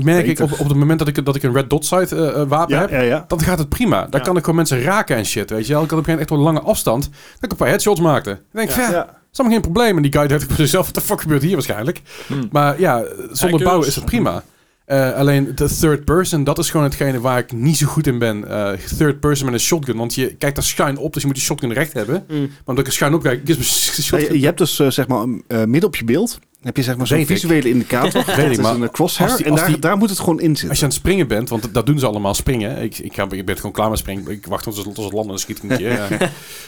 [0.03, 2.41] merk ik op, op het moment dat ik, dat ik een red dot site eh,
[2.41, 3.25] eh, wapen Ja, heb, ja, ja.
[3.29, 4.01] dan gaat het prima.
[4.11, 4.27] Dan Ja.
[4.27, 5.83] kan ik gewoon mensen raken en shit, weet je wel.
[5.83, 7.03] Ik had op een gegeven moment echt wel een lange afstand.
[7.35, 8.31] Dat ik een paar headshots maakte.
[8.31, 9.05] Dan denk ik, ja, Ja.
[9.05, 9.97] dat is allemaal geen probleem.
[9.97, 12.03] En die guy dacht ik bij zichzelf, wat de fuck gebeurt hier waarschijnlijk?
[12.27, 12.49] Hmm.
[12.53, 14.43] Maar ja, zonder bouwen is het prima.
[14.87, 18.19] Eh, alleen de third person, dat is gewoon hetgene waar ik niet zo goed in
[18.19, 18.49] ben.
[18.49, 19.97] Eh, third person met een shotgun.
[19.97, 22.25] Want je kijkt daar schuin op, dus je moet die shotgun recht hebben.
[22.29, 22.39] Mm.
[22.41, 24.33] Maar omdat ik er schuin op kijk, is mijn Ja, shotgun...
[24.33, 27.07] je, je hebt dus eh, zeg maar midden op je beeld heb je zeg maar
[27.07, 28.13] zo'n visuele indicator.
[28.27, 30.09] Weet dat ik, is maar een crosshair als die- en als daar, die- daar moet
[30.11, 30.77] het gewoon in Als zitten.
[30.77, 32.83] je aan het springen bent, want dat doen ze allemaal springen.
[32.83, 34.31] Ik, ik, ga, ik ben gewoon klaar met springen.
[34.31, 35.91] Ik wacht tot ze, tot ze landen en dan schiet ik een keer.
[36.11, 36.19] ja.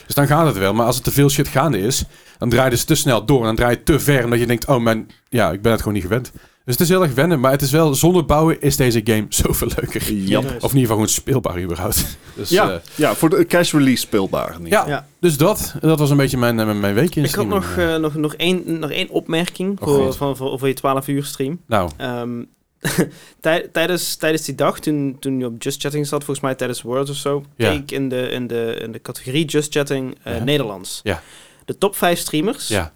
[0.05, 0.73] Dus dan gaat het wel.
[0.73, 2.03] Maar als het te veel shit gaande is,
[2.37, 3.39] dan draai je dus te snel door.
[3.39, 4.23] En dan draai je te ver.
[4.23, 6.31] Omdat je denkt, oh man, ja, ik ben het gewoon niet gewend.
[6.69, 7.39] Dus het is heel erg wennen.
[7.39, 10.13] Maar het is wel, zonder bouwen is deze game zoveel leuker.
[10.13, 10.37] Nice.
[10.37, 12.05] Of in ieder geval gewoon speelbaar überhaupt.
[12.35, 14.55] Dus, Ja, eh, ja, voor de cash release speelbaar.
[14.59, 14.71] niet.
[14.71, 15.07] ja, Ja.
[15.19, 15.75] dus dat.
[15.81, 18.33] Dat was een beetje mijn, mijn, mijn weekje in Ik had nog, eh, nog, nog,
[18.35, 21.61] één, nog één opmerking Oh, voor, van, voor, voor je 12 uur stream.
[21.67, 22.43] Nou, Ehm,
[23.41, 26.81] tij- tijdens, tijdens die dag, toen, toen je op Just Chatting zat, volgens mij tijdens
[26.81, 27.69] Words of zo, Ja.
[27.69, 30.43] keek ik in de, in, de, in de categorie Just Chatting eh, Ja.
[30.43, 30.99] Nederlands.
[31.03, 31.21] Ja.
[31.65, 32.91] De top 5 streamers, ja.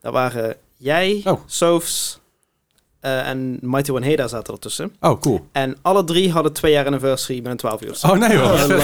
[0.00, 1.40] daar waren jij, Oh.
[1.46, 2.20] Sophs
[3.02, 4.94] eh, en Mighty One Heda zaten ertussen.
[5.00, 5.46] Oh, cool.
[5.52, 7.98] En alle drie hadden twee jaar anniversary met een 12 uur.
[8.02, 8.58] Oh nee hoor.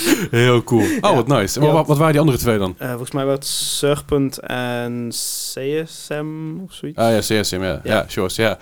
[0.40, 0.82] Heel cool.
[0.82, 1.14] Oh, Ja.
[1.14, 1.60] wat nice.
[1.60, 1.72] Ja.
[1.72, 2.74] Wat, wat waren die andere twee dan?
[2.78, 6.26] Eh, volgens mij werd Serpent en CSM
[6.64, 6.98] of zoiets.
[6.98, 7.80] Ah ja, CSM, ja.
[7.84, 8.04] Ja, Ja.
[8.08, 8.58] Shores, ja.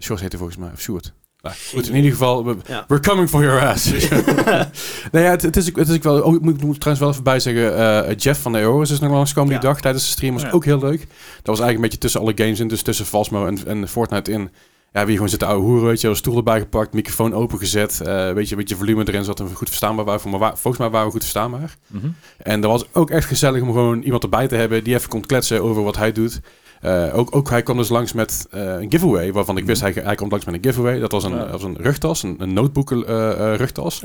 [0.00, 1.12] Shores heette volgens mij, of Sjoerd.
[1.42, 2.84] Nou, goed, in ieder geval, we- Ja.
[2.88, 3.90] we're coming for your ass.
[5.12, 6.20] nee, ja, het, het, is, het is ook wel...
[6.22, 7.76] Oh, ik moet, ik moet trouwens wel even bij zeggen,
[8.06, 10.34] eh, Jeff van de Eoris is nog langskomen die dag tijdens de stream.
[10.34, 10.50] was Ja.
[10.50, 10.98] ook heel leuk.
[10.98, 11.08] Dat
[11.56, 14.50] was eigenlijk een beetje tussen alle games in, dus tussen Phasmo en, en Fortnite in.
[14.92, 18.44] Ja, wie gewoon zit oude hoeren, weet je, stoel erbij gepakt, microfoon opengezet, eh weet
[18.48, 20.30] je, een beetje volume erin, zodat we goed verstaanbaar waren.
[20.30, 21.76] Maar wa- volgens mij waren we goed verstaanbaar.
[21.86, 22.06] Mhm.
[22.42, 25.26] En dat was ook echt gezellig om gewoon iemand erbij te hebben die even kon
[25.26, 26.40] kletsen over wat hij doet.
[26.80, 29.92] Eh, ook, ook hij kwam dus langs met eh, een giveaway, waarvan ik wist hij,
[30.02, 30.98] hij komt langs met een giveaway.
[30.98, 31.50] Dat was een, Ja.
[31.50, 34.02] was een rugtas, een, een notebook eh, eh, rugtas.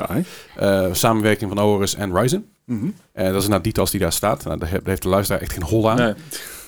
[0.55, 2.45] Ja, samenwerking van Oris en Ryzen.
[2.65, 2.86] Mhm.
[3.13, 4.43] Eh, dat is nou die tas die daar staat.
[4.43, 5.97] Nou, daar, he- daar heeft de luisteraar echt geen hol aan.
[5.97, 6.13] Nee.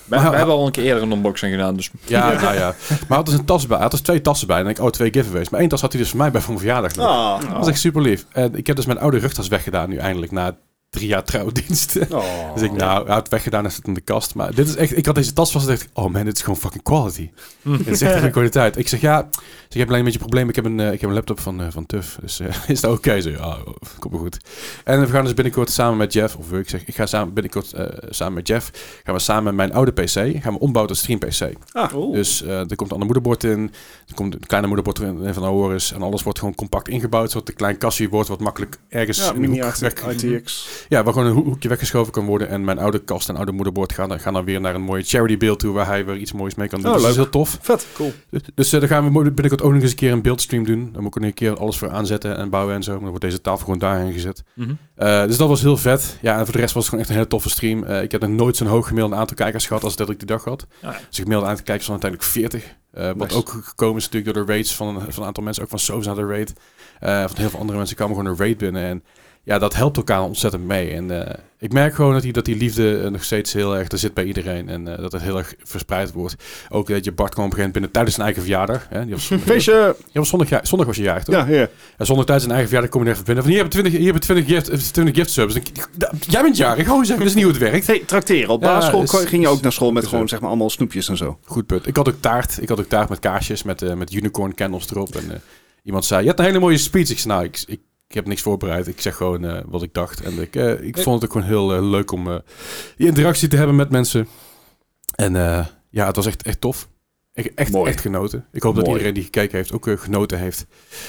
[0.04, 2.74] Wij, Maar- wij hebben al een keer eerder een unboxing gedaan, dus Ja, nou ja.
[2.88, 3.74] Maar hij had dus een tas bij.
[3.76, 4.60] Hij had dus twee tassen bij.
[4.60, 5.48] En ik, oh, twee giveaways.
[5.48, 6.96] Maar één tas had hij dus voor mij bij voor mijn verjaardag.
[6.98, 7.40] Ah.
[7.40, 8.26] Dat was echt super lief.
[8.32, 10.56] En ik heb dus mijn oude rugtas weggedaan nu eindelijk na
[10.96, 11.98] drie jaar trouwdienst.
[12.10, 12.24] Oh.
[12.54, 14.34] Dus ik, nou, hij had het weggedaan en zit in de kast.
[14.34, 16.42] Maar dit is echt, ik had deze tas vast en dacht oh man, dit is
[16.42, 17.30] gewoon fucking quality.
[17.62, 18.78] Dit is echt goede kwaliteit.
[18.78, 20.48] Ik zeg, ja, ik, zeg, ik heb alleen een beetje een probleem.
[20.48, 22.18] Ik heb een, eh, ik heb een laptop van, eh, van TUF.
[22.20, 23.20] Dus eh, is dat oké?
[23.20, 23.58] Zo, ja,
[23.98, 24.38] komt wel goed.
[24.84, 27.74] En we gaan dus binnenkort samen met Jeff, of ik zeg, ik ga samen, binnenkort
[28.08, 28.70] samen met Jeff,
[29.04, 31.52] gaan we samen mijn oude PC, gaan we ombouwen tot stream PC.
[31.94, 32.14] Oeh.
[32.14, 33.72] Dus er komt een ander moederbord in,
[34.06, 37.46] er komt een kleine moederbord in van Aorus en alles wordt gewoon compact ingebouwd, zodat
[37.46, 39.64] het een klein kastje wordt wat makkelijk ergens Ja, in de hoek.
[40.88, 42.48] Ja, waar gewoon een ho- hoekje weggeschoven kan worden.
[42.48, 45.36] En mijn oude kast en oude moederbord gaan, gaan dan weer naar een mooie charity
[45.36, 46.88] beeld toe, waar hij weer iets moois mee kan doen.
[46.88, 47.32] Oh, dus dat is leuk.
[47.32, 47.58] heel tof.
[47.62, 47.86] Vet.
[47.94, 48.12] Cool.
[48.30, 50.90] Dus, dus eh, daar gaan we binnenkort ook nog eens een keer een beeldstream doen.
[50.92, 52.90] Dan moet ik er een keer alles voor aanzetten en bouwen en zo.
[52.90, 54.42] Maar dan wordt deze tafel gewoon daarheen gezet.
[54.54, 54.70] Mhm.
[54.94, 56.18] Eh, dus dat was heel vet.
[56.20, 57.84] Ja, en voor de rest was het gewoon echt een hele toffe stream.
[57.84, 60.26] Eh, ik heb nog nooit zo'n hoog gemiddeld aantal kijkers gehad als dat ik die
[60.26, 60.66] dag had.
[60.82, 60.96] Ja, ja.
[60.96, 62.74] Dus ik gemiddeld aantal kijkers van uiteindelijk 40.
[62.92, 63.34] Eh, wat Nice.
[63.36, 65.62] ook gekomen is natuurlijk door de raids van, een- van een aantal mensen.
[65.62, 66.52] Ook van Soos naar de raid.
[67.00, 68.82] Eh, van heel veel andere mensen kwamen gewoon een raid binnen.
[68.82, 69.04] En
[69.46, 70.90] ja, dat helpt elkaar ontzettend mee.
[70.90, 73.88] En eh, ik merk gewoon dat die, dat die liefde eh, nog steeds heel erg
[73.90, 74.68] er zit bij iedereen.
[74.68, 76.34] En eh, dat het heel erg verspreid wordt.
[76.68, 78.86] Ook dat je Bart kwam op een gegeven moment binnen tijdens zijn eigen verjaardag.
[78.88, 79.04] Hè?
[79.04, 79.72] Die was, Feestje.
[80.12, 81.34] Ja, was zondag, ja, zondag was je jarig, toch?
[81.34, 81.68] Ja, ja.
[81.96, 83.44] En zonder tijdens zijn eigen verjaardag kom je er even binnen.
[83.44, 85.54] Van hier heb je 20, hier heb je 20 gift, 20 gift subs.
[86.28, 87.86] Jij bent jarig, gewoon zeggen, dat is niet hoe het werkt.
[87.86, 88.50] Hey, trakteren.
[88.50, 91.08] Op Ja, basisschool is- ging je ook naar school met gewoon zeg maar allemaal snoepjes
[91.08, 91.38] en zo.
[91.44, 91.86] Goed punt.
[91.86, 92.58] Ik had ook taart.
[92.62, 95.14] Ik had ook taart met kaarsjes, met, met unicorn candles erop.
[95.16, 95.42] En
[95.82, 97.10] iemand zei, je hebt een hele mooie speech.
[97.10, 98.86] Ik zei, nou, ik, ik, ik heb niks voorbereid.
[98.86, 100.20] Ik zeg gewoon eh, wat ik dacht.
[100.20, 102.36] En ik, eh, ik vond het ook gewoon heel eh, leuk om eh,
[102.96, 104.28] die interactie te hebben met mensen.
[105.14, 106.88] En eh, ja, het was echt, echt tof.
[107.32, 107.90] Ik, echt, Mooi.
[107.90, 108.46] echt genoten.
[108.52, 110.66] Ik hoop dat iedereen die gekeken heeft ook eh, genoten heeft.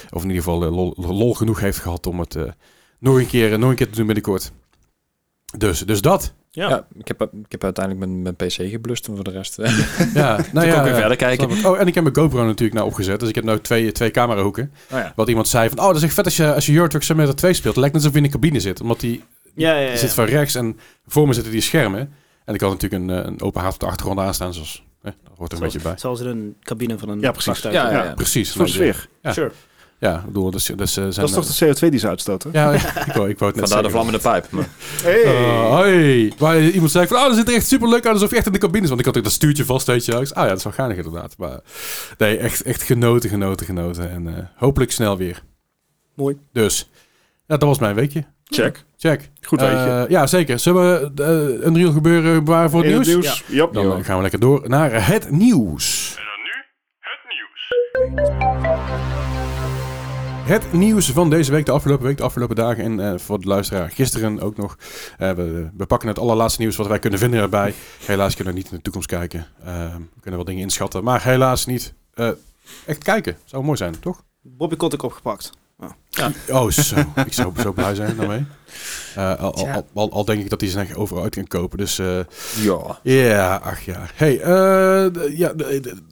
[0.09, 2.51] Of in ieder geval eh, lol, lol genoeg heeft gehad om het eh,
[2.99, 4.51] nog, een keer, eh, nog een keer te doen binnenkort.
[5.57, 6.33] Dus, dus dat.
[6.57, 6.69] Ja.
[6.69, 9.59] Ja, ik, heb, ik heb uiteindelijk mijn, mijn PC geblust en voor de rest.
[9.59, 9.71] eh,
[10.13, 10.99] Ja, nou ik ja, ook weer ja.
[10.99, 11.49] verder kijken.
[11.49, 11.65] Ik.
[11.65, 13.19] Oh, en ik heb mijn GoPro natuurlijk nou opgezet.
[13.19, 14.71] Dus ik heb nu twee, twee camerahoeken.
[14.91, 15.13] Oh ja.
[15.15, 17.03] Wat iemand zei van, oh, dat is echt vet als je, als je Euro Truck
[17.03, 17.73] Simulator 2 speelt.
[17.75, 18.81] Het lijkt net alsof je in de cabine zit.
[18.81, 19.23] Omdat die
[19.55, 19.89] Ja, ja, ja.
[19.89, 22.13] die zit van rechts en voor me zitten die schermen.
[22.45, 24.53] En ik had natuurlijk een, eh, een open haard op de achtergrond aanstaan.
[24.53, 25.93] Zoals, eh, dat hoort er een beetje bij.
[25.97, 27.61] Zoals in een cabine van een Ja, precies.
[27.61, 28.03] Ja, ja, Ja.
[28.03, 28.13] ja.
[28.13, 28.51] Precies.
[28.51, 29.07] Voor de sfeer.
[29.21, 29.33] Ja.
[29.33, 29.51] Sure.
[29.99, 32.49] Ja, ik bedoel, dus, dus, eh, zijn, Dat is toch de CO2 die ze uitstoten?
[32.53, 34.47] Ja, ik wou, ik wou het net Vandaar de vlammende pijp.
[34.49, 34.67] Maar,
[35.03, 35.23] Hey.
[35.23, 36.33] Oh, hoi.
[36.37, 38.45] Waar iemand zei van, oh, dat ziet er echt super leuk uit, alsof je echt
[38.45, 38.87] in de cabine is.
[38.87, 40.11] Want ik had ook dat stuurtje vast, weet je.
[40.11, 40.21] wel.
[40.21, 41.35] Ik zei, Ah ja, dat is wel geinig inderdaad.
[41.37, 41.59] Maar
[42.17, 44.09] nee, echt, echt genoten, genoten, genoten.
[44.11, 45.43] En eh, hopelijk snel weer.
[46.15, 46.37] Mooi.
[46.53, 46.89] Dus,
[47.47, 48.23] ja, dat was mijn weekje.
[48.43, 48.83] Check.
[48.97, 49.29] Check.
[49.41, 49.75] Goed weetje.
[49.75, 50.59] Eh, ja, zeker.
[50.59, 53.07] Zullen we eh, een real gebeuren bewaren voor het In nieuws?
[53.07, 53.43] nieuws.
[53.47, 53.73] Yep.
[53.73, 56.15] Dan eh, gaan we lekker door naar het nieuws.
[56.17, 56.53] En dan nu
[56.99, 57.19] het
[58.43, 58.56] nieuws.
[60.47, 62.83] Het nieuws van deze week, de afgelopen week, de afgelopen dagen.
[62.83, 64.77] En eh, voor de luisteraar gisteren ook nog.
[65.17, 67.73] Eh, we, we pakken het allerlaatste nieuws wat wij kunnen vinden erbij.
[68.05, 69.47] Helaas kunnen we niet in de toekomst kijken.
[69.63, 71.93] Eh, we kunnen wel dingen inschatten, maar helaas niet
[72.85, 73.37] echt kijken.
[73.45, 74.23] Zou mooi zijn, toch?
[74.41, 75.51] Bobby Kotick opgepakt.
[76.49, 76.95] Oh, zo.
[77.25, 78.45] ik zou zo blij zijn daarmee.
[79.15, 81.47] Eh, al, al, al, al, al denk ik dat hij zijn eigen overal uit kan
[81.47, 81.78] kopen.
[81.78, 82.19] Dus eh,
[82.61, 82.99] ja.
[83.03, 84.05] Ja, ach ja.
[84.15, 85.53] Hey, eh, ja,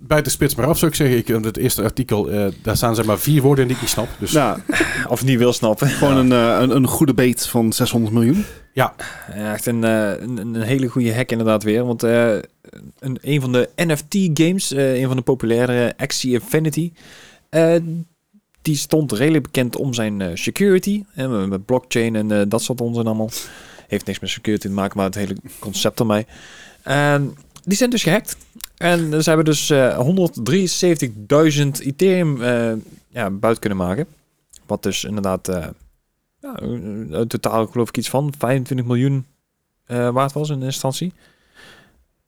[0.02, 1.18] bijt de spits maar af zou ik zeggen.
[1.18, 3.92] Ik, het eerste artikel, eh, daar staan zeg maar vier woorden in die ik niet
[3.92, 4.08] snap.
[4.20, 4.60] Dus Nou,
[5.08, 5.88] Of niet wil snappen.
[5.88, 8.46] gewoon een, een, een goede beet van 600 miljoen.
[8.74, 8.96] Ja,
[9.34, 11.86] echt een, eh, een, een hele goede hack inderdaad weer.
[11.86, 12.34] Want eh,
[13.00, 16.92] een, een van de NFT-games, eh een van de populaire, Axie Infinity...
[18.66, 21.04] die stond redelijk bekend om zijn eh, security.
[21.16, 23.30] eh, met- blockchain en eh, dat soort onzin allemaal.
[23.88, 26.26] Heeft niks met security te maken, maar het hele concept ermee.
[26.82, 28.38] En die zijn dus gehackt.
[28.78, 32.74] En ze hebben dus eh 173.000 Ethereum eh,
[33.08, 34.08] ja, buiten kunnen maken.
[34.66, 35.48] Wat dus inderdaad...
[36.40, 36.56] ja,
[37.28, 39.26] totaal geloof ik iets van 25 miljoen
[39.88, 41.14] waard was in instantie.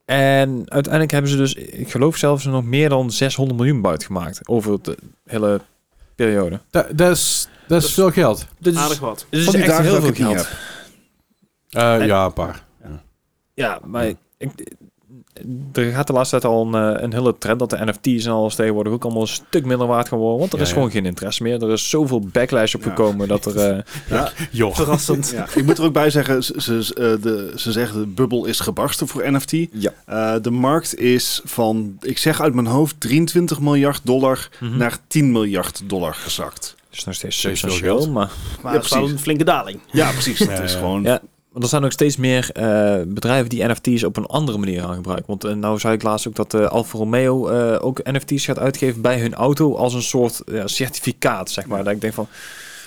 [0.06, 4.48] En uiteindelijk hebben ze dus, ik geloof zelfs nog meer dan 600 miljoen buiten gemaakt
[4.48, 5.62] over de hele
[6.18, 6.60] periode.
[6.70, 8.46] da- dat is, dat is veel geld.
[8.60, 9.26] Dit is, Aardig wat.
[9.30, 10.50] dit is Van die echt dagen heel dat veel ik het niet geld.
[10.50, 10.58] heb.
[11.70, 12.64] Eh, En- ja, een paar.
[13.54, 14.18] Ja, maar ik,
[15.74, 18.32] er gaat de laatste tijd al een, eh, een hele trend dat de NFT's en
[18.32, 20.40] alles tegenwoordig ook allemaal een stuk minder waard gaan worden.
[20.40, 20.76] Want er Ja, is ja.
[20.76, 21.64] gewoon geen interesse meer.
[21.64, 22.90] Er is zoveel backlash op Ja.
[22.90, 23.58] gekomen dat er...
[23.58, 24.76] eh, Ja, Joh.
[24.76, 25.30] Verrassend.
[25.36, 25.48] ja.
[25.56, 28.60] Ik moet er ook bij zeggen, ze, ze, eh, de, ze zeggen de bubbel is
[28.60, 29.52] gebarsten voor NFT.
[29.72, 29.92] ja.
[30.06, 34.78] Eh, de markt is van, ik zeg uit mijn hoofd, 23 miljard dollar Mhm.
[34.78, 36.76] naar 10 miljard dollar gezakt.
[36.92, 38.30] is nog steeds substantieel, maar...
[38.62, 39.18] Maar Ja, het is wel precies.
[39.18, 39.80] een flinke daling.
[39.92, 40.40] Ja, precies.
[40.50, 40.78] Het is ja.
[40.80, 41.20] gewoon...
[41.58, 44.96] Want er zijn ook steeds meer eh, bedrijven die NFT's op een andere manier gaan
[44.96, 45.26] gebruiken.
[45.28, 48.60] Want uh, nou zei ik laatst ook dat uh, Alfa Romeo uh, ook NFT's gaat
[48.60, 51.84] uitgeven bij hun auto als een soort certificaat, zeg maar.
[51.84, 52.28] Dat ik denk van...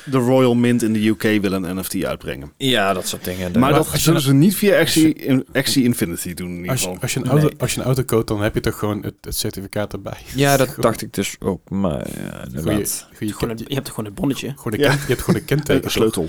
[0.05, 2.53] De Royal Mint in de UK wil een NFT uitbrengen.
[2.57, 3.51] Ja, dat soort dingen.
[3.51, 6.81] Maar, Maar dat zullen ze niet via Axie, in, Axie Infinity doen in ieder Als
[6.81, 7.03] je, geval.
[7.03, 7.55] als, je een auto, Nee.
[7.59, 10.17] als je een auto koopt, dan heb je toch gewoon het, het certificaat erbij.
[10.35, 11.71] Ja, dat dacht ik dus ook.
[11.71, 14.53] Maar ja, Goeie, goeie je hebt toch gewoon een bonnetje.
[14.57, 14.89] gewoon een Ja.
[14.89, 15.85] ken- je hebt gewoon een kenteken.
[15.85, 16.29] Een sleutel.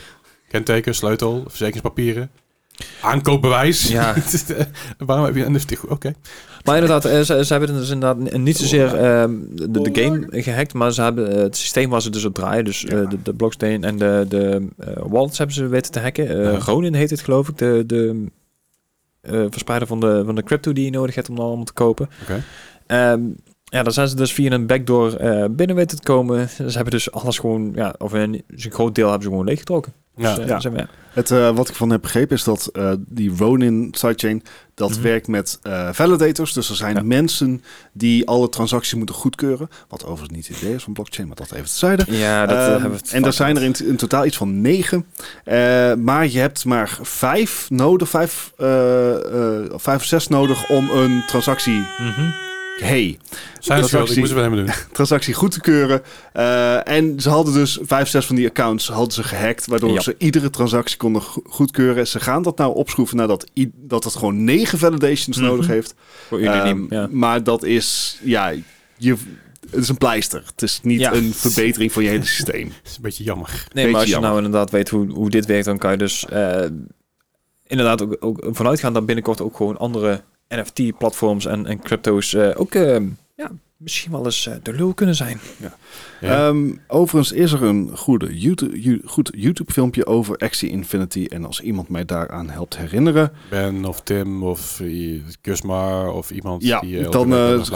[0.52, 2.30] Kenteken, sleutel, verzekeringspapieren.
[3.02, 3.88] Aankoopbewijs.
[3.88, 4.16] Ja.
[4.98, 5.86] Waarom heb je een NFT?
[5.88, 6.14] Oké.
[6.64, 10.74] Maar inderdaad, eh, ze, ze hebben dus inderdaad niet zozeer ehm, de, de game gehackt,
[10.74, 13.34] maar ze hebben eh, het systeem waar ze dus op draaien, dus eh, de, de
[13.34, 16.54] blockchain en de, de wallets hebben ze weten te hacken.
[16.54, 16.60] Eh.
[16.60, 18.26] Ronin heet het geloof ik, de, de
[19.22, 21.74] eh, verspreider van de, van de crypto die je nodig hebt om dan allemaal te
[21.74, 22.10] kopen.
[22.22, 22.44] Oké.
[22.88, 23.22] Ehm,
[23.64, 26.50] ja, dan zijn ze dus via een backdoor eh binnen weten te komen.
[26.50, 29.46] Ze hebben dus alles gewoon, ja, of een, dus een groot deel hebben ze gewoon
[29.46, 29.94] leeggetrokken.
[30.16, 30.36] Ja.
[30.36, 30.60] Dus, eh, Ja.
[30.60, 34.44] zijn we- Het, eh, wat ik van heb begrepen is dat eh, die Ronin sidechain,
[34.76, 35.02] dat Mhm.
[35.02, 36.54] werkt met eh, validators.
[36.54, 37.02] Dus er zijn Ja.
[37.04, 39.70] mensen die alle transacties moeten goedkeuren.
[39.88, 42.06] Wat overigens niet het idee is van blockchain, maar dat even terzijde.
[42.08, 44.26] Ja, dat eh, Ehm, hebben we het en er vaak zijn er in, in totaal
[44.26, 45.06] iets van negen.
[45.44, 50.90] Eh, maar je hebt maar vijf nodig, vijf, eh, eh, vijf of zes nodig om
[50.90, 52.30] een transactie, Mhm.
[52.80, 53.18] Hey,
[53.60, 54.70] is ik moest het doen.
[54.94, 56.02] transactie goed te keuren.
[56.34, 60.00] Eh, en ze hadden dus vijf, zes van die accounts hadden ze gehackt, waardoor Ja.
[60.02, 62.08] ze iedere transactie konden go- goedkeuren.
[62.08, 65.46] Ze gaan dat nou opschroeven nadat i- dat het gewoon negen validations Mhm.
[65.46, 65.94] nodig heeft.
[66.28, 67.08] Voor unaniem, ja.
[67.12, 68.54] Maar dat is, ja,
[68.98, 69.16] je,
[69.70, 70.44] het is een pleister.
[70.46, 71.14] Het is niet Ja.
[71.14, 72.68] een verbetering van je hele systeem.
[72.84, 73.50] Dat is een beetje jammer.
[73.50, 74.30] Nee, Beetje maar als je jammer.
[74.32, 76.66] nou inderdaad weet hoe, hoe dit werkt, dan kan je dus eh,
[77.68, 80.22] inderdaad ook, ook vanuit gaan dat binnenkort ook gewoon andere
[80.56, 82.98] NFT-platforms en, en crypto's eh, ook eh,
[83.36, 85.40] ja, misschien wel eens eh, de lul kunnen zijn.
[85.60, 86.48] Ja.
[86.48, 91.26] Ehm, overigens is er een goede YouTube, you- goed YouTube-filmpje over Axie Infinity.
[91.30, 94.82] En als iemand mij daaraan helpt herinneren, ben of Tim of
[95.42, 96.98] Kusmar of iemand ja, die...
[96.98, 97.30] eh, dan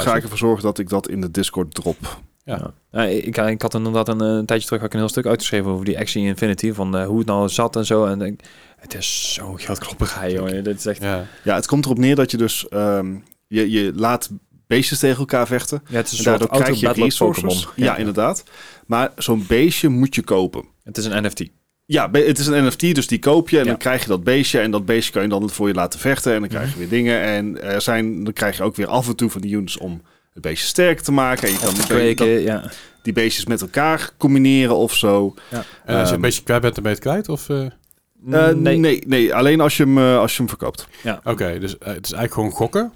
[0.03, 2.19] ga ik ervoor zorgen dat ik dat in de Discord drop.
[2.45, 2.73] Ja.
[2.91, 5.25] Ja, ik, ik had inderdaad een, eh, een tijdje terug had ik een heel stuk
[5.25, 8.05] uitgeschreven over die Axie Infinity, van eh, hoe het nou zat en zo.
[8.05, 8.39] En ik,
[8.77, 10.63] het is zo'n geldklopperij, joh.
[10.63, 11.01] Dit is echt...
[11.01, 11.25] Ja.
[11.43, 13.15] Ja, het komt erop neer dat je dus ehm,
[13.47, 14.29] je, je laat
[14.67, 15.81] beestjes tegen elkaar vechten.
[15.89, 17.43] Ja, het is En een soort daardoor krijg je resources.
[17.43, 17.73] Pokémon.
[17.85, 18.43] Ja, inderdaad.
[18.85, 20.65] Maar zo'n beestje moet je kopen.
[20.83, 21.43] Het is een NFT.
[21.85, 23.69] Ja, het is een NFT, dus die koop je en Ja.
[23.69, 24.59] dan krijg je dat beestje.
[24.59, 26.73] En dat beestje kan je dan voor je laten vechten en dan krijg Mhm.
[26.73, 27.21] je weer dingen.
[27.21, 30.01] En er zijn, dan krijg je ook weer af en toe van die units om
[30.35, 31.47] het beestje sterker te maken.
[31.47, 32.71] En je kan Te kweken, dat- ja.
[33.01, 35.33] die beestjes met elkaar combineren of zo.
[35.49, 37.29] En als je een Ehm, beetje kwijt bent, dan ben je het kwijt?
[37.29, 37.65] Of, eh,
[38.31, 39.01] Eh, nee.
[39.07, 40.87] nee, alleen als je hem, eh, als je hem verkoopt.
[41.23, 42.93] Oké, dus het is eigenlijk gewoon gokken.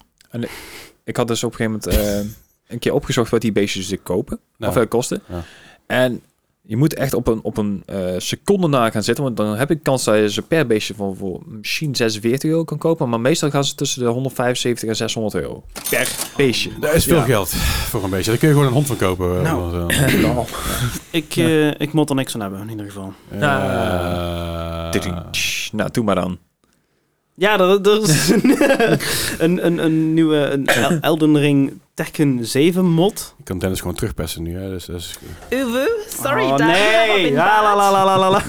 [1.03, 2.31] Ik had dus op een gegeven moment eh,
[2.67, 4.39] een keer opgezocht wat die beestjes zich kopen.
[4.57, 5.21] Nou, Of uh, kosten.
[5.27, 5.43] Ja.
[5.87, 6.21] En
[6.69, 9.23] je moet echt op een, op een eh, seconde na gaan zitten.
[9.23, 12.63] Want dan heb ik kans dat je ze per beestje van voor misschien 46 euro
[12.63, 13.09] kan kopen.
[13.09, 15.63] Maar meestal gaan ze tussen de 175 en 600 euro.
[15.89, 16.69] Per beestje.
[16.79, 17.23] dat is veel Ja.
[17.23, 18.29] geld voor een beetje.
[18.29, 19.37] Daar kun je gewoon een hond van kopen.
[19.37, 19.85] eh, Nou.
[19.85, 20.17] of zo.
[20.17, 20.45] Nou.
[21.09, 23.13] Ik, eh, ik moet er niks van hebben, in ieder geval.
[23.29, 24.91] Eh, Nou,
[25.91, 26.37] doe maar dan.
[27.39, 28.55] Ja, er, er is een,
[29.37, 33.33] een, een, een nieuwe een El- Elden Ring Tekken 7 mod.
[33.37, 34.57] Ik kan Dennis gewoon terugpesten nu.
[34.57, 34.69] Hè?
[34.69, 35.17] Dus, dat is-
[36.23, 37.33] Sorry, oh, nee.
[37.33, 38.41] La, la, la, la, la, la.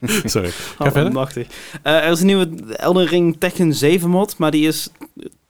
[0.24, 0.50] sorry.
[0.50, 1.12] Ga Oh, verder.
[1.12, 1.46] machtig.
[1.82, 4.88] Eh, er is een nieuwe Elden Ring Tekken 7 mod, maar die is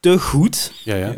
[0.00, 0.72] te goed.
[0.84, 1.14] Ja, ja.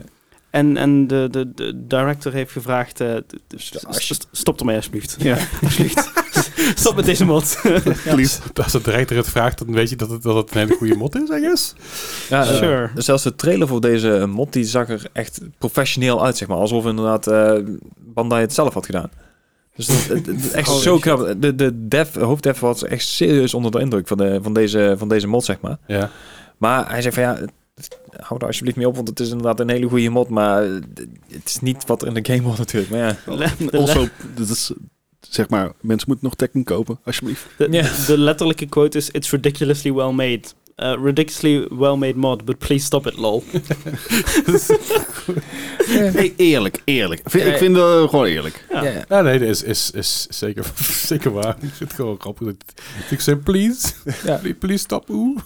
[0.51, 3.01] En, en de, de, de director heeft gevraagd...
[3.01, 3.16] eh,
[3.57, 5.16] st- st- stop ermee alsjeblieft.
[5.18, 5.37] Ja.
[5.62, 6.11] Alsjeblieft.
[6.74, 7.61] stop met deze mod.
[8.11, 10.74] Als, als de director het vraagt, dan weet je dat het, dat het een hele
[10.76, 11.74] goede mod is, I guess.
[12.28, 12.90] Ja, eh, Sure.
[12.94, 16.57] zelfs de trailer voor deze mod die zag er echt professioneel uit, zeg maar.
[16.57, 17.53] Alsof inderdaad eh
[18.14, 19.11] Bandai het zelf had gedaan.
[19.76, 21.34] Dus dat, het- het echt Oh, zo knap.
[21.38, 25.09] De, de dev, hoofddev was echt serieus onder de indruk van, de, van, deze, van
[25.09, 25.76] deze mod, zeg maar.
[25.86, 26.11] Ja.
[26.59, 27.38] Maar hij zei van ja,
[28.20, 30.28] hou er alsjeblieft mee op, want het is inderdaad een hele goede mod.
[30.28, 30.62] Maar
[31.28, 32.90] het is niet wat er in de game wordt natuurlijk.
[32.92, 33.00] Maar
[33.36, 34.72] ja, Also, dat is,
[35.31, 37.47] zeg maar, mensen moeten nog Tekken kopen, alsjeblieft.
[37.57, 40.41] De, letterlijke quote is: It's ridiculously well made.
[40.77, 43.45] Uh, ridiculously well made mod, but please stop it, lol.
[45.87, 47.20] Hey, eerlijk, eerlijk.
[47.25, 48.64] Vind- ik vind het gewoon eerlijk.
[49.09, 49.23] Ja.
[49.23, 50.64] nee, dat is, is, is zeker,
[51.12, 51.55] zeker waar.
[51.61, 52.53] Ik vind het gewoon grappig.
[53.11, 53.93] Ik zeg, please,
[54.25, 54.37] Ja.
[54.37, 55.09] please, please stop.
[55.09, 55.39] Oeh.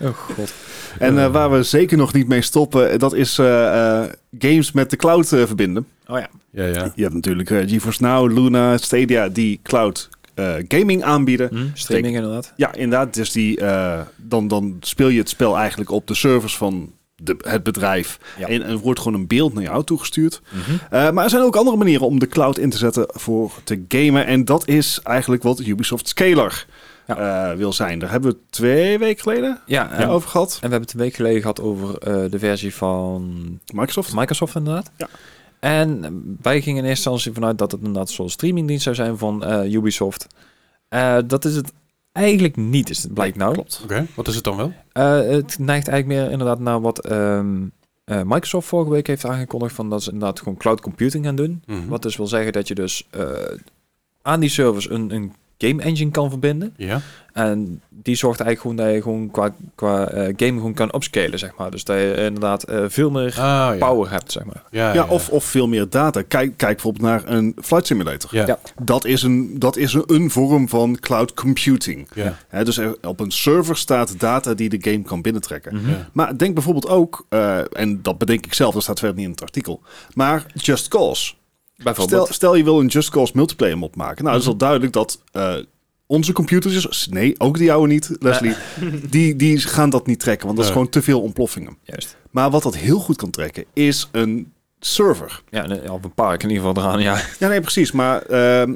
[0.00, 0.52] Oh god.
[0.98, 4.72] En eh, waar we zeker nog niet mee stoppen, eh, dat is eh, eh, games
[4.72, 5.86] met de cloud eh, verbinden.
[6.06, 6.28] Oh ja.
[6.50, 6.92] Ja, ja.
[6.94, 10.08] Je hebt natuurlijk GeForce Now, Luna, Stadia, die cloud
[10.38, 11.48] eh, gaming aanbieden.
[11.48, 12.52] Hm, streaming inderdaad.
[12.56, 13.14] Ja, inderdaad.
[13.14, 17.36] Dus die, eh, dan, dan speel je het spel eigenlijk op de servers van de,
[17.38, 18.18] het bedrijf.
[18.38, 18.46] Ja.
[18.46, 20.40] En er wordt gewoon een beeld naar jou toegestuurd.
[20.50, 20.76] Mhm.
[20.90, 23.84] Eh, maar er zijn ook andere manieren om de cloud in te zetten voor te
[23.88, 24.26] gamen.
[24.26, 26.66] En dat is eigenlijk wat Ubisoft Scalar
[27.16, 27.98] eh, wil zijn.
[27.98, 30.50] Daar hebben we twee weken geleden Ja, en, over gehad.
[30.52, 33.34] en we hebben het een week geleden gehad over eh, de versie van
[33.74, 34.14] Microsoft.
[34.14, 34.90] Microsoft inderdaad.
[34.96, 35.08] Ja.
[35.60, 36.00] En
[36.42, 39.72] wij gingen in eerste instantie vanuit dat het inderdaad zo'n streamingdienst zou zijn van eh,
[39.72, 40.26] Ubisoft.
[40.88, 41.72] Eh, dat is het
[42.12, 43.52] eigenlijk niet, is het blijkt nou.
[43.52, 43.80] Klopt.
[43.84, 44.72] Oké, wat is het dan wel?
[44.92, 47.56] Eh, het neigt eigenlijk meer inderdaad naar wat ehm,
[48.04, 51.62] eh, Microsoft vorige week heeft aangekondigd van dat ze inderdaad gewoon cloud computing gaan doen.
[51.66, 51.86] Mhm.
[51.88, 53.26] Wat dus wil zeggen dat je dus eh,
[54.22, 56.74] aan die servers een, een game engine kan verbinden.
[56.76, 57.00] Ja.
[57.32, 61.38] En die zorgt eigenlijk gewoon dat je gewoon qua, qua eh, game gewoon kan upscalen,
[61.38, 61.70] zeg maar.
[61.70, 63.76] Dus dat je inderdaad eh, veel meer Ah, ja.
[63.78, 64.62] power hebt, zeg maar.
[64.70, 66.22] Ja, Ja, Of, of veel meer data.
[66.22, 68.30] Kijk, kijk bijvoorbeeld naar een flight simulator.
[68.32, 68.46] Ja.
[68.46, 68.58] Ja.
[68.82, 72.08] Dat is een, dat is een, een vorm van cloud computing.
[72.14, 72.64] Ja.
[72.64, 75.74] Dus er, op een server staat data die de game kan binnentrekken.
[75.76, 75.90] Mhm.
[75.90, 76.08] Ja.
[76.12, 79.30] Maar denk bijvoorbeeld ook, eh, en dat bedenk ik zelf, dat staat verder niet in
[79.30, 79.80] het artikel,
[80.14, 81.32] maar Just Cause.
[81.82, 82.22] Bijvoorbeeld.
[82.22, 84.22] Stel, stel je wil een Just Cause multiplayer mod maken.
[84.24, 85.54] Nou, het is al duidelijk dat eh,
[86.06, 88.54] onze computers, nee, ook de jouwe niet, Leslie,
[89.10, 91.78] die, die gaan dat niet trekken, want dat is gewoon te veel ontploffingen.
[91.82, 92.16] Juist.
[92.30, 95.42] Maar wat dat heel goed kan trekken, is een server.
[95.50, 97.20] Ja, of een park in ieder geval eraan, ja.
[97.38, 97.92] Ja, nee, precies.
[97.92, 98.74] Maar ehm,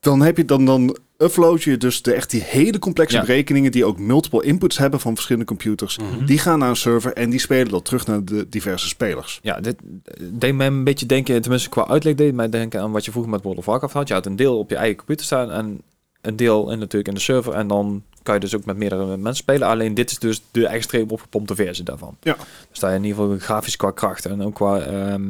[0.00, 3.20] dan heb je dan, dan upload je dus de, echt die hele complexe Ja.
[3.20, 5.98] berekeningen die ook multiple inputs hebben van verschillende computers.
[5.98, 6.24] Mhm.
[6.24, 9.38] Die gaan naar een server en die spelen dat terug naar de diverse spelers.
[9.42, 12.92] Ja, dit eh, deed mij een beetje denken, tenminste qua uitleg deed mij denken aan
[12.92, 14.08] wat je vroeger met World of Warcraft had.
[14.08, 15.80] Je had een deel op je eigen computer staan en
[16.20, 17.52] een deel in, natuurlijk in de server.
[17.52, 19.68] En dan kan je dus ook met meerdere mensen spelen.
[19.68, 22.16] Alleen dit is dus de extreem opgepompte versie daarvan.
[22.20, 22.36] Ja.
[22.70, 25.22] Dus daar je in ieder geval grafisch qua kracht en ook qua ehm,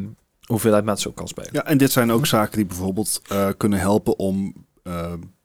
[0.44, 1.50] hoeveelheid mensen ook kan spelen.
[1.52, 5.36] Ja, en dit zijn ook zaken die bijvoorbeeld eh, kunnen helpen om eh, m-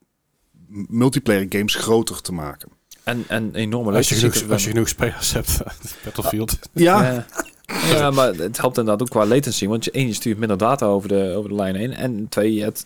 [0.90, 2.70] multiplayer games groter te maken.
[3.04, 5.62] En, en enorme Als je, genoeg, als je genoeg spelers hebt,
[6.04, 6.60] Battlefield.
[6.74, 7.26] Ja, Ja.
[7.90, 9.68] ja, maar het helpt inderdaad ook qua latency.
[9.68, 11.94] Want je, één, je stuurt minder data over de, over de lijn heen.
[11.94, 12.86] En twee, je hebt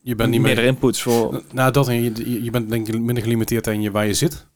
[0.00, 0.58] Je bent niet meer...
[0.58, 1.42] inputs voor...
[1.52, 4.14] Nou, dat en je, je- je bent denk ik minder gelimiteerd aan je, waar je
[4.14, 4.46] zit.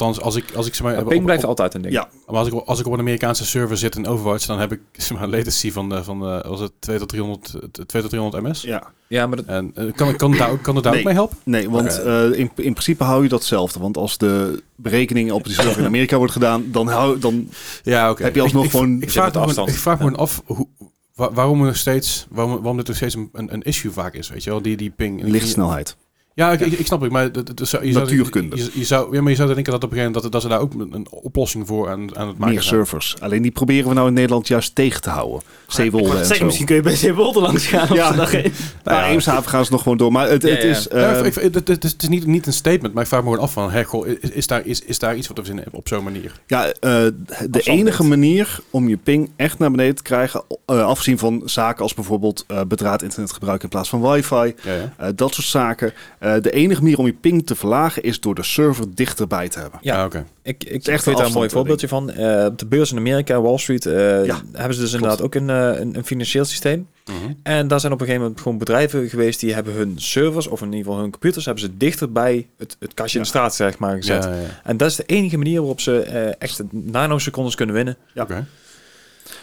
[0.00, 1.94] Althans, als ik, als ik zeg maar, ping op- blijft op- altijd een ding.
[1.94, 2.08] Ja.
[2.26, 4.80] Maar als ik, als ik op een Amerikaanse server zit in Overwatch, dan heb ik
[4.92, 8.02] zeg maar, een latency van, de, van de, was het 2 tot 300, eh, 2
[8.02, 8.62] tot 300 ms.
[8.62, 8.82] ja.
[9.08, 11.00] Ja, maar dat, En eh, kan, kan, het daar, ook- kan het daar Nee.
[11.02, 11.36] ook mee helpen?
[11.44, 13.80] Nee, want eh, in, in principe hou je datzelfde.
[13.80, 17.48] Want als de berekeningen op die server in Amerika wordt gedaan, dan, hou, dan
[17.82, 18.22] Ja, oké.
[18.22, 20.66] Heb je alsnog ik, ik, gewoon- Ik, zit vraag, me, ik vraag me af hoe,
[21.14, 24.14] wa- waarom er nog steeds, waarom, waarom dit nog steeds een, een, een issue vaak
[24.14, 24.62] is, weet je wel?
[24.62, 25.22] Die, die ping.
[25.22, 25.96] lichtsnelheid.
[26.36, 28.56] Ja, ik, ik, ik snap het, maar zou, Natuurkunde.
[28.56, 30.42] Je, je zou, ja, maar je zou denken dat op een gegeven moment dat, dat
[30.42, 32.74] ze daar ook een, oplossing voor aan, aan het maken Meer zijn.
[32.74, 33.14] servers.
[33.20, 35.40] Alleen die proberen we nou in Nederland juist tegen te houden.
[35.66, 36.44] Zeewolde en zo.
[36.44, 37.94] misschien kun je bij Zeewolde langs gaan.
[37.94, 38.14] Ja.
[38.84, 39.08] Nou, Ja.
[39.08, 40.12] Eemshaven gaan ze nog gewoon door.
[40.12, 40.68] Maar het, Ja, het ja.
[40.68, 40.86] is...
[40.90, 43.08] Ja, eh, ik- ik- het, het is, het is niet, niet een statement, maar ik
[43.08, 45.44] vraag me gewoon af van, goh, is, is, daar, is, is daar iets wat we
[45.44, 46.40] verzinnen op zo'n manier?
[46.46, 46.72] Ja, eh,
[47.50, 51.82] de enige manier om je ping echt naar beneden te krijgen, eh, afgezien van zaken
[51.82, 54.92] als bijvoorbeeld eh bedraad internet gebruiken in plaats van wifi, Ja, ja.
[54.98, 55.92] eh, dat soort zaken.
[56.24, 59.58] Eh, de enige manier om je ping te verlagen is door de server dichterbij te
[59.58, 59.78] hebben.
[59.82, 59.98] Ja.
[59.98, 60.26] Ah, oké.
[60.42, 62.10] Ik, ik, echt weet daar een mooi voorbeeldje van.
[62.10, 65.34] Eh, op de beurs in Amerika, Wall Street, eh, Ja, hebben ze dus inderdaad ook
[65.34, 66.88] een, een, een financieel systeem.
[67.04, 67.32] Mhm.
[67.42, 70.60] En daar zijn op een gegeven moment gewoon bedrijven geweest die hebben hun servers, of
[70.60, 73.54] in ieder geval hun computers, hebben ze dichter bij het, het kastje in de straat
[73.54, 74.24] zeg maar gezet.
[74.24, 74.32] Ja.
[74.62, 77.96] En dat is de enige manier waarop ze eh, echt nanosecondes kunnen winnen.
[78.14, 78.22] Ja.
[78.22, 78.46] Oké.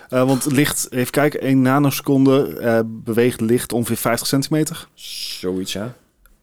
[0.09, 4.87] Eh, want licht, even kijken, 1 nanoseconde eh, beweegt licht ongeveer 50 centimeter.
[4.93, 5.93] Zoiets, ja.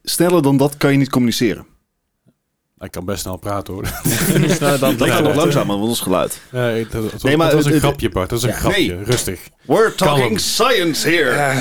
[0.09, 1.67] Sneller dan dat kan je niet communiceren.
[2.79, 3.83] Ik kan best snel praten hoor.
[4.81, 5.39] dan, Dat gaat nog ja.
[5.39, 6.41] langzamer, want is geluid.
[6.53, 8.29] Nee, dat, dat, Nee, maar dat was een het- grapje, Bart.
[8.31, 8.57] Dat is een Ja.
[8.57, 8.95] grapje.
[8.95, 9.05] Nee.
[9.05, 9.41] Rustig.
[9.67, 11.55] We're talking science here.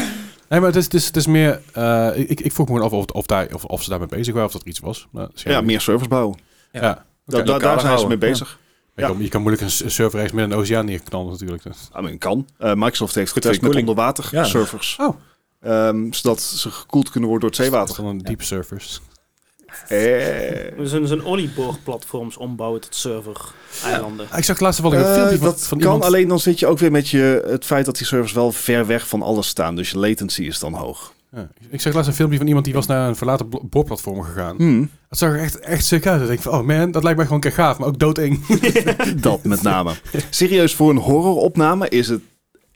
[0.50, 1.62] Nee, maar het is, het is, het is meer...
[1.74, 4.34] eh, ik, ik vroeg me gewoon af of, of, daar, of, of ze daarmee bezig
[4.34, 5.08] waren, of dat er iets was.
[5.12, 6.38] Maar, Ja, meer servers bouwen.
[6.72, 6.82] Ja.
[6.82, 6.92] Ja.
[6.92, 7.02] Oké.
[7.26, 8.60] Da- da- lokaal daar zijn ze mee bezig.
[8.96, 11.64] Je, kan, je kan moeilijk een server ergens in de oceaan neerknallen natuurlijk.
[11.64, 11.90] Dus.
[11.98, 12.48] I mean, kan.
[12.58, 14.44] Eh, Microsoft heeft getraind met onderwater Ja.
[14.44, 14.96] servers.
[15.00, 15.16] Oh.
[15.62, 18.14] Ehm, zodat ze gekoeld kunnen worden door het Dat is zeewater.
[18.16, 19.02] een deep servers.
[19.88, 24.28] Eh, Zo'n zo'n olieboorplatforms ombouwen tot server-eilanden.
[24.36, 26.04] Ik zag laatst wel een eh, filmpje van, dat van kan, iemand...
[26.04, 28.86] alleen dan zit je ook weer met je, het feit dat die servers wel ver
[28.86, 29.76] weg van alles staan.
[29.76, 31.14] Dus je latency is dan hoog.
[31.32, 34.56] Ja, ik zag laatst een filmpje van iemand die was naar een verlaten boorplatform gegaan.
[34.56, 36.22] Hmm, Het zag er echt, echt sick uit.
[36.22, 38.46] Ik denk van, oh man, dat lijkt mij gewoon een keer gaaf, maar ook doodeng.
[39.22, 39.94] dat met name.
[40.30, 42.22] Serieus, voor een horroropname is het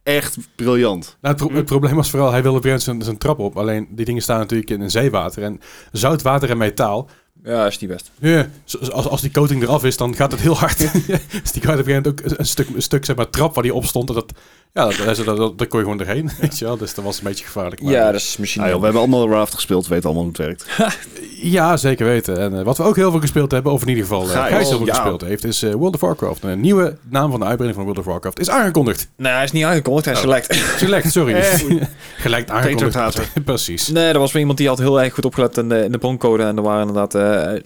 [0.04, 1.18] echt briljant.
[1.22, 3.36] Nou, het, pro- het probleem was vooral, hij wilde op een gegeven moment zijn, zijn
[3.36, 3.58] trap op.
[3.58, 5.44] Alleen die dingen staan natuurlijk in een zeewater.
[5.44, 5.60] En
[5.92, 7.10] zout water en metaal.
[7.44, 8.12] Ja, is niet best.
[8.20, 8.50] Ja,
[8.92, 10.78] als, als die coating eraf is, dan gaat het heel hard.
[11.44, 13.30] dus die kwijt op een gegeven moment ook een, een stuk, een stuk zeg maar,
[13.30, 14.10] trap waar die op stond.
[14.10, 14.34] En dat,
[14.74, 16.30] ja, dat, dat, dat, dat, dat kon je gewoon erheen.
[16.42, 16.78] Weet je wel?
[16.78, 17.82] Dus dat was een beetje gevaarlijk.
[17.82, 18.62] Maar, Ja, dat is misschien...
[18.64, 20.66] Ah, joh, we hebben allemaal Raft gespeeld, weten allemaal hoe het werkt.
[21.44, 22.38] Ja, zeker weten.
[22.40, 24.68] En eh, wat we ook heel veel gespeeld hebben, of in ieder geval uh, Gijs.
[24.70, 24.94] Heel veel Ja.
[24.94, 26.44] gespeeld heeft, is eh, World of Warcraft.
[26.44, 29.08] En een nieuwe naam van de uitbreiding van World of Warcraft is aangekondigd.
[29.16, 30.26] Nee, hij is niet aangekondigd, hij is Oh.
[30.26, 30.56] select.
[30.78, 31.34] Select, sorry.
[31.34, 31.82] Eh.
[32.18, 33.44] Gelijk aangekondigd.
[33.46, 33.88] Precies.
[33.88, 35.98] Nee, er was weer iemand die had heel erg goed opgelet in de, in de
[35.98, 36.44] broncode.
[36.44, 37.62] En er waren inderdaad, eh,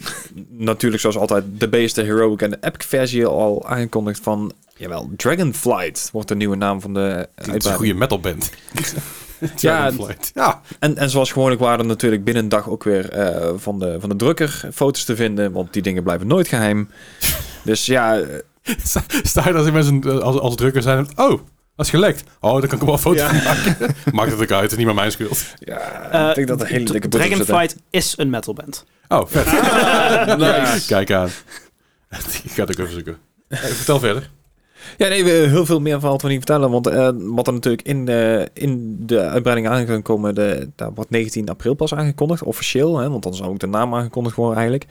[0.50, 4.52] natuurlijk zoals altijd, de base, de heroic en de epic versie al aangekondigd van...
[4.78, 8.50] Jawel, Dragonflight wordt de nieuwe naam van de Het is een goede metalband.
[8.74, 10.32] Ja, Dragonflight.
[10.34, 10.62] ja.
[10.80, 13.98] En, en zoals gewoonlijk waren er natuurlijk binnen een dag ook weer eh, van, de,
[14.00, 15.52] van de drukker foto's te vinden.
[15.52, 16.90] Want die dingen blijven nooit geheim.
[17.64, 18.40] Dus ja, eh,
[18.84, 21.08] Sta, sta je z'n- eh, als, als drukker zijn?
[21.16, 21.30] Oh,
[21.76, 22.24] dat is gelekt.
[22.40, 23.78] Oh, dan kan ik wel een foto van maken.
[24.14, 25.46] Maakt het ook uit, het is niet meer mijn schuld.
[25.60, 27.08] ja Eh, ik denk dat er hele dikke.
[27.08, 28.86] Dragonflight is een metalband.
[29.08, 29.46] Oh, vet.
[30.38, 30.88] Nice.
[30.88, 31.28] Kijk aan.
[32.44, 33.18] ik ga het ook even zoeken.
[33.48, 34.30] Eh, vertel verder.
[34.98, 36.72] Ja, nee, we, heel veel meer valt we niet vertellen.
[36.72, 40.94] Want eh, wat er natuurlijk in, de in de uitbreiding aan kan komen, de, daar
[40.94, 42.98] wordt 19 april pas aangekondigd, officieel.
[42.98, 44.88] Hè, want dan zou ook de naam aangekondigd worden eigenlijk.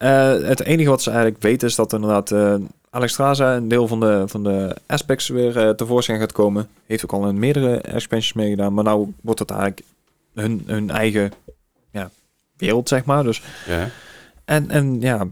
[0.00, 2.54] Eh, het enige wat ze eigenlijk weten is dat inderdaad eh,
[2.90, 6.68] Alexstrasza een deel van de, van de aspects weer eh, tevoorschijn gaat komen.
[6.86, 8.74] Heeft ook al in meerdere expansions meegedaan.
[8.74, 9.82] Maar nou wordt het eigenlijk
[10.34, 11.32] hun, hun eigen
[11.90, 12.10] ja,
[12.56, 13.24] wereld, zeg maar.
[13.24, 13.88] Dus, Ja.
[14.44, 15.26] en, en ja,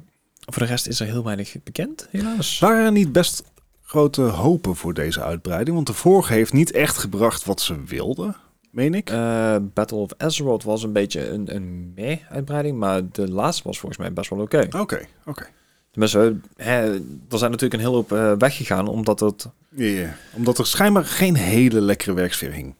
[0.46, 2.58] voor de rest is er heel weinig bekend, helaas.
[2.58, 3.42] Waren er niet best
[3.88, 5.74] grote hopen voor deze uitbreiding?
[5.74, 8.36] Want de vorige heeft niet echt gebracht wat ze wilden,
[8.70, 9.10] meen ik.
[9.10, 12.78] Eh, Battle of Azeroth was een beetje een, een meh-uitbreiding.
[12.78, 14.66] Maar de laatste was volgens mij best wel oké.
[14.78, 15.46] Oké, oké.
[15.90, 16.94] Tenminste, hè,
[17.28, 18.88] er zijn natuurlijk een hele hoop eh, weggegaan.
[18.88, 20.16] Omdat het Ja, ja.
[20.36, 22.74] Omdat er schijnbaar geen hele lekkere werksfeer hing.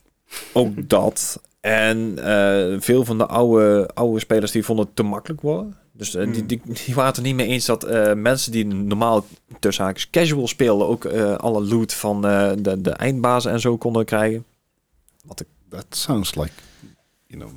[0.53, 1.43] Ook dat.
[1.61, 5.77] En eh, veel van de oude, oude spelers die vonden het te makkelijk worden.
[5.99, 6.47] Dus eh, die, Hmm.
[6.47, 9.27] die, die waren het er niet mee eens dat eh, mensen die normaal
[9.59, 10.87] tussen haakjes casual speelden...
[10.87, 14.45] ook eh, alle loot van eh, de, de eindbazen en zo konden krijgen.
[15.69, 16.53] That sounds like,
[17.27, 17.53] you know,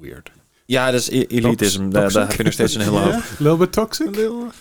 [0.00, 0.30] weird.
[0.72, 1.90] Ja, dat is e- elitism.
[1.90, 3.12] Daar, daar heb je nog steeds een hele hoop.
[3.12, 4.08] A little bit toxic?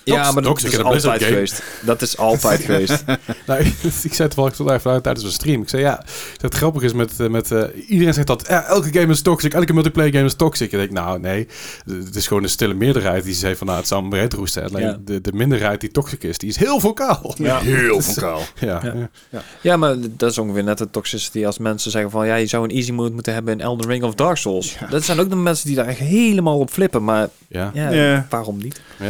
[0.03, 1.63] Ja, maar dat is altijd geweest.
[1.81, 3.03] Dat is altijd geweest.
[3.47, 3.65] Nou,
[4.03, 5.61] ik zei toevallig tot even tijdens een stream.
[5.61, 6.03] Ik zei ja,
[6.41, 9.53] het grappige is met, eh, met eh, iedereen zegt dat ja, elke game is toxic,
[9.53, 10.71] elke multiplayer game is toxic.
[10.71, 11.47] En ik denk, nou nee,
[11.85, 14.63] het is gewoon een stille meerderheid die zegt van nou, het zou een breed roesten.
[14.63, 14.97] Alleen Ja.
[15.05, 17.33] de, de minderheid die toxic is, die is heel vocaal.
[17.37, 18.41] Ja, heel vocaal.
[18.59, 19.09] Ja, Ja.
[19.29, 19.41] ja.
[19.61, 22.25] Ja, maar dat is ongeveer net de toxicity als mensen zeggen van...
[22.25, 24.77] ja, je zou een easy mode moeten hebben in Elden Ring of Dark Souls.
[24.89, 27.03] Dat zijn ook de mensen die daar echt helemaal op flippen.
[27.03, 27.71] Maar ja.
[27.73, 28.25] ja, Ja.
[28.29, 28.81] waarom niet?
[28.99, 29.05] ja.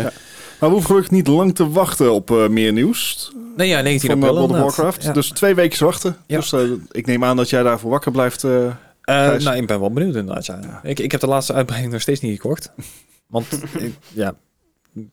[0.60, 4.10] Maar we hoeven gelukkig niet lang te wachten op eh, meer nieuws Nee, ja, 19
[4.10, 4.76] van eh, april World of.
[4.76, 5.04] Warcraft.
[5.04, 5.12] Ja.
[5.14, 6.16] Dus twee weken wachten.
[6.28, 6.38] Ja.
[6.38, 6.62] Dus eh,
[6.92, 8.46] ik neem aan dat jij daarvoor wakker blijft.
[9.02, 9.44] Gijs?
[9.44, 10.46] nou, ik ben wel benieuwd inderdaad.
[10.46, 10.80] Ja.
[10.84, 12.72] Ik, ik heb de laatste uitbreiding nog steeds niet gekocht.
[13.28, 13.48] Want,
[13.78, 14.34] ik- ja,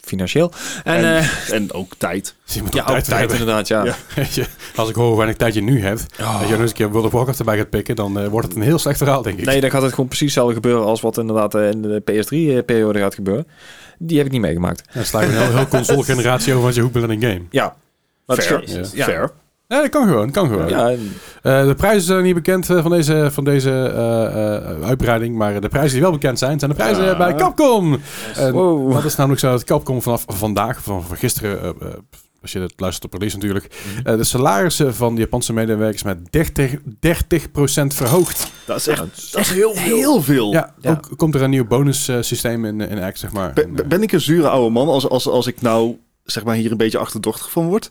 [0.00, 0.52] financieel.
[0.84, 2.34] En, En- eh, en ook tijd.
[2.44, 3.84] Dus je moet ja, ook ook tijd inderdaad, ja.
[3.84, 3.94] Ja.
[4.16, 4.44] Weet je,
[4.76, 6.34] als ik hoor hoe weinig tijd je nu hebt, Oh.
[6.38, 8.46] als je nog eens een keer World of Warcraft erbij gaat pikken, dan eh, wordt
[8.48, 9.44] het een heel slecht verhaal, denk ik.
[9.44, 12.98] Nee, dan gaat het gewoon precies hetzelfde gebeuren als wat inderdaad eh, in de PS3-periode
[12.98, 13.46] gaat gebeuren.
[13.98, 14.82] Die heb ik niet meegemaakt.
[14.94, 17.42] Dan sla je een heel, heel console-generatie over, want je hoekt wel in een game.
[17.50, 17.76] Ja.
[18.26, 18.62] Fair.
[18.94, 19.04] Ja.
[19.04, 19.30] Fair.
[19.68, 20.68] Ja, dat kan gewoon, kan gewoon.
[20.68, 20.90] Ja,
[21.42, 25.60] Eh, de prijzen zijn niet bekend eh, van deze, van deze eh, eh, uitbreiding, maar
[25.60, 27.16] de prijzen die wel bekend zijn, zijn de prijzen Ja.
[27.16, 28.00] bij Capcom.
[28.34, 28.92] En Wow.
[28.92, 31.74] Dat is namelijk zo dat Capcom vanaf vandaag, van, van gisteren,
[32.42, 34.06] als je het luistert op release natuurlijk, Mhm.
[34.06, 38.50] eh, de salarissen van de Japanse medewerkers met 30, 30% verhoogd.
[38.66, 40.52] Dat is echt, dat is heel heel veel.
[40.52, 40.90] Ja, Ja.
[40.90, 43.52] ook komt er een nieuw bonus eh, systeem in, in Act, zeg maar.
[43.52, 46.54] Ben, En, ben ik een zure oude man als, als, als ik nou zeg maar
[46.54, 47.90] hier een beetje achterdochtig van word?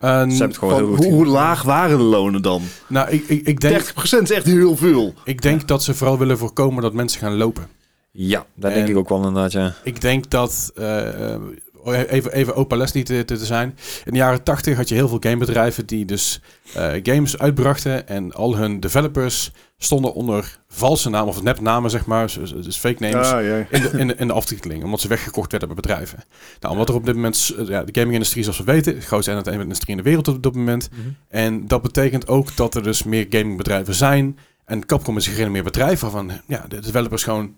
[0.00, 2.62] En- Ze hebben het gewoon Van heel goed hoe, hoe laag waren de lonen dan?
[2.88, 5.14] nou, ik, ik, ik, denk, 30% is echt heel veel.
[5.24, 7.66] ik denk dat ze vooral willen voorkomen dat mensen gaan lopen.
[8.12, 9.74] Ja, dat denk En- ik ook wel inderdaad, ja.
[9.84, 11.34] Ik denk dat, eh,
[11.84, 13.76] even, even open les niet te, te zijn.
[14.04, 16.40] In de jaren 80 had je heel veel gamebedrijven die dus
[16.74, 18.08] eh, games uitbrachten.
[18.08, 22.34] En al hun developers stonden onder valse namen of nepnamen, zeg maar.
[22.62, 23.28] Dus, fake names.
[23.28, 23.46] Ah.
[23.46, 26.24] In de, in, de, in de aftiteling, omdat ze weggekocht werden bij bedrijven.
[26.60, 29.30] Nou, omdat er op dit moment, eh, ja, de gaming-industrie zoals we weten, de grootste
[29.30, 30.88] entertainment-industrie in de wereld op dit moment.
[31.28, 34.38] En dat betekent ook dat er dus meer gamingbedrijven zijn.
[34.64, 37.54] En Capcom is geen meer bedrijf waarvan ja, de developers gewoon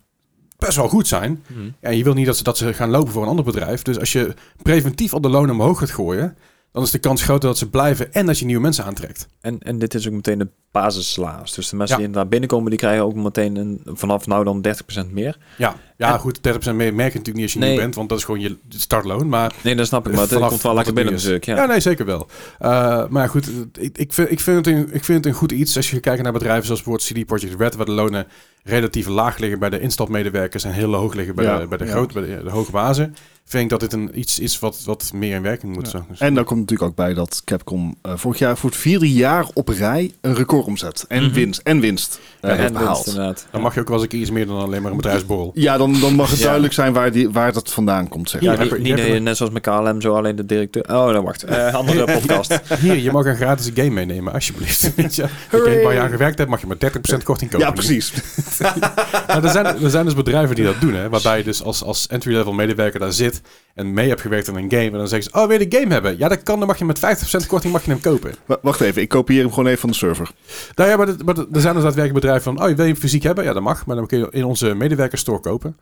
[0.64, 1.42] best wel goed zijn.
[1.46, 1.60] Mhm.
[1.80, 3.82] Ja, je wil niet dat ze, dat ze gaan lopen voor een ander bedrijf.
[3.82, 6.36] Dus als je preventief al de lonen omhoog gaat gooien,
[6.72, 9.26] dan is de kans groter dat ze blijven en dat je nieuwe mensen aantrekt.
[9.40, 11.52] En, en dit is ook meteen de basissalaris.
[11.52, 12.00] Dus de mensen Ja.
[12.02, 14.60] die inderdaad binnenkomen, die krijgen ook meteen een, vanaf nou dan
[15.06, 15.38] 30% meer.
[15.56, 17.70] Ja, ja En- goed, 30% meer merk je natuurlijk niet als je Nee.
[17.70, 19.28] nieuw bent, want dat is gewoon je startloon.
[19.28, 21.44] Maar Nee, dat snap ik, maar Vanaf komt wel lekker binnen natuurlijk.
[21.44, 21.56] Ja.
[21.56, 22.28] Ja, nee, zeker wel.
[22.62, 25.52] Uh, maar goed, ik, ik, vind, ik, vind het een, ik vind het een goed
[25.52, 28.26] iets als je kijkt naar bedrijven zoals bijvoorbeeld CD Projekt Red, waar de lonen
[28.62, 31.84] relatief laag liggen bij de instapmedewerkers en heel hoog liggen bij Ja, de, bij de,
[31.84, 31.90] ja.
[31.90, 33.16] grote, bij de, de hoge bazen.
[33.44, 35.84] Vind ik dat dit een, iets is wat, wat meer in werking moet.
[35.84, 35.90] Ja.
[35.90, 36.04] Zo.
[36.08, 39.12] Dus- En dan komt natuurlijk ook bij dat Capcom eh, vorig jaar voor het vierde
[39.12, 41.04] jaar op rij een record omzet.
[41.08, 41.32] En Mhm.
[41.32, 41.60] winst.
[41.64, 42.20] En winst.
[42.40, 43.12] eh, Ja, heeft en behaald.
[43.14, 44.96] winst dan mag je ook wel eens een keer iets meer dan alleen maar een
[44.96, 45.50] bedrijfsborrel.
[45.54, 46.42] Ja, dan, dan mag het Ja.
[46.44, 48.30] duidelijk zijn waar, die, waar dat vandaan komt.
[48.30, 48.40] Zeg.
[48.40, 50.82] Ja, niet, net zoals met KLM zo alleen de directeur...
[50.82, 51.42] Oh, dan wacht.
[51.44, 52.60] Eh, andere podcast.
[52.80, 54.92] Hier, je mag een gratis game meenemen, alsjeblieft.
[54.96, 57.66] Weet je, de game waar je aan gewerkt hebt, mag je met 30% korting kopen.
[57.66, 58.12] Ja, precies.
[58.58, 61.82] Maar er, zijn, er zijn dus bedrijven die dat doen, hè, waarbij je dus als,
[61.84, 63.31] als entry-level medewerker daar zit
[63.74, 64.82] en mee hebt gewerkt aan een game.
[64.84, 66.18] En dan zeggen ze, oh, wil je de game hebben?
[66.18, 68.34] Ja, dat kan, dan mag je met 50% korting mag je hem kopen.
[68.62, 70.30] Wacht even, ik kopieer hem gewoon even van de server.
[70.74, 73.44] Nou ja, maar, er zijn dus daadwerkelijk bedrijven van, oh, wil je hem fysiek hebben?
[73.44, 75.76] Ja, dat mag, maar dan kun je in onze medewerkerstore kopen.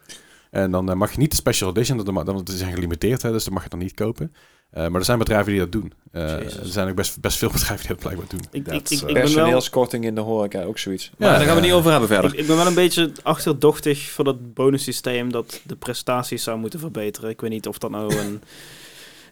[0.51, 3.33] En dan eh, mag je niet de special edition, dat, dat, dat is gelimiteerd, hè,
[3.33, 4.33] dus dat mag je dan niet kopen.
[4.71, 5.93] Eh, maar er zijn bedrijven die dat doen.
[6.13, 8.41] Eh, er zijn ook best, best veel bedrijven die dat blijkbaar doen.
[8.51, 11.05] Ik, ik, ik, uh, ik, ben wel, Personeelskorting in de horeca, ook zoiets.
[11.05, 11.67] Ja, Maar daar gaan we ja.
[11.67, 12.33] niet over hebben verder.
[12.33, 16.81] ik, ik ben wel een beetje achterdochtig voor dat bonussysteem dat de prestaties zou moeten
[16.81, 17.31] verbeteren.
[17.31, 18.43] Ik weet niet of dat nou een,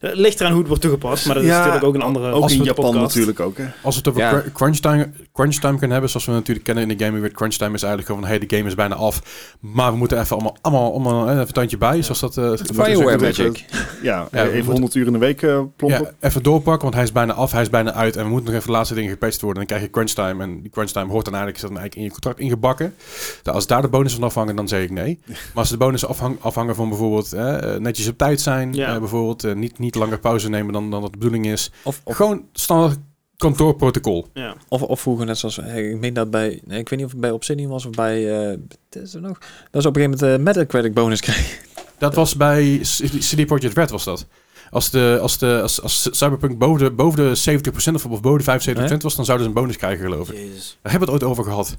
[0.01, 2.43] ligt eraan hoe het wordt toegepast, maar dat is Ja, natuurlijk ook een andere Ook
[2.43, 3.05] Als in Japan podcast.
[3.15, 3.65] natuurlijk ook, hè?
[3.83, 4.41] Als we het over Ja.
[4.41, 7.55] cr- crunch, time, crunch time kunnen hebben, zoals we natuurlijk kennen in de gaming, crunch
[7.55, 9.23] time is eigenlijk gewoon van, hey, de game is bijna af,
[9.61, 12.37] maar we moeten even allemaal, allemaal, allemaal eh, even een tandje bij, zoals dat...
[12.37, 13.19] eh, Fireware.
[13.19, 13.65] Magic.
[14.03, 16.01] Ja, Ja, even moeten- 100 uur in de week eh plompen.
[16.03, 18.47] Ja, even doorpakken, want hij is bijna af, hij is bijna uit en we moeten
[18.47, 19.59] nog even de laatste dingen gepatcht worden.
[19.59, 21.95] Dan krijg je crunch time en die crunch time hoort dan eigenlijk, is dan eigenlijk
[21.97, 22.95] in je contract ingebakken.
[23.43, 25.19] Nou, als daar de bonussen van afhangen, dan zeg ik nee.
[25.27, 28.93] Maar als de bonussen afhang- afhangen van bijvoorbeeld eh, netjes op tijd zijn, Ja.
[28.95, 31.70] eh, bijvoorbeeld eh, niet, niet langer pauze nemen dan, dan dat de bedoeling is.
[31.82, 32.98] Of, of, Gewoon standaard
[33.36, 34.27] kantoorprotocol.
[34.35, 34.55] Ja.
[34.69, 37.20] of, of vroeger net zoals, ik meen dat bij, nee, ik weet niet of het
[37.20, 39.39] bij Obsidian was of bij, eh Bethesda nog,
[39.70, 41.56] dat ze op een gegeven moment een Metacritic bonus kregen.
[41.98, 44.27] Dat was bij C- CD Projekt Red was dat.
[44.70, 47.60] Als, de, als, de, als, als Cyberpunk boven de, boven de
[47.90, 50.36] 70% of, of boven de 75% was, dan zouden ze een bonus krijgen, geloof ik.
[50.39, 50.78] Jezus.
[50.82, 51.77] Daar hebben we het ooit over gehad.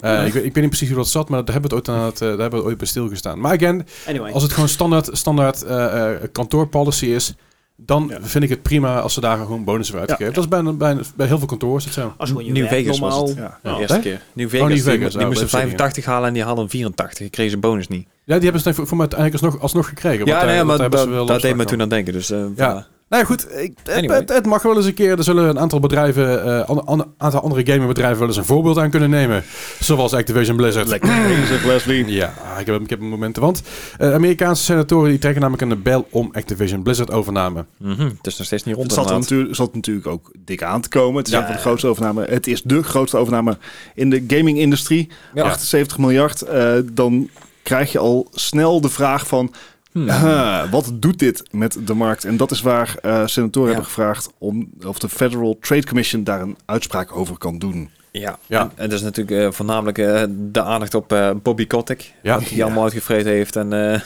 [0.00, 1.88] Eh, ik, weet, ik weet niet precies hoe dat zat, maar daar hebben we het
[1.88, 3.40] ooit, aan het, eh, daar hebben we ooit bij stilgestaan.
[3.40, 4.32] Maar again, Anyway.
[4.32, 7.34] als het gewoon standaard, standaard eh, eh, kantoorpolicy is,
[7.76, 8.18] dan Ja.
[8.22, 10.26] vind ik het prima als ze daar gewoon bonussen voor uitgeven.
[10.34, 10.40] Ja.
[10.40, 12.14] Dat is bij, bij, bij heel veel kantoren is het zo.
[12.16, 13.36] als gewoon New Vegas was het.
[13.36, 13.58] Ja.
[13.62, 14.20] De eerste keer.
[14.32, 15.60] New Oh, Vegas, New die, Vegas, die oh, moesten bij Obsidian.
[15.78, 17.18] 85 halen en die hadden 84.
[17.18, 18.06] Die kregen ze bonus niet.
[18.24, 20.18] Ja, die hebben ze voor mij uiteindelijk alsnog, alsnog gekregen.
[20.18, 21.80] want Ja, daar- nee, want maar daar dat, hebben ze wel dat deed me toen
[21.80, 22.12] aan denken.
[22.12, 22.86] Dus, eh, Ja.
[23.08, 24.16] Nou ja, goed, ik, het, Anyway.
[24.18, 25.18] het, het mag wel eens een keer.
[25.18, 28.78] Er zullen een aantal bedrijven, eh, een an- aantal andere gamingbedrijven wel eens een voorbeeld
[28.78, 29.44] aan kunnen nemen.
[29.80, 30.88] Zoals Activision Blizzard.
[30.88, 32.04] Lekker bezig, Leslie.
[32.12, 33.42] Ja, ik heb, ik heb momenten.
[33.42, 33.62] Want
[33.98, 37.64] eh, Amerikaanse senatoren die trekken namelijk aan de bel om Activision Blizzard overname.
[37.78, 38.90] Mhm, Het is nog steeds niet rond.
[38.96, 41.16] Het zat, natuurlijk, zat natuurlijk ook dik aan te komen.
[41.18, 41.38] Het is Ja.
[41.40, 42.24] een van de grootste overname.
[42.24, 43.56] Het is de grootste overname
[43.94, 45.08] in de gaming-industrie.
[45.34, 45.42] Ja.
[45.44, 46.42] 78 miljard.
[46.42, 47.28] Eh, dan
[47.62, 49.52] krijg je al snel de vraag van...
[49.94, 50.08] Hmm.
[50.10, 52.24] "Ah, wat doet dit met de markt?
[52.24, 53.74] En dat is waar eh senatoren Ja.
[53.74, 54.30] hebben gevraagd...
[54.38, 57.90] om of de Federal Trade Commission daar een uitspraak over kan doen.
[58.10, 58.60] Ja, Ja.
[58.60, 60.22] En, en dat is natuurlijk eh, voornamelijk eh,
[60.52, 62.14] de aandacht op eh, Bobby Kotick.
[62.22, 63.56] Ja, Die allemaal uitgevreten heeft.
[63.56, 64.00] En eh,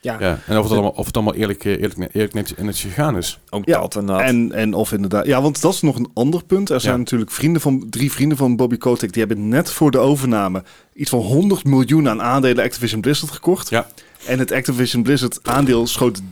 [0.00, 0.38] ja, ja.
[0.46, 3.38] En of het allemaal, of het allemaal eerlijk, eh, eerlijk, eerlijk netjes, netjes gegaan is.
[3.50, 4.24] ook Ja, dat inderdaad.
[4.28, 5.26] En, en of inderdaad...
[5.26, 6.70] Ja, want dat is nog een ander punt.
[6.70, 6.98] Er zijn Ja.
[6.98, 9.12] natuurlijk vrienden van, drie vrienden van Bobby Kotick...
[9.12, 10.62] die hebben net voor de overname...
[10.94, 13.70] iets van 100 miljoen aan aandelen Activision Blizzard gekocht.
[13.70, 13.86] Ja.
[14.28, 16.22] En het Activision Blizzard aandeel schoot 30%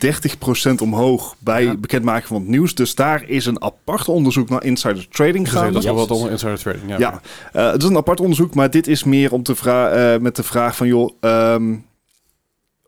[0.82, 1.36] omhoog...
[1.38, 1.74] bij Ja.
[1.76, 2.74] bekendmaking van het nieuws.
[2.74, 6.30] Dus daar is een apart onderzoek naar insider trading Dus dat is wel wat onder
[6.30, 6.88] insider trading.
[6.88, 6.98] Ja.
[6.98, 7.20] Ja,
[7.52, 10.36] eh, het is een apart onderzoek, maar dit is meer om te vra eh, met
[10.36, 10.86] de vraag van...
[10.86, 11.74] joh, ehm,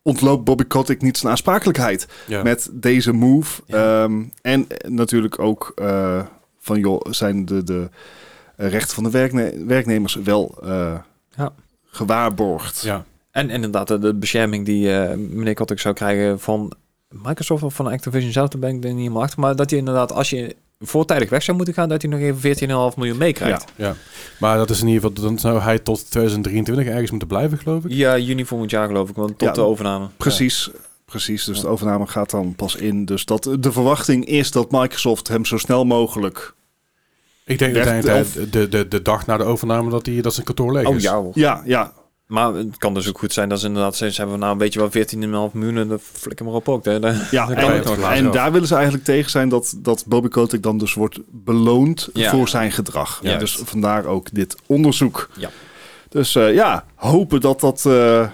[0.03, 2.43] ontloopt Bobby Kotick niet zijn aansprakelijkheid Ja.
[2.43, 3.63] met deze move?
[3.67, 6.21] Ehm, en natuurlijk ook eh,
[6.59, 7.89] van, joh, zijn de, de
[8.57, 10.59] rechten van de werkne- werknemers wel
[11.91, 12.81] gewaarborgd?
[12.83, 13.05] Ja.
[13.31, 16.73] En inderdaad, de, de bescherming die eh, meneer Kotick zou krijgen van
[17.09, 19.41] Microsoft of van Activision zelf, daar ben ik er niet helemaal achter.
[19.41, 22.91] Maar dat hij inderdaad, als je voortijdig weg zou moeten gaan, dat hij nog even
[22.93, 23.65] 14,5 miljoen meekrijgt.
[23.77, 23.95] ja.
[24.39, 27.85] Maar dat is in ieder geval, dan zou hij tot 2023 ergens moeten blijven, geloof
[27.85, 27.91] ik.
[27.93, 30.07] Ja, juni volgend jaar geloof ik, want tot Ja, de overname.
[30.17, 30.71] Precies.
[31.05, 31.63] Precies, dus Ja.
[31.63, 33.05] de overname gaat dan pas in.
[33.05, 36.55] Dus dat, de verwachting is dat Microsoft hem zo snel mogelijk...
[37.45, 37.77] Ik denk
[38.07, 40.89] of- de, de, de dag na de overname dat, hij dat zijn kantoor leeg Ja.
[40.89, 40.95] is.
[40.95, 41.31] Oh ja, hoor.
[41.35, 41.93] Ja, ja,
[42.29, 44.59] Maar het kan dus ook goed zijn dat ze inderdaad ze hebben we nou een
[44.59, 46.85] beetje wel 14,5 miljoen en dan flikker maar op ook.
[46.85, 46.93] Hè.
[46.93, 47.01] Ja,
[47.51, 50.95] en, je het daar willen ze eigenlijk tegen zijn dat, dat Bobby Kotick dan dus
[50.95, 52.31] wordt beloond Ja.
[52.31, 53.21] voor zijn gedrag.
[53.21, 55.29] Dus vandaar ook dit onderzoek.
[55.37, 55.51] Ja.
[56.09, 57.87] Dus eh, ja, hopen dat dat...
[57.87, 58.29] eh,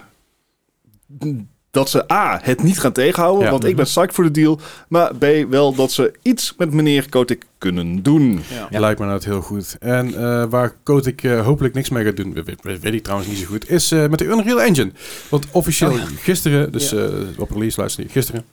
[1.74, 3.51] dat ze A, het niet gaan tegenhouden, Ja.
[3.51, 4.59] want ik ben psyched voor de deal.
[4.88, 8.40] Maar B, wel dat ze iets met meneer Kotick kunnen doen.
[8.51, 8.66] Ja.
[8.70, 8.80] Ja.
[8.80, 9.76] Lijkt me nou het heel goed.
[9.80, 13.28] En eh, waar Kotick eh, hopelijk niks mee gaat doen, weet, weet- weet ik trouwens
[13.30, 14.92] niet zo goed, is eh, met de Unreal Engine.
[15.28, 16.05] Want officieel Oh ja.
[16.20, 16.96] gisteren, dus Ja.
[16.98, 18.44] eh, op release luister gisteren,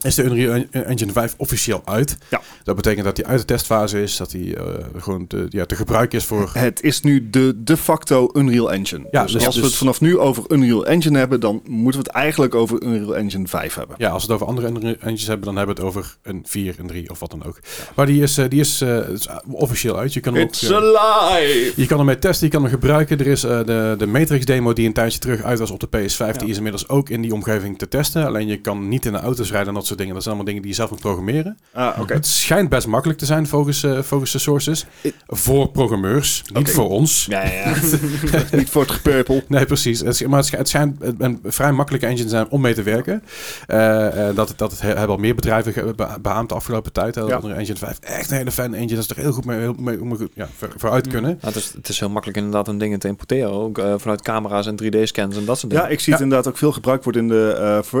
[0.00, 2.16] is de Unreal En- Engine 5 officieel uit.
[2.30, 2.40] Ja.
[2.64, 4.64] Dat betekent dat hij uit de testfase is, dat hij eh,
[4.96, 6.50] gewoon te, ja, te gebruiken is voor...
[6.52, 9.06] Het is nu de de facto Unreal Engine.
[9.10, 12.00] Ja, dus, dus- als we dus- het vanaf nu over Unreal Engine hebben, dan moeten
[12.00, 13.96] we het eigenlijk over Unreal Engine 5 hebben.
[13.98, 16.42] Ja, als we het over andere Unreal Engines hebben, dan hebben we het over een
[16.46, 17.58] 4, een 3 of wat dan ook.
[17.94, 20.12] Maar die is, eh, die is, eh, is officieel uit.
[20.12, 21.72] Je kan hem ook, It's alive!
[21.76, 23.18] Je kan hem mee testen, je kan hem gebruiken.
[23.18, 25.86] Er is eh, de, de Matrix demo die een tijdje terug uit was op de
[25.86, 26.16] PS5.
[26.16, 26.32] Ja.
[26.32, 28.26] Die is inmiddels ook in die omgeving te testen.
[28.26, 30.14] Alleen je kan niet in de auto's rijden en dat soort dingen.
[30.14, 31.58] Dat zijn allemaal dingen die je zelf moet programmeren.
[31.72, 32.12] Ah, oké.
[32.14, 34.86] Het schijnt best makkelijk te zijn volgens, eh, volgens de sources.
[35.28, 37.26] Voor programmeurs, niet voor ons.
[37.28, 37.74] Ja, ja.
[38.52, 39.42] Niet voor het gepurpel.
[39.48, 40.00] Nee, precies.
[40.00, 42.82] Het, maar het, sch- het schijnt een, vrij makkelijke engine te zijn om mee te
[42.82, 43.22] werken.
[43.66, 47.14] Eh, eh, dat, dat het, he- hebben al meer bedrijven beaamd de afgelopen tijd.
[47.14, 47.34] Dat Ja.
[47.34, 48.94] andere Engine 5 echt een hele fijne engine.
[48.94, 51.30] Dat is er heel goed mee, heel, mee om goed, ja, voor, vooruit kunnen.
[51.40, 53.50] Nou, het, is, het is heel makkelijk inderdaad om dingen te importeren.
[53.50, 55.92] Ook eh, vanuit camera's en 3D-scans en dat soort Ja, dingen.
[55.92, 57.92] ik zie het inderdaad ook veel gebruikt worden in de eh, v-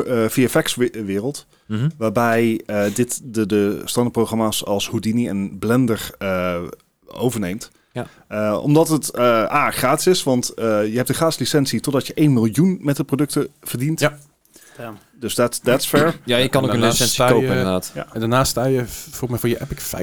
[1.72, 1.88] Mhm.
[1.98, 6.62] Waarbij eh, dit de, de standaardprogramma's als Houdini en Blender eh,
[7.06, 7.70] overneemt.
[7.92, 8.06] Ja.
[8.28, 12.06] Eh, omdat het eh, A, gratis is, want eh, je hebt een gratis licentie totdat
[12.06, 14.00] je 1 miljoen met de producten verdient.
[14.00, 14.18] Ja.
[14.78, 14.92] Ja.
[15.18, 16.18] Dus that's, that's fair.
[16.24, 17.92] Ja, je kan En ook een licentie je- kopen inderdaad.
[18.12, 19.94] En daarnaast sta je volgens mij voor je Epic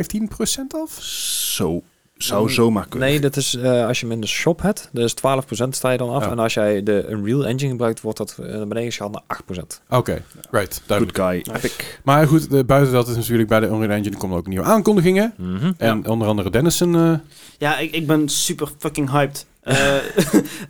[0.60, 1.02] 15% af?
[1.04, 1.84] Zo,
[2.24, 3.10] zou zomaar kunnen.
[3.10, 5.98] Nee, dat is eh, als je hem in de shop hebt, dus 12% sta je
[5.98, 6.24] dan af.
[6.24, 6.32] Ja.
[6.32, 9.24] En als jij de Unreal Engine gebruikt, wordt dat eh, naar beneden geschaald naar
[9.58, 9.62] 8%.
[9.90, 11.36] Oké, right, Good guy.
[11.36, 11.52] Nice.
[11.56, 11.74] Epic.
[12.04, 15.34] Maar goed, eh, buiten dat is natuurlijk bij de Unreal Engine komen ook nieuwe aankondigingen.
[15.38, 15.72] Mhm.
[15.78, 16.96] En onder andere Dennison.
[16.96, 17.14] eh
[17.58, 19.46] Ja, ik, ik ben super fucking hyped.
[19.62, 20.02] Eh eh,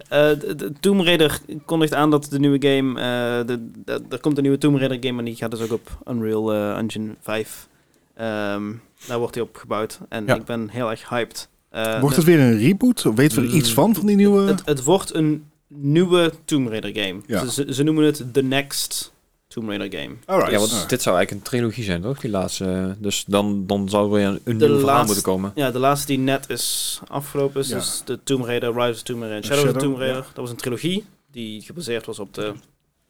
[0.10, 3.00] de- de Tomb Raider kondigt aan dat de nieuwe game...
[3.00, 5.72] eh, de, de- er komt een nieuwe Tomb Raider game, en die gaat dus ook
[5.72, 7.68] op Unreal Engine 5.
[8.16, 8.72] Ehm,
[9.08, 10.00] daar wordt hij op gebouwd.
[10.10, 10.36] En Ja.
[10.36, 11.50] ik ben heel erg hyped.
[11.70, 13.04] Eh, Wordt het weer een reboot?
[13.16, 14.42] Weten we er iets van, van die nieuwe...
[14.48, 17.22] het, het wordt een nieuwe Tomb Raider game.
[17.28, 17.46] Ja.
[17.46, 19.14] Ze, ze noemen het The Next
[19.48, 20.16] Tomb Raider game.
[20.26, 20.52] Alright.
[20.52, 22.20] Ja, want dit zou eigenlijk een trilogie zijn, toch?
[22.20, 22.96] Die laatste.
[23.00, 25.52] Dus dan, dan zou er weer een, een De nieuw verhaal laatste- moeten komen.
[25.56, 27.76] Ja, de laatste die net is afgelopen is Ja.
[27.76, 30.18] dus de Tomb Raider, Rise of Tomb Raider en Shadow, of Tomb Raider.
[30.18, 30.24] ja.
[30.28, 32.54] Dat was een trilogie die gebaseerd was op de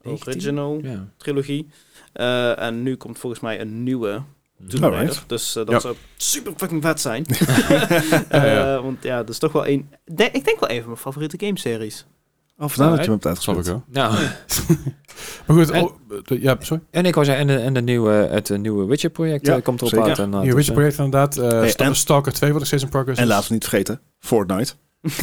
[0.02, 0.34] 19?
[0.34, 1.08] original Ja.
[1.18, 1.68] trilogie.
[2.14, 4.22] Eh, en nu komt volgens mij een nieuwe
[4.68, 5.04] Tomb Alright.
[5.04, 5.24] Raider.
[5.28, 5.80] Dus eh, dat Ja.
[5.80, 7.26] zou super fucking vet zijn.
[8.30, 8.76] Ja, ja.
[8.76, 9.90] Eh, want ja, dat is toch wel een...
[10.06, 12.06] de- ik denk wel een van mijn favoriete gameseries.
[12.58, 13.84] Oh, vandaar dat je hem hebt snap ik uitgespeeld.
[13.92, 14.04] wel.
[14.04, 14.14] Nou,
[15.48, 16.84] Maar goed, En- oh, ja, sorry.
[16.92, 19.80] en ik wou zeggen, en de, en de nieuwe, het eh, nieuwe Witcher-project Ja, komt
[19.80, 20.08] erop zeker.
[20.08, 20.18] uit.
[20.18, 20.42] inderdaad.
[20.42, 21.54] Nieuwe Dus, Witcher eh, project inderdaad.
[21.78, 23.30] Eh, Hey, Stalker 2 wat nog steeds in progress En is.
[23.32, 24.74] laten we niet vergeten, Fortnite.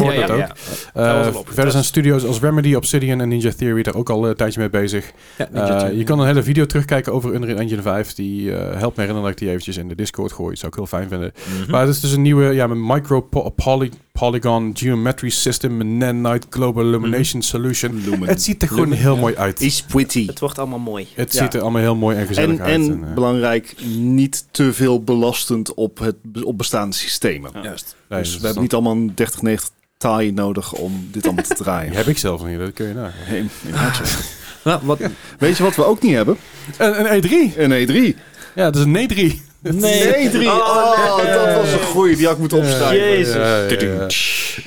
[0.01, 0.13] Ook.
[0.13, 0.27] ja.
[0.29, 0.55] Eh, Dat
[0.95, 1.55] was al opgetest.
[1.55, 4.71] verder zijn studios als Remedy, Obsidian en Ninja Theory daar ook al een tijdje mee
[4.71, 5.13] bezig.
[5.39, 5.49] Ja,
[5.89, 8.15] Eh, je kan een hele video terugkijken over Unreal Engine 5.
[8.15, 10.49] Die eh, helpt me herinneren dat ik die eventjes in de Discord gooi.
[10.51, 11.33] Dat zou ik heel fijn vinden.
[11.61, 11.71] Mhm.
[11.71, 16.47] Maar het is dus een nieuwe ja, met micro po- poly- polygon geometry system, nanite
[16.51, 18.03] global illumination solution.
[18.05, 18.29] Lumen.
[18.29, 19.21] Het ziet er gewoon Lumen, heel ja.
[19.21, 19.61] mooi uit.
[19.61, 20.27] is pretty.
[20.27, 21.07] Het wordt allemaal mooi.
[21.15, 21.43] Het Ja.
[21.43, 22.75] ziet er allemaal heel mooi en gezellig En, uit.
[22.89, 27.51] en eh, belangrijk, niet te veel belastend op, het, op bestaande systemen.
[27.55, 27.63] Ja.
[27.63, 27.97] Juist.
[28.09, 31.89] Nee, dus we hebben niet allemaal een 3090 Ti nodig om dit allemaal te draaien.
[31.91, 33.13] Die heb ik zelf niet, dat kun je nagaan.
[33.25, 33.47] Hey.
[34.65, 35.01] Nou, wat,
[35.39, 36.37] Weet je wat we ook niet hebben?
[36.77, 37.57] En een E3.
[37.57, 38.19] Een E3.
[38.55, 39.46] Ja, dat is een E3.
[39.73, 40.35] Nee, E3.
[40.37, 41.33] Oh, Oh, nee.
[41.33, 42.17] dat was een goeie.
[42.17, 42.97] Die had ik moeten opschrijven.
[43.09, 43.35] Jezus.
[43.35, 44.07] Ja, ja, ja.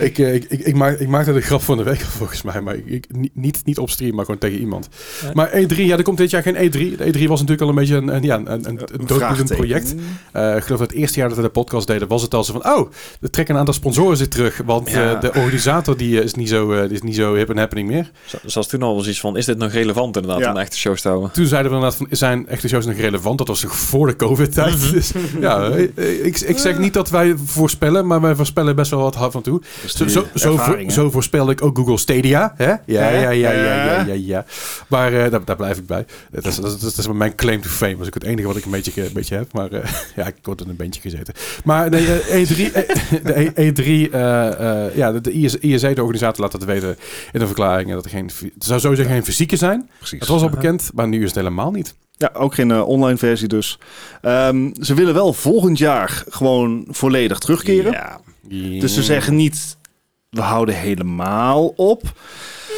[0.05, 2.61] Ik, eh, ik, ik, ik, maak, ik maakte de grap van de week volgens mij,
[2.61, 4.87] maar ik, niet- niet, op stream, maar gewoon tegen iemand.
[5.21, 5.29] Ja.
[5.33, 6.97] Maar E3, ja, er komt dit jaar geen E3.
[6.97, 9.95] De E3 was natuurlijk al een beetje een, een, ja, een, een, een project.
[10.31, 12.43] Eh, ik geloof dat het eerste jaar dat we de podcast deden, was het al
[12.43, 12.89] zo van, oh,
[13.19, 15.13] we trekken een aantal sponsoren zich terug, want Ja.
[15.13, 18.11] eh, de organisator die is niet zo, eh, is niet zo hip en happening meer.
[18.25, 20.51] zo- zoals toen al was iets van, is dit nog relevant inderdaad Ja.
[20.51, 21.31] om echte shows te houden?
[21.31, 23.37] Toen zeiden we inderdaad van, zijn echte shows nog relevant?
[23.37, 24.78] Dat was nog voor de COVID-tijd.
[24.91, 29.01] Dus ja, eh, ik, ik zeg niet dat wij voorspellen, maar wij voorspellen best wel
[29.01, 29.61] wat hard van toe.
[29.85, 30.93] Zo, zo, zo, voor, ervaring, hè?
[30.93, 32.53] zo voorspelde ik ook Google Stadia.
[32.55, 32.69] Hè?
[32.69, 34.45] Ja, ja, ja, ja, ja, ja.
[34.87, 36.05] Maar eh, daar, daar blijf ik bij.
[36.31, 37.91] Dat is, dat, is, dat is mijn claim to fame.
[37.91, 39.53] Dat is ook het enige wat ik een beetje, een beetje heb.
[39.53, 41.33] Maar eh, ja, ik word in een bandje gezeten.
[41.63, 45.93] Maar nee, eh, E3, eh, de E- E3 eh, eh, ja, de, de IS, ISE,
[45.93, 46.97] de organisator, laat dat weten
[47.31, 47.91] in de verklaring.
[47.91, 49.89] Dat er geen, het zou sowieso geen fysieke zijn.
[49.97, 50.19] Precies.
[50.19, 51.95] Het was al bekend, maar nu is het helemaal niet.
[52.21, 53.79] Ja, ook geen eh, online versie dus.
[54.21, 57.91] Ehm, ze willen wel volgend jaar gewoon volledig terugkeren.
[57.91, 58.19] Ja.
[58.79, 59.77] Dus ze zeggen niet,
[60.29, 62.01] we houden helemaal op.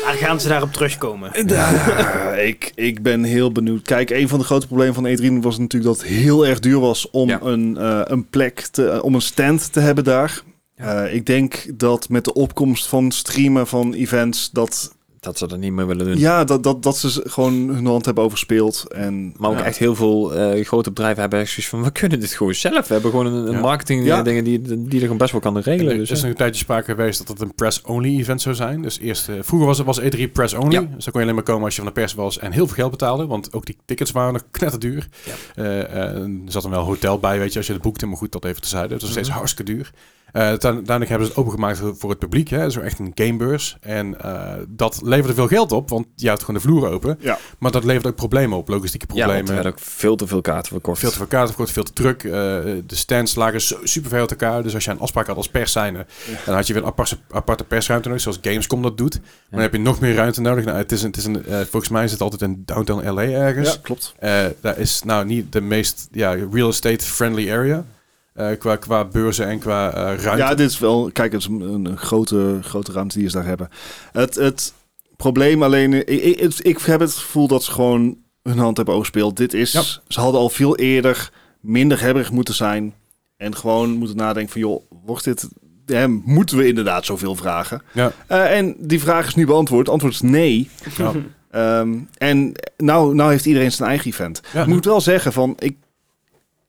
[0.05, 1.31] Maar gaan ze daarop terugkomen?
[1.47, 1.69] Ja,
[2.51, 3.81] ik, ik ben heel benieuwd.
[3.81, 6.79] Kijk, een van de grote problemen van E3 was natuurlijk dat het heel erg duur
[6.79, 7.39] was om Ja.
[7.41, 10.41] een, eh, een plek, te, eh, om een stand te hebben daar.
[10.75, 15.59] Eh, ik denk dat met de opkomst van streamen van events, dat, Dat ze dat
[15.59, 16.17] niet meer willen doen.
[16.17, 18.85] ja, dat, dat, dat ze gewoon hun hand hebben overspeeld.
[18.89, 19.63] En, Maar ook ja.
[19.63, 22.87] echt heel veel eh, grote bedrijven hebben echt zoiets van, we kunnen dit gewoon zelf.
[22.87, 23.59] We hebben gewoon een, een Ja.
[23.59, 24.17] marketing Ja.
[24.17, 25.91] eh, dingen die, die er gewoon best wel kan regelen.
[25.91, 28.81] Er Dus, is nog een tijdje sprake geweest dat het een press-only event zou zijn.
[28.81, 30.71] Dus eerst, eh, vroeger was, het was E3 press-only.
[30.73, 30.79] Ja.
[30.81, 32.65] Dus dan kon je alleen maar komen als je van de pers was en heel
[32.67, 33.25] veel geld betaalde.
[33.27, 35.07] Want ook die tickets waren nog knetterduur.
[35.25, 35.33] Ja.
[35.63, 38.05] Eh, eh, er zat dan wel een hotel bij, weet je, als je het boekte.
[38.05, 38.93] Maar goed, dat even tezijde.
[38.93, 39.37] Het was steeds Mhm.
[39.37, 39.91] hartstikke duur.
[40.31, 42.49] Eh, uiteindelijk uiteindelijk hebben ze het opengemaakt voor- voor het publiek.
[42.49, 42.69] Hè.
[42.69, 43.77] Zo echt een gamebeurs.
[43.81, 47.17] En eh, dat leverde veel geld op, want je houdt gewoon de vloer open.
[47.19, 47.37] Ja.
[47.59, 49.37] Maar dat levert ook problemen op, logistieke ja, problemen.
[49.37, 50.99] want er werden ook veel te veel kaarten verkocht.
[50.99, 52.23] Veel te veel kaarten verkocht, veel te druk.
[52.23, 54.63] Eh, de stands lagen zo super ver uit elkaar.
[54.63, 56.05] Dus als je een afspraak had als pers zijnde,
[56.45, 59.19] dan had je weer een aparte, aparte persruimte nodig, zoals Gamescom dat doet.
[59.21, 60.65] Maar dan heb je nog meer ruimte nodig.
[60.65, 63.21] Nou, het is een, het is een, volgens mij is het altijd in downtown LA
[63.23, 63.69] ergens.
[63.73, 64.13] Ja, klopt.
[64.19, 67.85] Eh, daar is nou niet de meest ja, real estate friendly area.
[68.33, 70.43] Eh, qua, qua beurzen en qua eh, ruimte.
[70.43, 73.45] Ja, dit is wel, kijk, het is een, een grote, grote ruimte die ze daar
[73.45, 73.69] hebben.
[74.11, 74.73] Het, het
[75.17, 76.07] probleem alleen, ik,
[76.39, 79.37] ik, ik heb het gevoel dat ze gewoon hun hand hebben overspeeld.
[79.37, 79.81] Dit is, Ja.
[80.07, 81.29] ze hadden al veel eerder
[81.59, 82.93] minder hebberig moeten zijn.
[83.37, 85.47] En gewoon moeten nadenken van, joh, wordt dit,
[85.85, 87.81] hè, moeten we inderdaad zoveel vragen?
[87.93, 88.11] Ja.
[88.27, 89.79] Eh, en die vraag is nu beantwoord.
[89.85, 90.69] Het antwoord is nee.
[90.97, 91.11] Ja.
[91.51, 94.41] Ehm, en nou, nou heeft iedereen zijn eigen event.
[94.53, 95.77] Ik moet wel zeggen van, ik,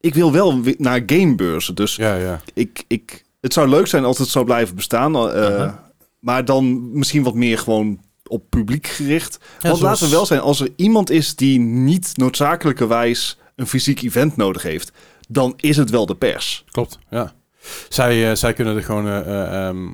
[0.02, 1.74] ik wil wel naar gamebeurzen.
[1.74, 2.40] Dus ja, ja.
[2.54, 5.14] ik, ik, het zou leuk zijn als het zou blijven bestaan.
[5.16, 5.72] eh, Uh-huh.
[6.18, 9.38] Maar dan misschien wat meer gewoon op publiek gericht.
[9.40, 13.66] Ja, Want zoals- laten we wel zijn, als er iemand is die niet noodzakelijkerwijs een
[13.66, 14.92] fysiek event nodig heeft,
[15.28, 16.64] dan is het wel de pers.
[16.70, 17.32] Klopt, ja.
[17.88, 19.86] Zij, eh, zij kunnen er gewoon, eh, eh, ehm,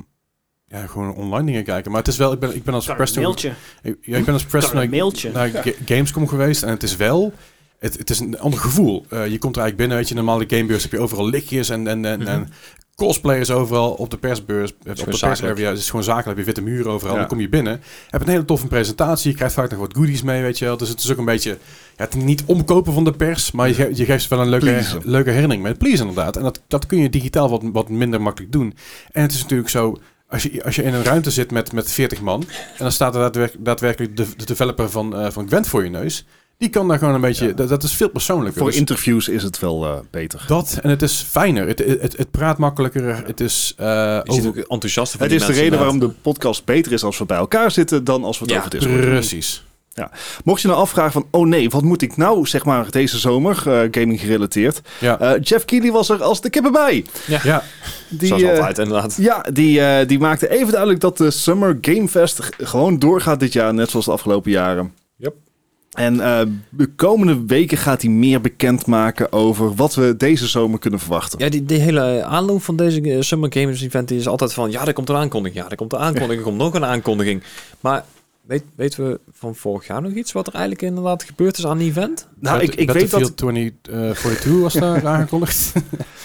[0.66, 1.90] ja, gewoon online dingen kijken.
[1.90, 4.34] Maar het is wel, ik ben, ik ben als een press ik, ja, ik ben
[4.34, 5.30] als press naar, mailtje.
[5.32, 7.32] naar Ga- Gamescom geweest en het is wel,
[7.78, 9.04] het, het is een ander gevoel.
[9.08, 11.68] Eh, je komt er eigenlijk binnen, weet je, normaal de gamebeurs heb je overal lichtjes
[11.68, 12.28] en, en, en, Mhm.
[12.28, 12.48] en
[12.96, 14.88] cosplayers overal op de persbeurs, op de.
[14.90, 17.12] Het is gewoon zakelijk, heb je witte muren overal.
[17.14, 17.18] Ja.
[17.20, 17.80] Dan kom je binnen,
[18.10, 20.76] heb een hele toffe presentatie, je krijgt vaak nog wat goodies mee, weet je wel.
[20.76, 21.50] Dus het is ook een beetje,
[21.96, 24.48] ja, het niet omkopen van de pers, maar je, ge- je geeft ze wel een
[24.48, 25.74] leuke, leuke herinnering mee.
[25.74, 26.36] Please inderdaad.
[26.36, 28.74] En dat, dat kun je digitaal wat, wat minder makkelijk doen.
[29.12, 29.96] En het is natuurlijk zo,
[30.28, 32.48] als je, als je in een ruimte zit met, met 40 man, en
[32.78, 36.26] dan staat er daadwerk- daadwerkelijk de, de developer van, eh van Gwent voor je neus,
[36.58, 37.52] die kan daar gewoon een beetje, Ja.
[37.52, 38.58] dat, dat is veel persoonlijker.
[38.58, 40.44] Voor Dus interviews is het wel eh, beter.
[40.46, 43.74] dat, en het is fijner, het, het, het praat makkelijker, het is...
[43.76, 46.92] eh, Je ziet over- ook enthousiast voor Het is de reden waarom de podcast beter
[46.92, 49.04] is als we bij elkaar zitten dan als we het Ja, over Discord doen.
[49.10, 49.62] Precies.
[50.44, 53.56] Mocht je nou afvragen van, oh nee, wat moet ik nou, zeg maar, deze zomer,
[53.66, 54.80] eh, gaming gerelateerd.
[55.00, 55.20] Ja.
[55.20, 57.04] Eh, Jeff Keighley was er als de kippen bij.
[57.26, 57.62] ja,
[58.08, 59.16] Die, Zoals eh, altijd inderdaad.
[59.20, 63.52] Ja, die, eh, die maakte even duidelijk dat de Summer Game Fest gewoon doorgaat dit
[63.52, 64.92] jaar, net zoals de afgelopen jaren.
[65.16, 65.34] Yep.
[65.92, 66.40] En eh,
[66.70, 71.38] de komende weken gaat hij meer bekendmaken over wat we deze zomer kunnen verwachten.
[71.38, 74.70] Ja, die, die hele aanloop van deze eh, Summer Games Event is altijd van...
[74.70, 75.62] Ja, er komt een aankondiging.
[75.62, 76.38] Ja, er komt een aankondiging.
[76.38, 77.42] Er komt nog een aankondiging.
[77.80, 78.04] Maar
[78.48, 81.78] weet, weten we van vorig jaar nog iets wat er eigenlijk inderdaad gebeurd is aan
[81.78, 82.28] die event?
[82.40, 85.72] Nou, ik, ik, weet dat, Battlefield 2042 was daar aangekondigd.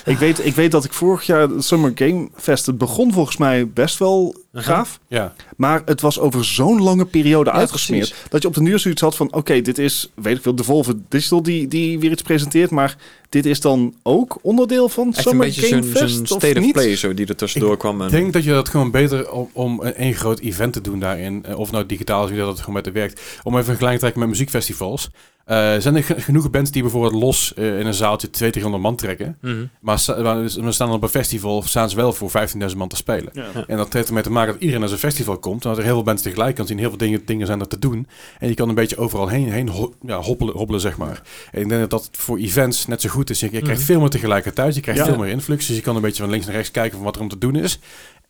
[0.05, 3.37] ik, weet, ik weet dat ik vorig jaar de Summer Game Fest, het begon volgens
[3.37, 4.99] mij best wel gaaf.
[5.07, 5.33] ja.
[5.57, 8.09] Maar het was over zo'n lange periode Ja, uitgesmeerd.
[8.09, 8.29] precies.
[8.29, 9.33] Dat je op de nieuws zoiets had van...
[9.33, 12.69] Oké, dit is, weet ik veel, Devolver Digital die, die weer iets presenteert.
[12.71, 12.97] Maar
[13.29, 16.27] dit is dan ook onderdeel van Echt een Summer beetje Game zo'n Fest?
[16.27, 16.71] state of niet?
[16.73, 17.99] play zo die er tussendoor kwam.
[18.01, 20.81] En, Ik denk dat je dat gewoon beter om, om een één groot event te
[20.81, 23.21] doen daarin, eh, of nou digitaal is, wie dat het gewoon met de werkt.
[23.43, 25.09] Om even een vergelijking te trekken met muziekfestivals.
[25.45, 28.83] Eh, zijn er ge- genoeg bands die bijvoorbeeld los eh, in een zaaltje 200, 300
[28.83, 29.37] man trekken.
[29.41, 29.65] Mhm.
[29.81, 32.95] Maar we staan dan op een festival, of staan ze wel voor 15.000 man te
[32.95, 33.29] spelen.
[33.33, 33.45] Ja.
[33.67, 35.63] En dat heeft ermee te maken dat iedereen naar zo'n festival komt.
[35.63, 36.77] En dat er heel veel bands tegelijk kan zien.
[36.77, 38.07] Heel veel dingen, dingen zijn er te doen.
[38.39, 41.21] En je kan een beetje overal heen, heen ho- ja, hoppelen, hobbelen, zeg maar.
[41.51, 43.39] En ik denk dat dat voor events net zo goed is.
[43.39, 43.91] Je, je krijgt Mhm.
[43.91, 44.75] veel meer tegelijkertijd.
[44.75, 45.05] Je krijgt Ja.
[45.07, 45.65] veel meer influx.
[45.67, 47.37] Dus je kan een beetje van links naar rechts kijken van wat er om te
[47.37, 47.79] doen is.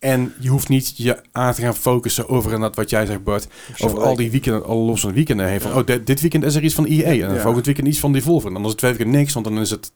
[0.03, 3.47] En je hoeft niet je aan te gaan focussen over inderdaad wat jij zegt, Bart.
[3.77, 5.61] Over al die weekenden, al los van weekenden heen.
[5.61, 7.05] Van, oh, dit, dit weekend is er iets van EA.
[7.27, 7.41] En Ja.
[7.41, 8.47] volgend weekend iets van Devolver.
[8.47, 9.91] En dan is het twee weken niks, want dan is het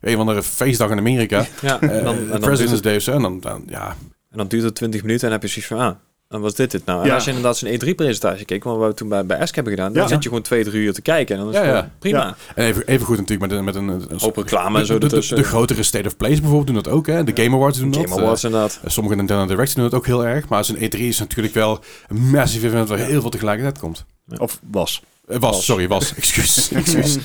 [0.00, 1.46] een van de feestdag in Amerika.
[1.62, 3.12] Ja, Eh, en dan, en, dan duurt President's het, Day of zo.
[3.12, 3.96] En dan, dan ja,
[4.30, 5.78] en dan duurt het 20 minuten en heb je zoiets van...
[5.78, 5.94] Ah,
[6.30, 7.00] en was dit het nou?
[7.00, 7.14] En Ja.
[7.14, 9.92] als je inderdaad zo'n E3-presentatie keek, wat we toen bij, bij Esk hebben gedaan...
[9.92, 10.08] dan Ja.
[10.08, 11.36] zit je gewoon twee, drie uur te kijken.
[11.36, 11.90] En dan is Ja, het ja.
[11.98, 12.18] prima.
[12.18, 12.36] Ja.
[12.54, 14.98] En even, even goed natuurlijk met een, met een, een Hoop reclame en zo de,
[14.98, 15.36] de, de, ertussen.
[15.36, 17.06] de grotere State of Plays bijvoorbeeld doen dat ook.
[17.06, 17.24] Hè?
[17.24, 18.18] De Game Awards doen Game dat.
[18.18, 18.80] Awards inderdaad.
[18.84, 20.48] Eh, sommige Nintendo Directs doen dat ook heel erg.
[20.48, 24.04] Maar zo'n E3 is natuurlijk wel een massive event waar heel veel tegelijkertijd komt.
[24.36, 25.02] Of was.
[25.28, 26.14] Eh, was, sorry, was.
[26.16, 26.70] Excuus.
[26.72, 27.18] excuus.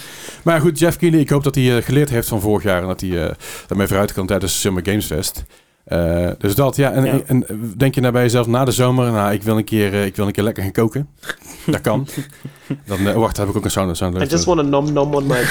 [0.44, 2.82] Maar goed, Jeff Keighley, ik hoop dat hij eh, geleerd heeft van vorig jaar.
[2.82, 3.36] En dat hij eh,
[3.68, 5.44] daarmee vooruit kan tijdens Summer Games Fest.
[5.86, 6.92] Eh, dus dat, ja.
[6.92, 7.20] En, Ja.
[7.26, 7.46] en
[7.78, 10.16] denk je nou bij jezelf na de zomer, nou, ik wil een keer, eh, ik
[10.16, 11.08] wil een keer lekker gaan koken.
[11.66, 12.08] dat kan.
[12.86, 15.14] Dan, eh, wacht, heb ik ook een sound, sound I just want to nom nom
[15.14, 15.44] on my.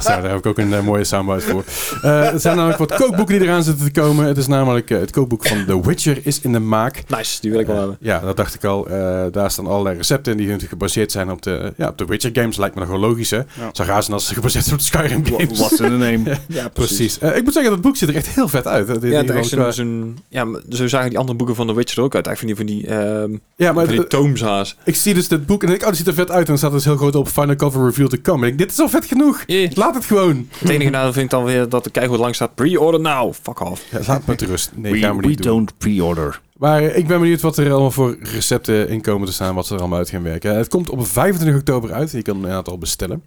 [0.00, 1.64] Zo, daar heb ik ook een mooie soundbite voor.
[2.02, 4.26] Eh, er zijn namelijk wat kookboeken die eraan zitten te komen.
[4.26, 7.02] Het is namelijk het kookboek van The Witcher is in de maak.
[7.08, 7.96] Nice, die wil ik wel hebben.
[8.00, 8.86] Ja, dat dacht ik al.
[8.88, 12.04] Eh, daar staan allerlei recepten in die natuurlijk gebaseerd zijn op de, ja, op de
[12.04, 12.56] Witcher games.
[12.56, 13.40] Lijkt me nog wel logisch, hè?
[13.72, 15.58] Zo gaan ze als ze gebaseerd zijn op de Skyrim games.
[15.58, 16.20] What's in the name?
[16.46, 17.18] Ja, Precies.
[17.18, 18.88] Ik moet zeggen, dat boek ziet er echt heel vet uit.
[18.88, 18.98] hè.
[18.98, 21.98] Die- Ja, die- het is zo'n- ja, zo zagen die andere boeken van The Witcher
[21.98, 22.26] er ook uit.
[22.26, 25.60] Eigenlijk van die, van die, ehm ja, maar van die ik zie dus dit boek
[25.62, 26.40] en denk ik, oh, dat ziet er vet uit.
[26.40, 28.46] En dan staat dus heel groot op Final Cover Reveal to come.
[28.46, 29.42] En ik denk, dit is al vet genoeg.
[29.46, 29.70] Yeah.
[29.76, 30.48] Laat het gewoon.
[30.58, 33.32] Het enige nadeel vind ik dan weer dat er keihard lang staat pre-order now.
[33.42, 33.82] Fuck off.
[33.90, 34.70] Ja, laat me met rust.
[34.74, 35.52] Nee, we gaan we we niet doen.
[35.56, 36.40] don't pre-order.
[36.56, 39.74] Maar ik ben benieuwd wat er allemaal voor recepten in komen te staan, wat ze
[39.74, 40.56] er allemaal uit gaan werken.
[40.56, 42.10] Het komt op 25 oktober uit.
[42.10, 43.22] Je kan een aantal bestellen.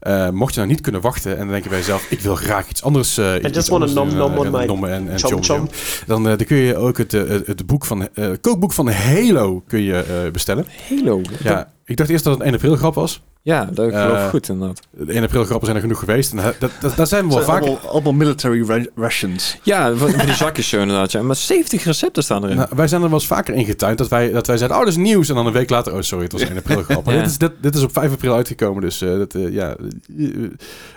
[0.00, 2.34] Eh, mocht je nou niet kunnen wachten en dan denk je bij jezelf, ik wil
[2.34, 3.18] graag iets anders.
[3.18, 5.68] eh iets just anders nom nom eh, on en my nommen en, en chom.
[6.06, 8.88] Dan, eh, dan kun je ook het, eh, het, het boek van, eh, kookboek van
[8.90, 9.94] Halo kun je
[10.24, 10.66] eh, bestellen.
[10.88, 11.20] Halo.
[11.42, 13.22] Ja, ik dacht eerst dat het een 1 april grap was.
[13.42, 14.80] Ja, dat geloof ik Eh, goed inderdaad.
[14.90, 16.32] De 1 april grappen zijn er genoeg geweest.
[16.32, 17.60] En dat, dat, zijn we wel vaak.
[17.62, 19.58] allemaal, allemaal military ra- rations.
[19.62, 21.12] Ja, van die zakjes zo inderdaad.
[21.12, 21.22] Ja.
[21.22, 22.56] Maar 70 recepten staan erin.
[22.56, 24.84] Nou, wij zijn er wel eens vaker in getuind dat wij, dat wij zeiden, oh,
[24.84, 25.28] dat is nieuws.
[25.28, 27.06] En dan een week later, oh, sorry, het was 1 april grap.
[27.06, 27.12] Ja.
[27.12, 29.76] dit, is, dit, dit is op 5 april uitgekomen, dus eh, dat, eh, ja,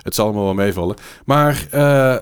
[0.02, 0.96] het zal allemaal wel meevallen.
[1.26, 2.16] Maar eh,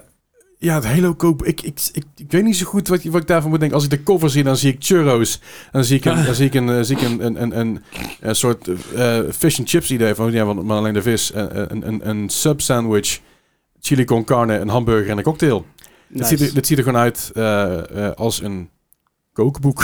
[0.64, 3.22] ja, het Halo koop, ik, ik, ik, ik weet niet zo goed wat, je- wat
[3.22, 3.78] ik daarvan moet denken.
[3.78, 5.40] Als ik de cover zie, dan zie ik churros.
[5.72, 7.84] Dan zie ik een, dan zie ik een, eh, zie ik een, een, een, een,
[8.20, 11.32] een soort eh, fish and chips idee van, ja, maar alleen de vis.
[11.34, 13.20] Een, een, een, een sub sandwich,
[13.80, 15.66] chili con carne, een hamburger en een cocktail.
[16.08, 18.70] Dit, ziet er, ziet er gewoon uit eh, eh, als een
[19.34, 19.84] kookboek.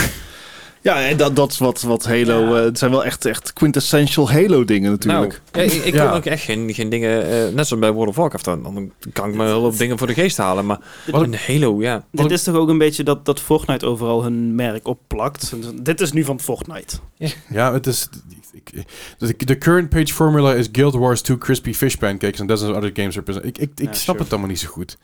[0.87, 2.39] Ja, en dat, dat is wat, wat Halo...
[2.53, 2.57] Ja.
[2.59, 5.41] eh, het zijn wel echt, echt quintessential Halo dingen natuurlijk.
[5.51, 6.05] Nou, ja, ik, ik Ja.
[6.05, 8.91] kan ook echt geen, geen dingen, eh, net zoals bij World of Warcraft, dan, dan
[9.13, 10.65] kan ik me wel op dingen voor de geest halen.
[10.65, 10.79] Maar
[11.11, 12.05] Wat een Halo, ja.
[12.11, 15.53] Dit is toch ook een beetje dat, dat Fortnite overal hun merk opplakt.
[15.83, 16.97] Dit is nu van Fortnite.
[17.49, 18.09] Ja, het is...
[19.17, 22.77] De, de current page formula is Guild Wars 2 Crispy Fish Pancakes and dozens of
[22.77, 23.45] other games represent.
[23.45, 24.17] Ik, ik, ik Ja, snap sure.
[24.19, 24.97] het allemaal niet zo goed.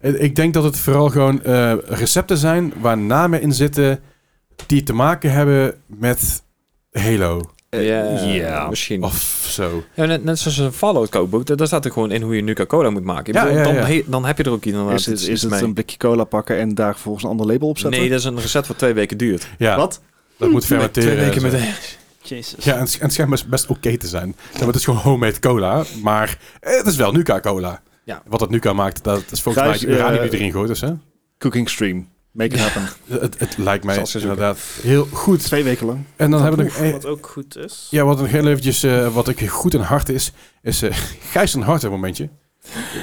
[0.00, 4.00] Ik ik denk dat het vooral gewoon eh, recepten zijn waar namen in zitten
[4.66, 6.42] die te maken hebben met
[6.92, 8.68] Halo ja, ja.
[8.68, 9.02] misschien.
[9.02, 9.84] of zo.
[9.94, 12.90] Ja, net, net zoals een Fallout kookboek, daar staat er gewoon in hoe je Nuka-Cola
[12.90, 13.26] moet maken.
[13.26, 15.22] Ik Ja, bedoel, ja, dan, he- dan heb je er ook inderdaad Is het, iets-
[15.24, 15.62] is iets het mee.
[15.62, 18.00] een blikje cola pakken en daar vervolgens een ander label op zetten?
[18.00, 19.48] Nee, dat is een recept wat twee weken duurt.
[19.58, 20.00] Ja, Wat?
[20.38, 21.08] dat moet fermenteren.
[21.12, 21.58] Twee weken en zo.
[21.58, 22.64] met Jezus.
[22.64, 24.36] Ja, en, het- en het schijnt best, best oké te zijn.
[24.58, 27.82] Het is gewoon homemade cola, maar het is wel Nuka-Cola.
[28.04, 28.22] Ja.
[28.26, 30.68] Wat het Nuka maakt, dat is volgens mij uranium eh, die erin gooit.
[30.68, 30.90] Dus, hè?
[31.38, 32.08] Cooking stream.
[32.36, 32.82] Make it happen.
[33.20, 35.42] Het, het lijkt mij inderdaad heel goed.
[35.44, 35.98] Twee weken lang.
[36.16, 36.76] En dan hebben we nog...
[36.76, 37.86] eh, Wat ook goed is.
[37.90, 40.32] Ja, wat nog heel eventjes, eh, wat ik goed in hart is,
[40.62, 40.96] is eh
[41.32, 42.28] Gijs een hardware momentje.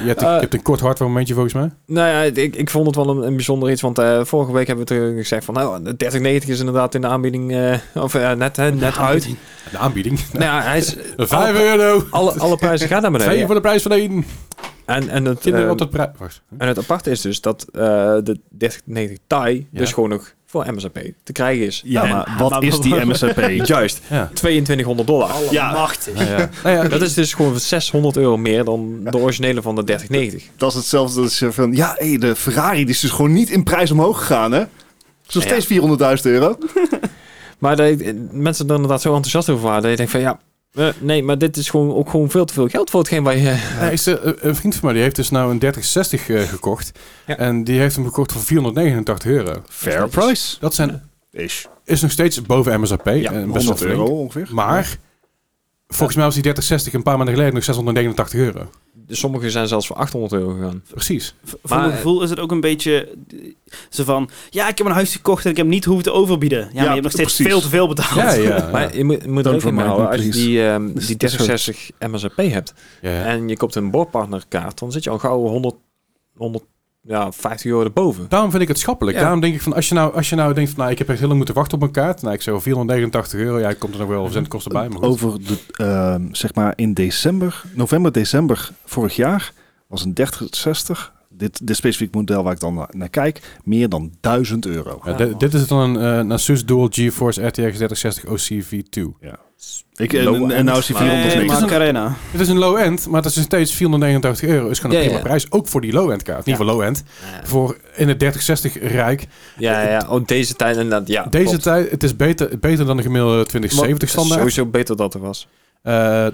[0.02, 1.70] Je hebt, een- Eh, je hebt een kort hardware momentje volgens mij.
[1.86, 4.66] Nou ja, ik, ik vond het wel een, een bijzonder iets, want eh, vorige week
[4.66, 8.12] hebben we het gezegd van, nou, de 3090 is inderdaad in de aanbieding, eh, of
[8.36, 9.28] net, hè, net uit.
[9.70, 10.20] De aanbieding.
[10.32, 12.04] Nou ja, hij is, Vijf euro.
[12.10, 13.46] alle, alle prijzen gaan naar Twee beneden.
[13.46, 14.24] voor de prijs van één.
[14.84, 16.10] En, en, het, Kinderen eh, prijs.
[16.18, 16.40] Wacht.
[16.58, 17.80] en het aparte is dus dat eh,
[18.22, 19.78] de 3090 Ti Ja.
[19.78, 21.82] dus gewoon nog voor MSRP te krijgen is.
[21.84, 23.66] Ja, En- maar wat maar- is die MSRP?
[23.66, 24.30] Juist, Ja.
[24.34, 25.30] 2200 dollar.
[25.50, 25.72] Ja.
[25.72, 26.14] Machtig.
[26.14, 26.50] Nou ja.
[26.62, 30.48] Nou ja, Dat is dus gewoon 600 euro meer dan de originele van de 3090.
[30.56, 31.72] Dat is hetzelfde als je van...
[31.72, 34.58] Ja, hé, de Ferrari die is dus gewoon niet in prijs omhoog gegaan, hè?
[34.58, 34.68] Het
[35.26, 35.40] Ja.
[35.40, 36.58] steeds 400.000 euro.
[37.58, 37.96] Maar dat
[38.30, 40.38] mensen er inderdaad zo enthousiast over waren, dat je denkt van ja,
[40.74, 43.36] eh, nee, maar dit is gewoon ook gewoon veel te veel geld voor hetgeen waar
[43.36, 43.88] je...
[43.92, 46.98] Is er- een- een vriend van mij die heeft dus nou een 3060 eh, gekocht.
[47.26, 47.36] Ja.
[47.36, 49.62] En die heeft hem gekocht voor 489 euro.
[49.68, 50.56] Fair price.
[50.60, 51.02] Dat zijn,
[51.32, 51.64] Ish.
[51.84, 53.06] is nog steeds boven MSRP.
[53.06, 54.48] Ja, en best wel 100 euro ongeveer.
[54.50, 54.96] Maar
[55.88, 58.70] volgens mij was die 3060 een paar maanden geleden nog 689 euro.
[59.08, 60.82] Sommige zijn zelfs voor 800 euro gegaan.
[60.90, 61.34] Precies.
[61.44, 63.38] V- Voor mijn gevoel is het ook een beetje eh,
[63.90, 64.30] zo van...
[64.50, 66.58] Ja, ik heb een huis gekocht en ik heb niet hoeven te overbieden.
[66.58, 67.52] Ja, maar je hebt nog steeds precies.
[67.52, 68.14] veel te veel betaald.
[68.14, 68.68] Ja, ja.
[68.72, 71.16] Maar je moet, je moet er ook in houden, als je die, ehm, Dus die
[71.16, 73.24] dat is 3060 MSRP hebt ja, ja.
[73.24, 75.74] en je koopt een boordpartnerkaart, dan zit je al gauw 100,
[76.36, 76.64] 100
[77.06, 78.26] ja, 50 euro erboven.
[78.28, 79.16] Daarom vind ik het schappelijk.
[79.16, 79.22] Ja.
[79.22, 81.08] Daarom denk ik van, als je nou, als je nou denkt van, nou, ik heb
[81.08, 82.22] echt heel lang moeten wachten op een kaart.
[82.22, 83.58] Nou, ik zeg wel 489 euro.
[83.58, 84.88] Ja, komt er nog wel zendkosten bij.
[84.88, 85.06] Maar goed.
[85.08, 89.52] Over de, ehm, zeg maar in december, november, december vorig jaar
[89.86, 94.12] was een 3060, dit, dit specifiek model waar ik dan na- naar kijk, meer dan
[94.20, 95.00] 1000 euro.
[95.04, 99.02] Ja, dit- dit is dan een, eh, een Asus Dual GeForce RTX 3060 OCV2.
[99.96, 101.36] Ik, en, en, nou is die maar- 490.
[101.36, 102.14] Nee, Macarena.
[102.30, 104.68] Het is een low-end, maar het is nog steeds 489 euro.
[104.68, 105.26] Is gewoon een Ja, prima ja.
[105.28, 105.50] prijs.
[105.52, 106.44] Ook voor die low-end kaart.
[106.44, 106.64] Niet Ja.
[106.64, 107.02] voor low-end.
[107.44, 109.26] Voor in het 3060 rijk.
[109.58, 111.22] Ja, ja, oh, deze tijd inderdaad, ja.
[111.30, 111.62] Deze klopt.
[111.62, 114.38] tijd, het is beter, beter dan de gemiddelde 2070 standaard.
[114.38, 115.48] Sowieso beter dat er was.
[115.82, 116.26] Eh,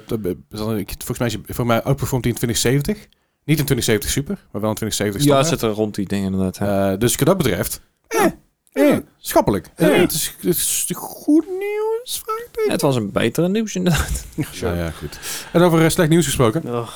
[0.77, 2.97] ik- volgens mij, voor mij outperformt hij in 2070.
[3.45, 5.61] Niet in 2070 super, maar wel in 2070 Ja, het standaard.
[5.61, 6.59] zit er rond die dingen inderdaad.
[6.59, 6.93] hè.
[6.93, 8.25] Eh, dus wat dat betreft, eh,
[8.73, 9.67] eh, schappelijk.
[9.75, 12.23] Eh, het, is, het is goed nieuws.
[12.25, 12.71] vraagteken.
[12.71, 14.25] het was een betere nieuws inderdaad.
[14.53, 15.19] Ja, ja, goed.
[15.53, 16.75] En over eh, slecht nieuws gesproken.
[16.75, 16.89] Oh,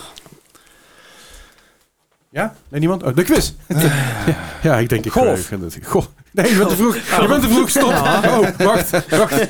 [2.30, 2.56] Ja?
[2.68, 3.02] Nee, niemand?
[3.02, 3.52] Oh, de quiz.
[3.68, 3.78] ja,
[4.62, 5.50] ja, ik denk ik Golf.
[5.82, 6.04] Goh.
[6.34, 6.94] Nee, je bent te vroeg.
[6.94, 7.70] Je bent te vroeg.
[7.70, 7.90] Stop.
[7.90, 8.90] Oh, wacht.
[9.08, 9.46] wacht.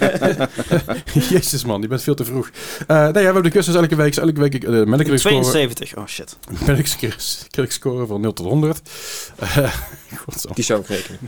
[1.31, 2.51] Jezus man, je bent veel te vroeg.
[2.87, 4.17] Eh nee, ja, we hebben de dus elke week.
[4.17, 5.43] Elke week uh, Metacritic score.
[5.43, 5.97] 72.
[5.97, 6.37] Oh shit.
[6.67, 8.81] Metacritic score van 0 tot 100.
[9.39, 9.75] Eh,
[10.17, 10.53] godsam.
[10.55, 11.19] Die zou ik rekenen.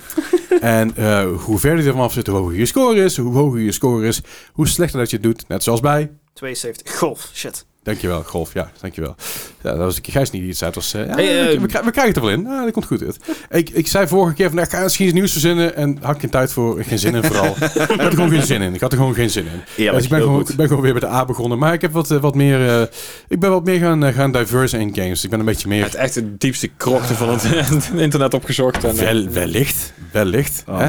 [0.61, 3.17] En eh, hoe verder je ervan af zit, hoe hoger je score is.
[3.17, 4.21] Hoe hoger je score is,
[4.53, 5.49] hoe slechter dat je het doet.
[5.49, 6.11] Net zoals bij...
[6.33, 6.97] 72.
[6.97, 7.31] Golf.
[7.35, 7.67] Shit.
[7.87, 8.53] Dankjewel, Golf.
[8.55, 9.15] Ja, dankjewel.
[9.63, 10.71] Ja, dat was keer Gijs niet die het zei.
[10.71, 12.43] Het was, eh, ja, Hey, we, we, krijgen- we krijgen het er wel in.
[12.43, 13.19] Ja, dat komt goed uit.
[13.51, 15.77] Ik, ik zei vorige keer van, nou, ik ga misschien iets nieuws verzinnen.
[15.77, 17.57] En had ik geen tijd voor, geen zin in vooral.
[17.57, 18.75] ik had er gewoon geen zin in.
[18.75, 19.45] Ik had er gewoon geen zin
[19.77, 19.85] in.
[19.93, 21.59] dus ik ben gewoon, ik ben gewoon weer bij de A begonnen.
[21.59, 22.83] Maar ik heb wat, eh, wat meer, eh,
[23.29, 25.25] ik ben wat meer gaan, gaan diverse in games.
[25.25, 25.85] Ik ben een beetje meer...
[25.85, 28.85] Het echt het diepste krokte van het internet opgezocht.
[28.85, 30.65] En, Wel, wellicht, wellicht.
[30.69, 30.83] Oh,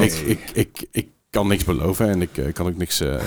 [0.00, 3.00] ik, ik, ik, ik kan niks beloven en ik eh, kan ook niks...
[3.00, 3.20] eh, eh,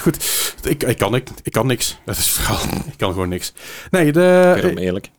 [0.00, 0.16] goed,
[0.62, 1.98] ik, ik, kan, ik, ik kan niks.
[2.04, 2.58] Dat is verhaal.
[2.92, 3.52] Ik kan gewoon niks.
[3.90, 4.72] Nee, de...
[4.76, 5.10] Eerlijk.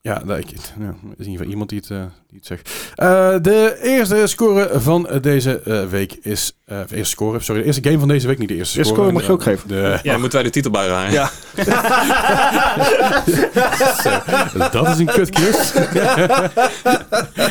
[0.00, 0.56] Ja, nou, ik, ja,
[0.86, 2.70] er is in ieder geval iemand die het, die het zegt.
[2.94, 6.52] Eh, de eerste score van deze week is...
[6.64, 7.60] eh, eerste score, sorry.
[7.60, 9.08] De eerste game van deze week, niet de eerste Eerste score.
[9.10, 9.68] score mag je ook geven.
[9.68, 11.12] De, Ja, dan moeten wij de titel bijdragen.
[11.12, 11.30] Ja.
[14.70, 15.72] dat is een kutquiz.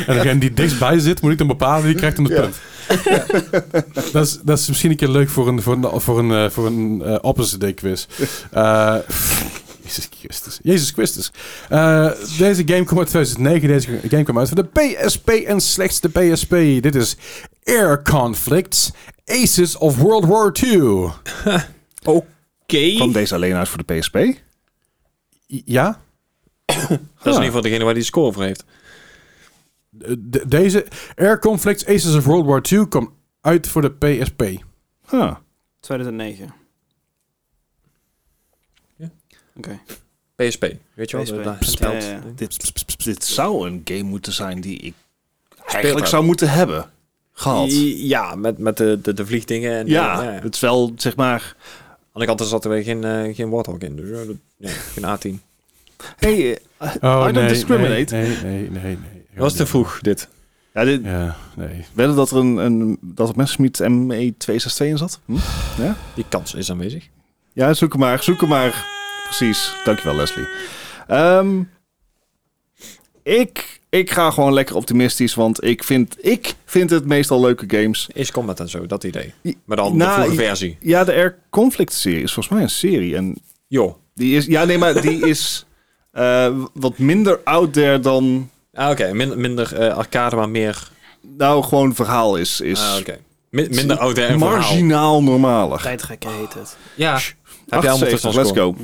[0.08, 2.42] en degene die dichtstbij zit, moet ik dan bepalen, die krijgt dan het Ja.
[2.42, 2.56] punt.
[4.14, 6.50] dat, is, dat is misschien een keer leuk voor een, voor een, voor een, eh,
[6.50, 8.06] voor een eh, opposite day quiz.
[8.52, 8.98] Eh,
[9.88, 10.60] Jezus Christus.
[10.64, 11.32] Jezus Christus.
[11.70, 13.68] Eh, deze game kwam uit 2009.
[13.68, 16.50] Deze game kwam uit voor de PSP en slechts de PSP.
[16.82, 17.18] Dit is
[17.64, 18.92] Air Conflicts
[19.26, 20.82] Aces of World War II.
[22.04, 22.96] Oké.
[22.96, 24.18] Kwam deze alleen uit voor de PSP?
[25.48, 26.00] Ja?
[26.66, 26.90] Dat is
[27.24, 28.64] in ieder geval degene waar die score voor heeft.
[30.02, 34.42] Eh, de- deze Air Conflicts Aces of World War II kwam uit voor de PSP.
[35.10, 35.36] Huh.
[35.80, 36.54] 2009.
[38.96, 39.10] Ja.
[39.56, 39.80] Oké.
[40.36, 40.62] PSP.
[40.94, 41.56] Weet je wel?
[41.60, 41.80] PSP.
[41.80, 42.22] ja, ja.
[42.36, 42.74] Dit,
[43.06, 44.94] dit zou een game moeten zijn die ik
[45.66, 46.92] eigenlijk zou moeten hebben.
[47.32, 47.68] Gehad.
[47.98, 49.72] Ja, met, met de, de, de vliegdingen.
[49.78, 51.56] En Ja, de- ja, het is wel, zeg maar...
[52.14, 53.96] Aan de kant zat er weer geen, eh, geen Warthog in.
[53.96, 54.10] Dus
[54.60, 55.04] eh, geen
[55.38, 55.42] A10.
[56.18, 56.60] Hey,
[57.02, 58.16] Oh, I don't discriminate.
[58.16, 58.70] Nee, nee, nee.
[58.70, 59.17] nee, nee.
[59.38, 60.28] Was te vroeg, dit.
[60.74, 61.86] ja, dit, Ja, nee.
[62.16, 65.20] dat er een, een dat er Messerschmitt ME262 in zat?
[65.26, 65.36] Hm?
[66.16, 67.08] Die kans is aanwezig.
[67.54, 68.86] Ja, zoek hem maar, zoek hem maar.
[69.24, 69.74] Precies.
[69.84, 70.48] Dankjewel, Leslie.
[71.08, 71.62] Ehm,
[73.24, 78.10] ik, ik ga gewoon lekker optimistisch, want ik vind, ik vind het meestal leuke games.
[78.14, 79.34] Is Combat en zo, dat idee.
[79.66, 80.78] Maar dan Nou, de vroege i- versie.
[80.80, 83.16] Ja, de Air Conflict serie is volgens mij een serie.
[83.16, 83.36] En
[83.68, 83.96] Joh.
[84.14, 85.66] die is, ja, nee, maar die is
[86.12, 89.14] eh, wat minder out there dan, Ah, oké.
[89.14, 90.88] Min- minder eh, arcade, maar meer...
[91.38, 92.62] nou, gewoon verhaal is.
[92.62, 93.18] is Ah, oké.
[93.50, 94.58] Min- minder ouder en verhaal.
[94.58, 95.82] marginaal normaler.
[95.82, 96.78] Tijdrekken heet het.
[96.96, 97.14] Ja.
[97.14, 97.24] Heb
[97.84, 98.76] jij allemaal 78, tussen let's go.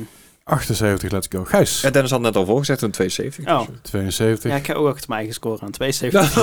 [0.44, 1.44] 78, let's go.
[1.44, 1.80] Gijs.
[1.80, 3.46] Ja, Dennis had net al voorgezegd, een 72.
[3.54, 4.50] Oh, 72.
[4.50, 5.70] ja, ik heb ook mijn eigen score aan.
[5.70, 6.34] 72.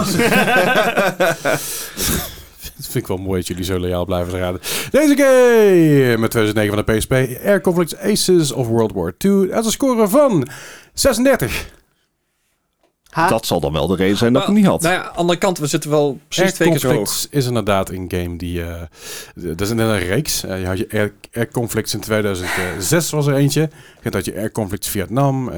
[2.75, 4.61] Dat vind ik wel mooi dat jullie zo loyaal blijven raden.
[4.91, 7.11] Deze game met 2009 van de PSP.
[7.45, 9.51] Air Conflicts Aces of World War II.
[9.51, 10.47] Uit een score van
[10.93, 11.65] 36.
[13.11, 13.27] Ha?
[13.27, 14.81] Dat zal dan wel de reden zijn dat ik hem niet had.
[14.81, 17.27] Nou ja, andere kant, we zitten wel precies Air twee keer zo hoog.
[17.29, 18.63] Is inderdaad een game die...
[18.63, 18.81] eh
[19.35, 20.43] dat is een, een reeks.
[20.43, 23.69] Eh, je had je Air, Air Conflicts in 2006 was er eentje.
[24.03, 25.49] Je had je Air Conflicts Vietnam.
[25.49, 25.55] eh,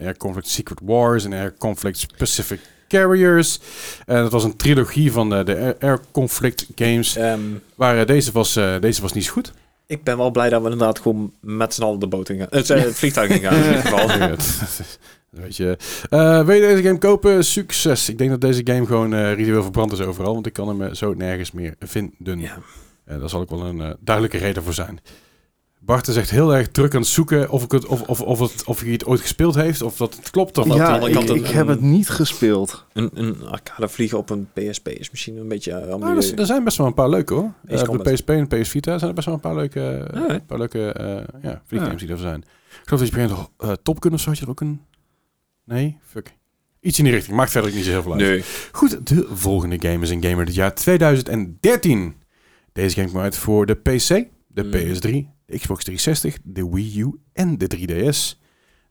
[0.00, 1.24] Air Conflicts Secret Wars.
[1.24, 3.58] En Air Conflicts Pacific Carriers.
[4.06, 7.16] En dat was een trilogie van de, de Air, Air Conflict games.
[7.16, 7.40] Ehm,
[7.74, 9.52] Waar deze, was, eh, deze was niet zo goed.
[9.86, 12.46] ik ben wel blij dat we inderdaad gewoon met z'n allen de boot in gaan.
[12.50, 14.08] Het, het vliegtuig in gaan in ieder geval.
[15.32, 15.76] Weet je.
[16.10, 17.44] Eh, wil je deze game kopen?
[17.44, 18.08] Succes.
[18.08, 20.32] Ik denk dat deze game gewoon eh ritueel verbrand is overal.
[20.34, 22.40] Want ik kan hem eh, zo nergens meer vinden.
[22.40, 22.58] Ja.
[23.04, 24.98] Daar zal ook wel een eh, duidelijke reden voor zijn.
[25.80, 28.38] Bart is echt heel erg druk aan het zoeken of, ik het, of, of, of,
[28.38, 29.82] het, of hij het ooit gespeeld heeft.
[29.82, 30.58] Of dat het klopt.
[30.58, 32.84] Of dat ja, andere ik, ik een- heb het niet gespeeld.
[32.92, 35.70] Een, een arcade vliegen op een PSP is misschien een beetje...
[35.72, 37.52] Uh, Nou, er, er zijn best wel een paar leuke hoor.
[37.66, 40.46] Eh, op de PSP en PS Vita zijn er best wel een paar leuke, een
[40.46, 42.38] paar leuke eh, ja, vlieggames die er zijn.
[42.40, 44.28] Ik geloof dat je begint uh, Top Gun of zo.
[44.28, 44.80] Had je er ook een...
[45.64, 45.98] Nee?
[46.06, 46.34] Fuck.
[46.80, 47.36] Iets in die richting.
[47.36, 48.20] Maakt verder ook niet zo heel veel uit.
[48.20, 48.44] Nee.
[48.72, 52.14] Goed, de volgende game is een gamer dit jaar 2013.
[52.72, 54.08] Deze game kwam uit voor de PC,
[54.48, 54.70] de Mm.
[54.70, 58.40] PS3, de Xbox 360, de Wii U en de 3DS.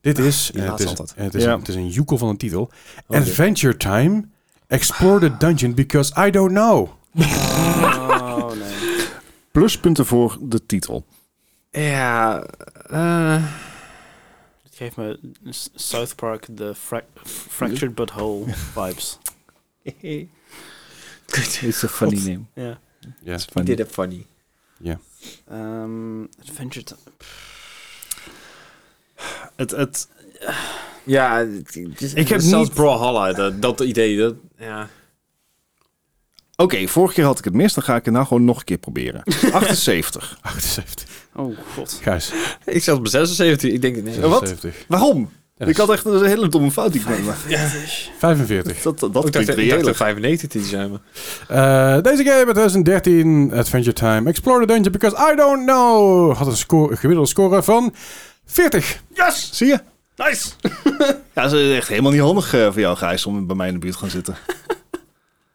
[0.01, 1.17] Dit is, die eh, het laatste is, altijd.
[1.25, 1.51] het is, Ja.
[1.53, 2.71] een, het is een joekel van een titel.
[3.07, 4.23] Oh, Adventure Time.
[4.67, 6.87] Explore the dungeon because I don't know.
[7.15, 9.05] Oh, nee.
[9.51, 11.05] Pluspunten voor de titel.
[11.71, 12.43] Ja,
[12.89, 13.43] eh,
[14.71, 15.19] Het geeft me
[15.49, 17.05] S- South Park de fra-
[17.49, 18.45] Fractured But Whole
[18.75, 19.17] vibes.
[21.61, 22.45] It's a funny name.
[22.53, 22.79] Ja.
[23.23, 23.33] Ja.
[23.33, 23.75] It's I funny.
[23.75, 24.25] did it funny.
[25.47, 26.99] Ehm, Adventure Time.
[29.55, 30.07] Het, het,
[31.03, 34.89] Ja, is- Ik heb zelfs niet- Brawlhalla, dat, dat idee, dat, ja.
[36.61, 38.63] Oké, vorige keer had ik het mis, dan ga ik het nou gewoon nog een
[38.63, 39.23] keer proberen.
[39.51, 40.37] 78.
[40.41, 41.07] 78.
[41.35, 41.99] Oh, god.
[42.01, 42.31] Gijs.
[42.65, 44.19] Ik zat op 76, ik denk, nee.
[44.19, 44.47] wat?
[44.47, 44.85] 76.
[44.87, 45.29] Waarom?
[45.57, 47.57] Ik had echt een hele domme fout die ik maakte.
[48.17, 48.81] 45.
[48.81, 49.83] Dat, dat, ik dat dacht, klinkt ik dacht reëler.
[49.85, 50.99] dat 95 die zijn, maar...
[51.97, 56.47] Eh, deze game uit 2013, Adventure Time, Explore the Dungeon because I don't know, had
[56.47, 57.93] een, score, een gemiddelde score van
[58.45, 59.01] 40.
[59.13, 59.49] Yes!
[59.53, 59.79] Zie je?
[60.15, 60.49] Nice!
[61.35, 63.73] ja, dat is echt helemaal niet handig eh, voor jou, Gijs, om bij mij in
[63.73, 64.35] de buurt te gaan zitten.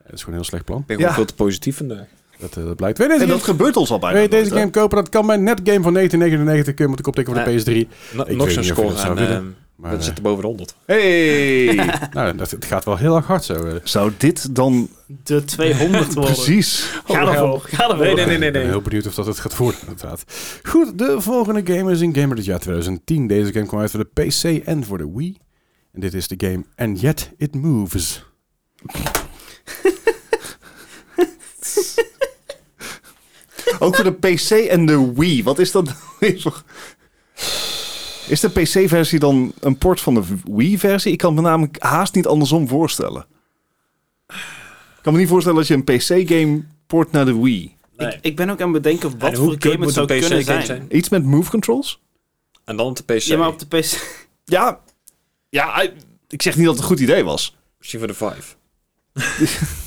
[0.07, 0.81] Dat is gewoon een heel slecht plan.
[0.81, 1.17] Ik ben gewoon Ja.
[1.17, 2.07] veel te positief vandaag.
[2.39, 2.99] Dat, eh, dat blijkt.
[2.99, 4.59] Deze, En dat game, gebeurt ons al bijna je deze hè?
[4.59, 4.97] game kopen?
[4.97, 6.75] Dat kan bij Netgame van 1999.
[6.75, 7.57] Kun je moet ik optikken voor de Ja.
[7.57, 7.89] PS3.
[8.17, 9.45] No- Ik nog weet zo'n score dat willen, ehm,
[9.77, 10.75] Maar dat eh, zit er boven de 100.
[10.87, 11.75] Hey!
[12.13, 13.55] nou, dat, het gaat wel heel erg hard zo.
[13.67, 13.75] eh.
[13.85, 14.89] Zou dit dan
[15.23, 16.33] De 200 worden.
[16.35, 17.01] precies...
[17.05, 17.61] Ga ervoor.
[17.67, 18.05] Ga ervoor.
[18.05, 18.47] Nee, nee, nee, nee.
[18.47, 20.25] Ik ben heel benieuwd of dat het gaat worden, inderdaad.
[20.63, 23.27] Goed, de volgende game is een gamer dit jaar 2010.
[23.27, 25.37] Deze game kwam uit voor de PC en voor de Wii.
[25.93, 28.25] En dit is de game And Yet It Moves.
[33.79, 35.43] Ook voor de PC en de Wii.
[35.45, 35.97] Wat is dat nou
[38.29, 41.13] Is de PC-versie dan een port van de Wii-versie?
[41.13, 43.27] Ik kan me namelijk haast niet andersom voorstellen.
[44.27, 47.77] Ik kan me niet voorstellen dat je een PC-game port naar de Wii.
[47.97, 50.39] Ik, ik ben ook aan het bedenken wat En voor game het zou een kunnen
[50.39, 50.87] PC-game zijn.
[50.97, 52.01] Iets met move controls?
[52.65, 53.21] En dan op de PC.
[53.21, 53.93] Ja, maar op de PC...
[54.45, 54.81] Ja,
[55.49, 55.93] ja I-
[56.29, 57.57] ik zeg niet dat het een goed idee was.
[57.79, 58.57] Misschien voor de 5.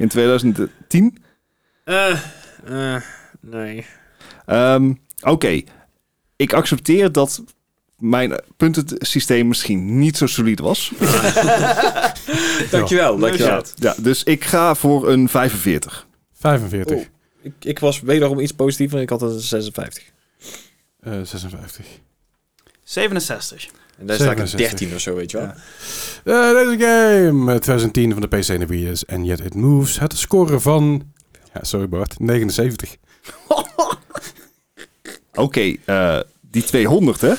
[0.00, 1.22] In 2010.
[1.84, 2.10] Eh,
[2.64, 3.02] eh,
[3.40, 3.86] nee.
[4.46, 5.62] Ehm, Oké,
[6.36, 7.42] ik accepteer dat
[7.98, 10.92] mijn puntensysteem misschien niet zo solide was.
[12.70, 13.56] Dankjewel, dankjewel.
[13.56, 16.06] Ja, ja, dus ik ga voor een 45.
[16.32, 16.96] 45.
[16.96, 17.04] Oh.
[17.42, 19.00] Ik, ik was wederom iets positiever.
[19.00, 20.04] Ik had een 56.
[21.00, 21.86] Eh, 56.
[22.82, 23.70] 67.
[24.00, 24.78] En daar staat ik een 67.
[24.78, 25.46] 13 of zo, weet je wel.
[26.24, 26.50] Ja.
[26.50, 29.54] Eh, deze game, eh, 2010 van de PC en de Wii is And Yet It
[29.54, 31.02] Moves, had een score van...
[31.54, 32.96] Ja, sorry Bart, 79.
[35.34, 36.20] Oké, eh,
[36.50, 37.32] die 200 hè?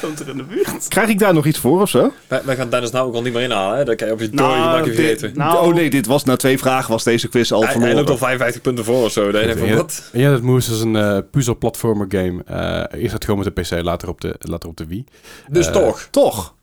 [0.00, 0.88] Komt er in de buurt.
[0.88, 2.12] Krijg ik daar nog iets voor of zo?
[2.26, 3.78] Wij, wij gaan Dennis nou ook al niet meer inhalen.
[3.78, 3.84] Hè?
[3.84, 5.32] Dan kan je op je Nou, je dit- vergeten.
[5.34, 7.96] Nou, oh nee, dit was na twee vragen was deze quiz al hij, hij verloren.
[7.98, 9.30] loopt al 55 punten voor of zo.
[9.30, 9.74] Denk Ja.
[9.76, 10.10] wat?
[10.12, 12.42] Yet It Moves is een eh puzzel-platformer game.
[12.46, 15.04] Eh eerst had gewoon met de PC, later op de, later op de Wii.
[15.50, 16.08] Dus Eh, toch.
[16.10, 16.54] Toch?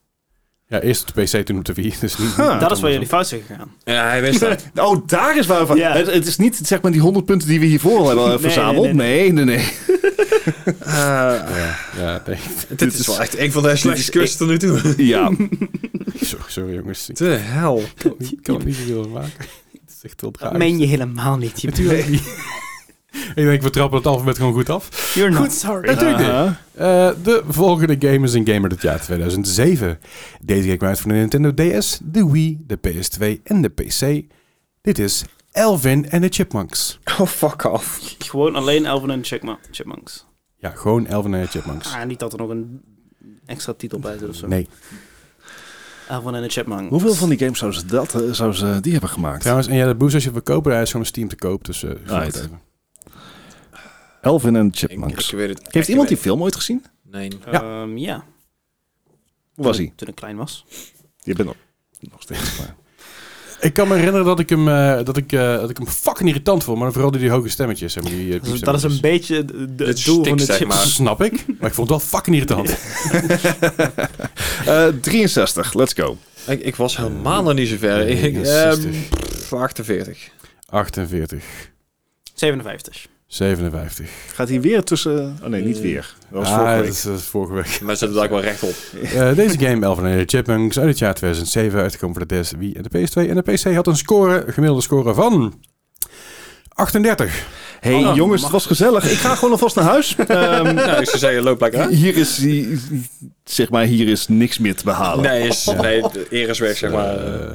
[0.68, 1.94] Ja, eerst op de PC, toen op de Wii.
[2.02, 2.60] Dus niet, Huh.
[2.60, 3.72] dat is waar jullie fout zijn gegaan.
[3.84, 4.66] Ja, hij wist dat.
[4.86, 5.78] Oh, daar is waar van.
[5.78, 5.92] Ja.
[5.94, 8.38] Het, het is niet zeg maar die 100 punten die we hiervoor al hebben Nee,
[8.38, 8.86] verzameld.
[8.94, 9.66] nee, Nee, nee, nee.
[10.86, 12.38] Ja, ja nee.
[12.76, 14.94] dit is wel echt een van de slechtste quizzes tot nu toe.
[14.98, 15.32] Ja.
[16.22, 17.10] Sorry, sorry jongens.
[17.10, 17.84] Ik De hel.
[17.98, 19.32] kan, niet- kan er niet zoveel van maken.
[19.86, 21.62] Het is echt heel Dat meen je helemaal niet.
[21.62, 22.24] Je Natuurlijk niet.
[23.36, 25.14] Ik denk, we trappen het alfabet gewoon goed af.
[25.14, 25.88] You're not sorry.
[25.90, 26.28] Natuurlijk niet.
[26.28, 26.62] Aha.
[26.74, 30.00] Eh, de volgende game is een gamer dit jaar 2007.
[30.42, 34.22] Deze game kwam uit voor de Nintendo DS, de Wii, de PS2 en de PC.
[34.82, 37.00] Dit is Elvin en de Chipmunks.
[37.20, 38.16] Oh, fuck off.
[38.20, 40.26] Gewoon alleen Elven en de Chipmunks.
[40.58, 41.94] Ja, gewoon Elvin en de Chipmunks.
[41.94, 42.82] Ah, niet dat er nog een
[43.46, 44.48] extra titel bij zit of zo.
[44.48, 44.68] Nee.
[46.10, 46.90] Elven en de Chipmunks.
[46.90, 49.42] Hoeveel van die games zouden ze, dat, eh, zouden ze die hebben gemaakt?
[49.42, 51.36] Trouwens, en ja, de boost als je het wil kopen, hij is gewoon Steam te
[51.36, 51.66] koop.
[51.66, 52.36] Dus eh volg het Right.
[52.36, 52.62] even.
[54.22, 55.30] Elvin en Ik, Chipmunks.
[55.32, 55.74] ik weet het.
[55.74, 56.86] Heeft iemand die film ooit gezien?
[57.02, 57.32] Nee.
[57.52, 57.62] Ja.
[57.82, 58.26] Ehm, ja.
[59.54, 59.94] Hoe was Toen- hij?
[59.96, 60.66] Toen ik klein was.
[61.24, 61.58] Je bent nog,
[62.00, 62.76] nog steeds maar.
[63.66, 66.30] Ik kan me herinneren dat ik hem, eh, dat ik, eh, dat ik hem fucking
[66.30, 66.80] irritant vond.
[66.80, 67.94] Maar vooral die, die hoge stemmetjes.
[67.94, 68.82] Zeg maar, die, eh, Dat is, piepstemmetjes.
[68.82, 70.78] dat is een beetje de, de- Het doel van de maar.
[70.78, 72.76] Snap ik, maar ik vond het wel fucking irritant.
[74.66, 76.18] Eh, 63, let's go.
[76.48, 78.08] Ik, ik was helemaal nog niet zo ver.
[78.08, 79.10] Ik, ehm, 69.
[79.10, 80.30] pff, 48.
[80.70, 81.44] 48,
[82.34, 83.08] 57.
[83.28, 84.10] 57.
[84.34, 85.38] Gaat hij weer tussen...
[85.44, 86.16] Oh nee, niet weer.
[86.32, 86.94] Dat was ah, vorige dat week.
[86.94, 87.80] is, dat is vorige week.
[87.84, 88.74] Maar ze zitten daar ook wel rechtop.
[89.16, 92.52] Eh, deze game, Elven en de Chipmunks, uit het jaar 2007, uitgekomen voor de DS,
[92.58, 93.30] Wii en de PS2.
[93.30, 95.60] En de PC had een score, een gemiddelde score van
[96.74, 97.46] 38.
[97.80, 99.12] hey, Oh, jongens, het was gezellig.
[99.12, 100.16] Ik ga gewoon alvast naar huis.
[100.16, 101.90] Ehm, nou, ik zou zeggen, loop lekker aan.
[101.90, 102.38] hier is...
[102.38, 102.80] hier-
[103.44, 105.24] Zeg maar, hier is niks meer te behalen.
[105.24, 107.18] Nee, is, nee, eer is weg, zeg maar.
[107.18, 107.50] Eh,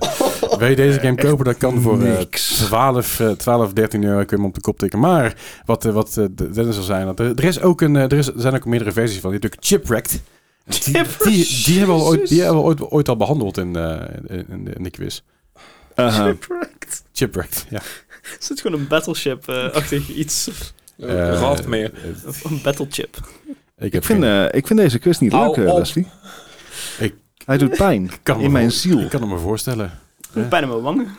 [0.61, 1.45] wil je deze game kopen?
[1.45, 2.49] Dat kan voor eh, Niks.
[2.49, 4.99] 12, eh, 12, 13 euro kun je hem op de kop tikken.
[4.99, 5.35] Maar
[5.65, 8.13] wat, eh, wat eh, Dennis al zei, dat er, er, is ook een, eh, er,
[8.13, 9.33] is, er zijn ook meerdere versies van.
[9.33, 10.21] Je hebt ook Chipwrecked.
[10.85, 10.93] Die,
[11.25, 14.01] die, die hebben we al ooit, die hebben we ooit, ooit al behandeld in, eh,
[14.27, 15.21] in, in de, in de quiz.
[15.95, 16.25] Aha.
[16.27, 17.03] Shipwrecked.
[17.13, 17.81] Chipwrecked, ja.
[18.41, 20.49] Is het gewoon een battleship-achtig iets?
[20.97, 21.93] Uh, Eh, Raft meer.
[21.95, 23.17] eh, Of een battlechip?
[23.17, 25.79] ik, heb Ik vind, geen- eh, ik vind deze quiz niet Hou leuk, eh, op.
[25.79, 26.07] Leslie.
[26.99, 27.15] Ik-
[27.45, 29.01] Hij doet pijn in mijn ziel.
[29.01, 29.99] Ik kan het me voorstellen.
[30.35, 31.07] Ik Bijna mijn wangen.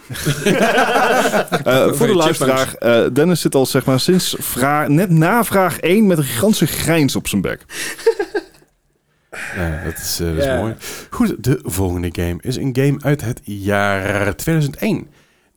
[1.64, 5.80] Eh, voor de luisteraar, eh, Dennis zit al zeg maar sinds vra- net na vraag
[5.80, 7.66] 1 met een gigantische grijns op zijn bek.
[9.56, 10.76] Ja, dat is, eh, dat is mooi.
[11.10, 15.08] Goed, de volgende game is een game uit het jaar 2001.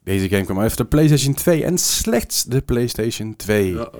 [0.04, 3.70] Deze game kwam uit voor de PlayStation 2 en slechts de PlayStation 2.
[3.70, 3.94] Uh-oh.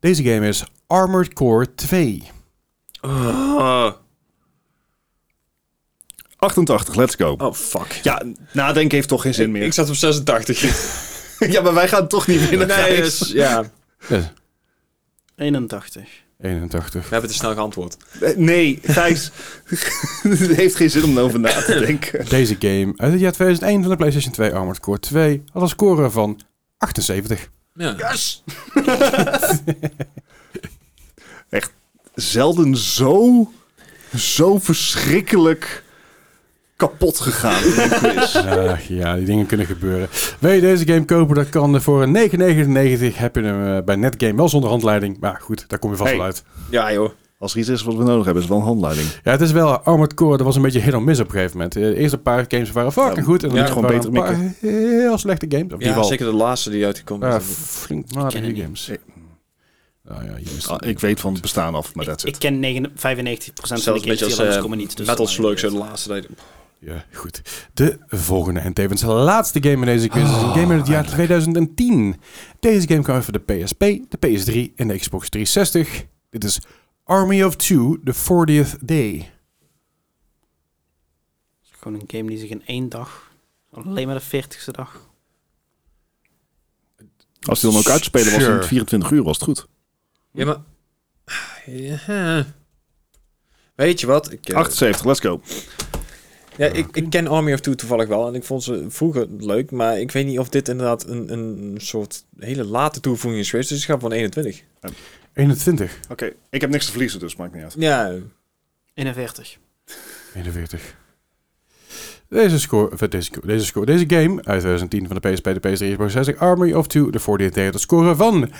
[0.00, 2.22] Deze game is Armored Core 2.
[3.00, 3.90] Oh.
[6.38, 7.34] 88, let's go.
[7.38, 8.00] oh, fuck.
[8.02, 9.62] Ja, nadenken heeft toch geen zin Ik, meer.
[9.62, 10.60] ik zat op 86.
[11.52, 12.66] ja, maar wij gaan toch niet winnen.
[12.68, 13.64] nee, dus, ja.
[14.08, 14.32] Ja,
[15.36, 16.08] 81.
[16.40, 17.02] 81.
[17.02, 17.96] We hebben te snel geantwoord.
[18.20, 19.30] Eh, Nee, Gijs.
[20.22, 22.28] Het heeft geen zin om erover na te denken.
[22.28, 25.68] Deze game uit het jaar 2001 van de PlayStation 2 Armored Core 2 had een
[25.68, 26.40] score van
[26.78, 27.48] 78.
[27.74, 27.94] Ja.
[27.98, 28.42] Yes!
[31.48, 31.70] Echt
[32.14, 33.52] zelden zo,
[34.16, 35.84] zo verschrikkelijk
[36.78, 38.36] kapot gegaan in een quiz.
[38.36, 40.08] Ach, ja, die dingen kunnen gebeuren.
[40.38, 42.16] Wil je deze game kopen, dan kan voor een
[43.10, 45.16] 9,99 heb je hem eh, bij Netgame wel zonder handleiding.
[45.20, 46.18] Maar goed, daar kom je vast Hey.
[46.18, 46.42] wel uit.
[46.70, 47.10] ja, joh.
[47.38, 49.08] Als er iets is wat we nodig hebben, is het wel een handleiding.
[49.24, 50.36] Ja, het is wel Armored Core.
[50.36, 51.72] Dat was een beetje hit or miss op een gegeven moment.
[51.72, 53.42] De eerste paar games waren fucking Ja, goed.
[53.42, 55.72] En dan ja, waren gewoon er een paar heel slechte games.
[55.72, 57.44] Of Ja, geval zeker de laatste die uitgekomen ja, is.
[57.58, 58.88] flink ken matige games.
[58.88, 59.00] Ik-
[60.08, 62.58] Nou ja, je mist Ah, ik weet van het bestaan af, maar dat Ik ken
[62.60, 62.92] 9 95%
[63.82, 64.96] van de games die als eh, komen niet.
[64.96, 66.08] Dus Metal dat Slug, zo de laatste.
[66.08, 66.26] tijd.
[66.80, 67.66] Ja, goed.
[67.74, 70.86] De volgende en tevens de laatste game in deze quiz is een game uit het
[70.86, 72.20] jaar 2010.
[72.60, 76.04] Deze game kwam uit voor de PSP, de PS3 en de Xbox 360.
[76.30, 76.60] Dit is
[77.04, 79.32] Army of Two, The 40th Day.
[81.70, 83.26] Gewoon een game die zich in één dag...
[83.72, 85.06] Alleen maar de 40ste dag.
[87.48, 88.60] Als hij dan ook uitspelen was Sure.
[88.60, 89.66] in 24 uur, was het goed.
[90.32, 90.56] Ja, maar...
[91.66, 92.46] Ja.
[93.74, 94.32] Weet je wat?
[94.32, 95.40] Ik, eh, 78, let's go.
[96.58, 99.70] Ja, ik, ik ken Army of Two toevallig wel en ik vond ze vroeger leuk,
[99.70, 103.68] maar ik weet niet of dit inderdaad een, een soort hele late toevoeging is geweest.
[103.68, 104.62] Dus ik ga van 21.
[105.32, 105.98] 21.
[106.10, 107.74] Oké, ik heb niks te verliezen, dus maakt niet uit.
[107.78, 108.12] Ja,
[108.94, 109.58] 41.
[110.34, 110.96] 41.
[112.28, 115.70] Deze score, of deze, deze score, deze game uit 2010 van de PSP, de PS3,
[115.70, 118.50] Xbox 360, Army of Two, The 40th Day, had een score van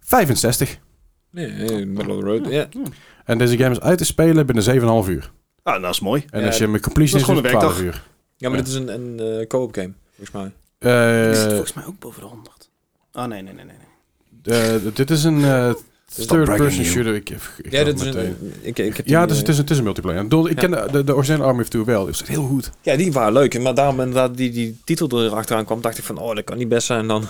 [0.00, 0.78] 65.
[1.30, 2.48] nee, nee, middle of the road.
[2.48, 2.68] Ja.
[3.24, 5.30] En deze game is uit te spelen binnen 7,5 uur.
[5.74, 6.24] Ah, dat is mooi.
[6.30, 8.00] En Ja, als je met completion dat is is, gewoon een het 12 werkdag.
[8.02, 8.08] uur.
[8.36, 8.64] ja, maar Ja.
[8.64, 10.52] dit is een, een eh, co-op game, volgens mij.
[10.92, 12.68] Eh, is het volgens mij ook boven de 100.
[13.12, 13.74] Oh, nee, nee, nee, nee.
[14.42, 14.78] nee.
[14.78, 15.72] eh, dit is een eh,
[16.10, 16.94] Stop third bragging person you.
[16.94, 17.14] shooter.
[17.14, 18.36] Ik, ik, ik Ja, dit is een...
[18.62, 20.22] Ik, ik heb ja, dus eh, het is, het is een multiplayer.
[20.22, 20.68] Ik bedoel, Ik Ja.
[20.68, 22.04] ken de, de, de originele Army of Two wel.
[22.04, 22.70] Dus heel goed.
[22.82, 23.60] Ja, die waren leuk.
[23.60, 26.58] Maar daarom inderdaad die, die titel er achteraan kwam, dacht ik van, oh, dat kan
[26.58, 27.24] niet best zijn dan.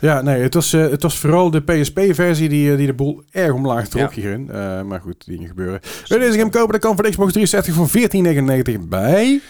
[0.00, 3.22] Ja, nee, het was, eh, het was vooral de PSP-versie die, eh, die de boel
[3.30, 4.20] erg omlaag trok Ja.
[4.20, 4.50] hierin.
[4.50, 5.80] Eh, maar goed, dingen gebeuren.
[6.06, 6.72] Wil je deze game kopen?
[6.72, 9.40] Dat kan voor de Xbox 360 voor 14,99 bij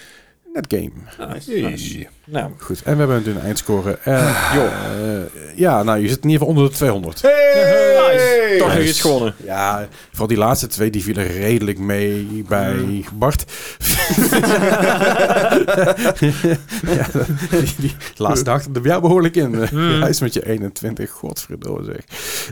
[0.53, 0.91] Netgame.
[1.33, 2.07] Nice.
[2.25, 3.97] Nou, Goed, en we hebben natuurlijk een eindscore.
[4.03, 5.21] Eh, joh, eh,
[5.55, 7.21] ja, nou, je zit in ieder geval onder de 200.
[7.21, 8.57] Hey!
[8.57, 8.89] toch nog Nice.
[8.89, 9.33] iets gewonnen.
[9.43, 13.45] Ja, vooral die laatste twee, die vielen redelijk mee bij Bart.
[16.95, 17.07] ja,
[17.49, 19.53] die, die laatste dag er bij jou behoorlijk in.
[19.53, 22.01] Hij is met je 21, godverdomme zeg.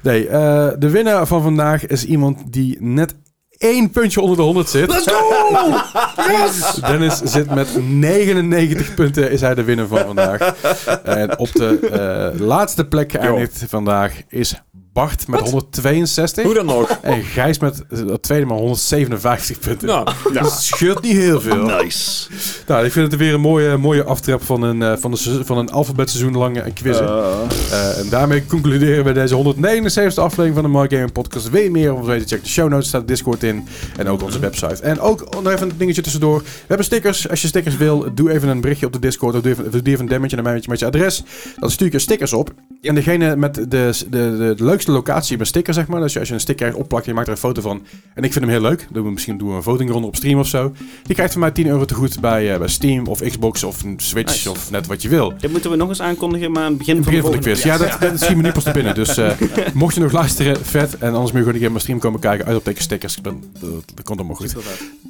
[0.04, 3.16] Nee, eh, de winnaar van vandaag is iemand die net
[3.60, 4.90] één puntje onder de 100 zit.
[4.90, 6.82] Let's go!
[6.92, 10.56] Dennis zit met 99 punten, is hij de winnaar van vandaag.
[11.04, 14.62] En op de eh, laatste plek geëindigd vandaag is
[15.00, 16.44] Bart met 162.
[16.44, 17.00] Hoe dan nog?
[17.02, 19.88] En Gijs met eh, dat tweede maar 157 punten.
[19.88, 20.42] Nou, Ja.
[20.42, 21.66] Dat scheurt niet heel veel.
[21.66, 22.28] Nice.
[22.68, 25.46] Nou, ik vind het weer een mooie, mooie aftrap van een, eh, van, de, seizoen-
[25.46, 27.00] van een alfabetseizoen lange quiz.
[27.00, 27.28] Uh,
[27.72, 31.50] Eh, en daarmee concluderen we deze 179 aflevering van de My Gaming Podcast.
[31.50, 32.28] Wil je meer over weten?
[32.28, 33.68] Check de show notes, staat Discord in.
[33.98, 34.82] En ook onze website.
[34.84, 36.40] En ook nog even een dingetje tussendoor.
[36.42, 37.30] We hebben stickers.
[37.30, 39.36] Als je stickers wil, doe even een berichtje op de Discord.
[39.36, 41.24] Of doe even, doe even een damage met je, met je adres.
[41.58, 42.54] Dan stuur ik je stickers op.
[42.82, 46.02] En degene met de, de, de, de leukste locatie met sticker, zeg maar.
[46.02, 47.82] Dus als je een sticker ergens opplakt, je maakt er een foto van.
[48.14, 48.88] En ik vind hem heel leuk.
[48.92, 50.74] Doen we misschien doen we een votingronde op stream of zo.
[51.04, 53.84] Die krijgt van mij 10 euro te goed bij, eh, bij Steam of Xbox of
[53.84, 54.52] een Switch Nice.
[54.52, 55.34] of net wat je wil.
[55.40, 57.38] Dit moeten we nog eens aankondigen, maar aan het begin van de begin van de
[57.42, 57.90] volgende quiz.
[57.90, 58.96] Ja, dat, dat schiet me nu pas te binnen.
[58.96, 59.32] Dus eh,
[59.74, 60.98] mocht je nog luisteren, vet.
[60.98, 62.46] En anders moet je gewoon een keer op mijn stream komen kijken.
[62.46, 63.18] Uit op teken stickers.
[63.18, 64.56] Ik ben- Dat, dat komt allemaal goed.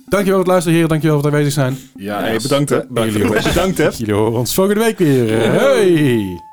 [0.06, 0.90] Dankjewel voor het luisteren, heren.
[0.90, 1.78] Dankjewel voor het aanwezig zijn.
[1.96, 2.80] ja, hey, bedankt hè.
[2.94, 3.90] Jullie, horen- Bedankt hè.
[3.98, 5.52] jullie horen ons volgende week weer.
[5.52, 6.48] Hey!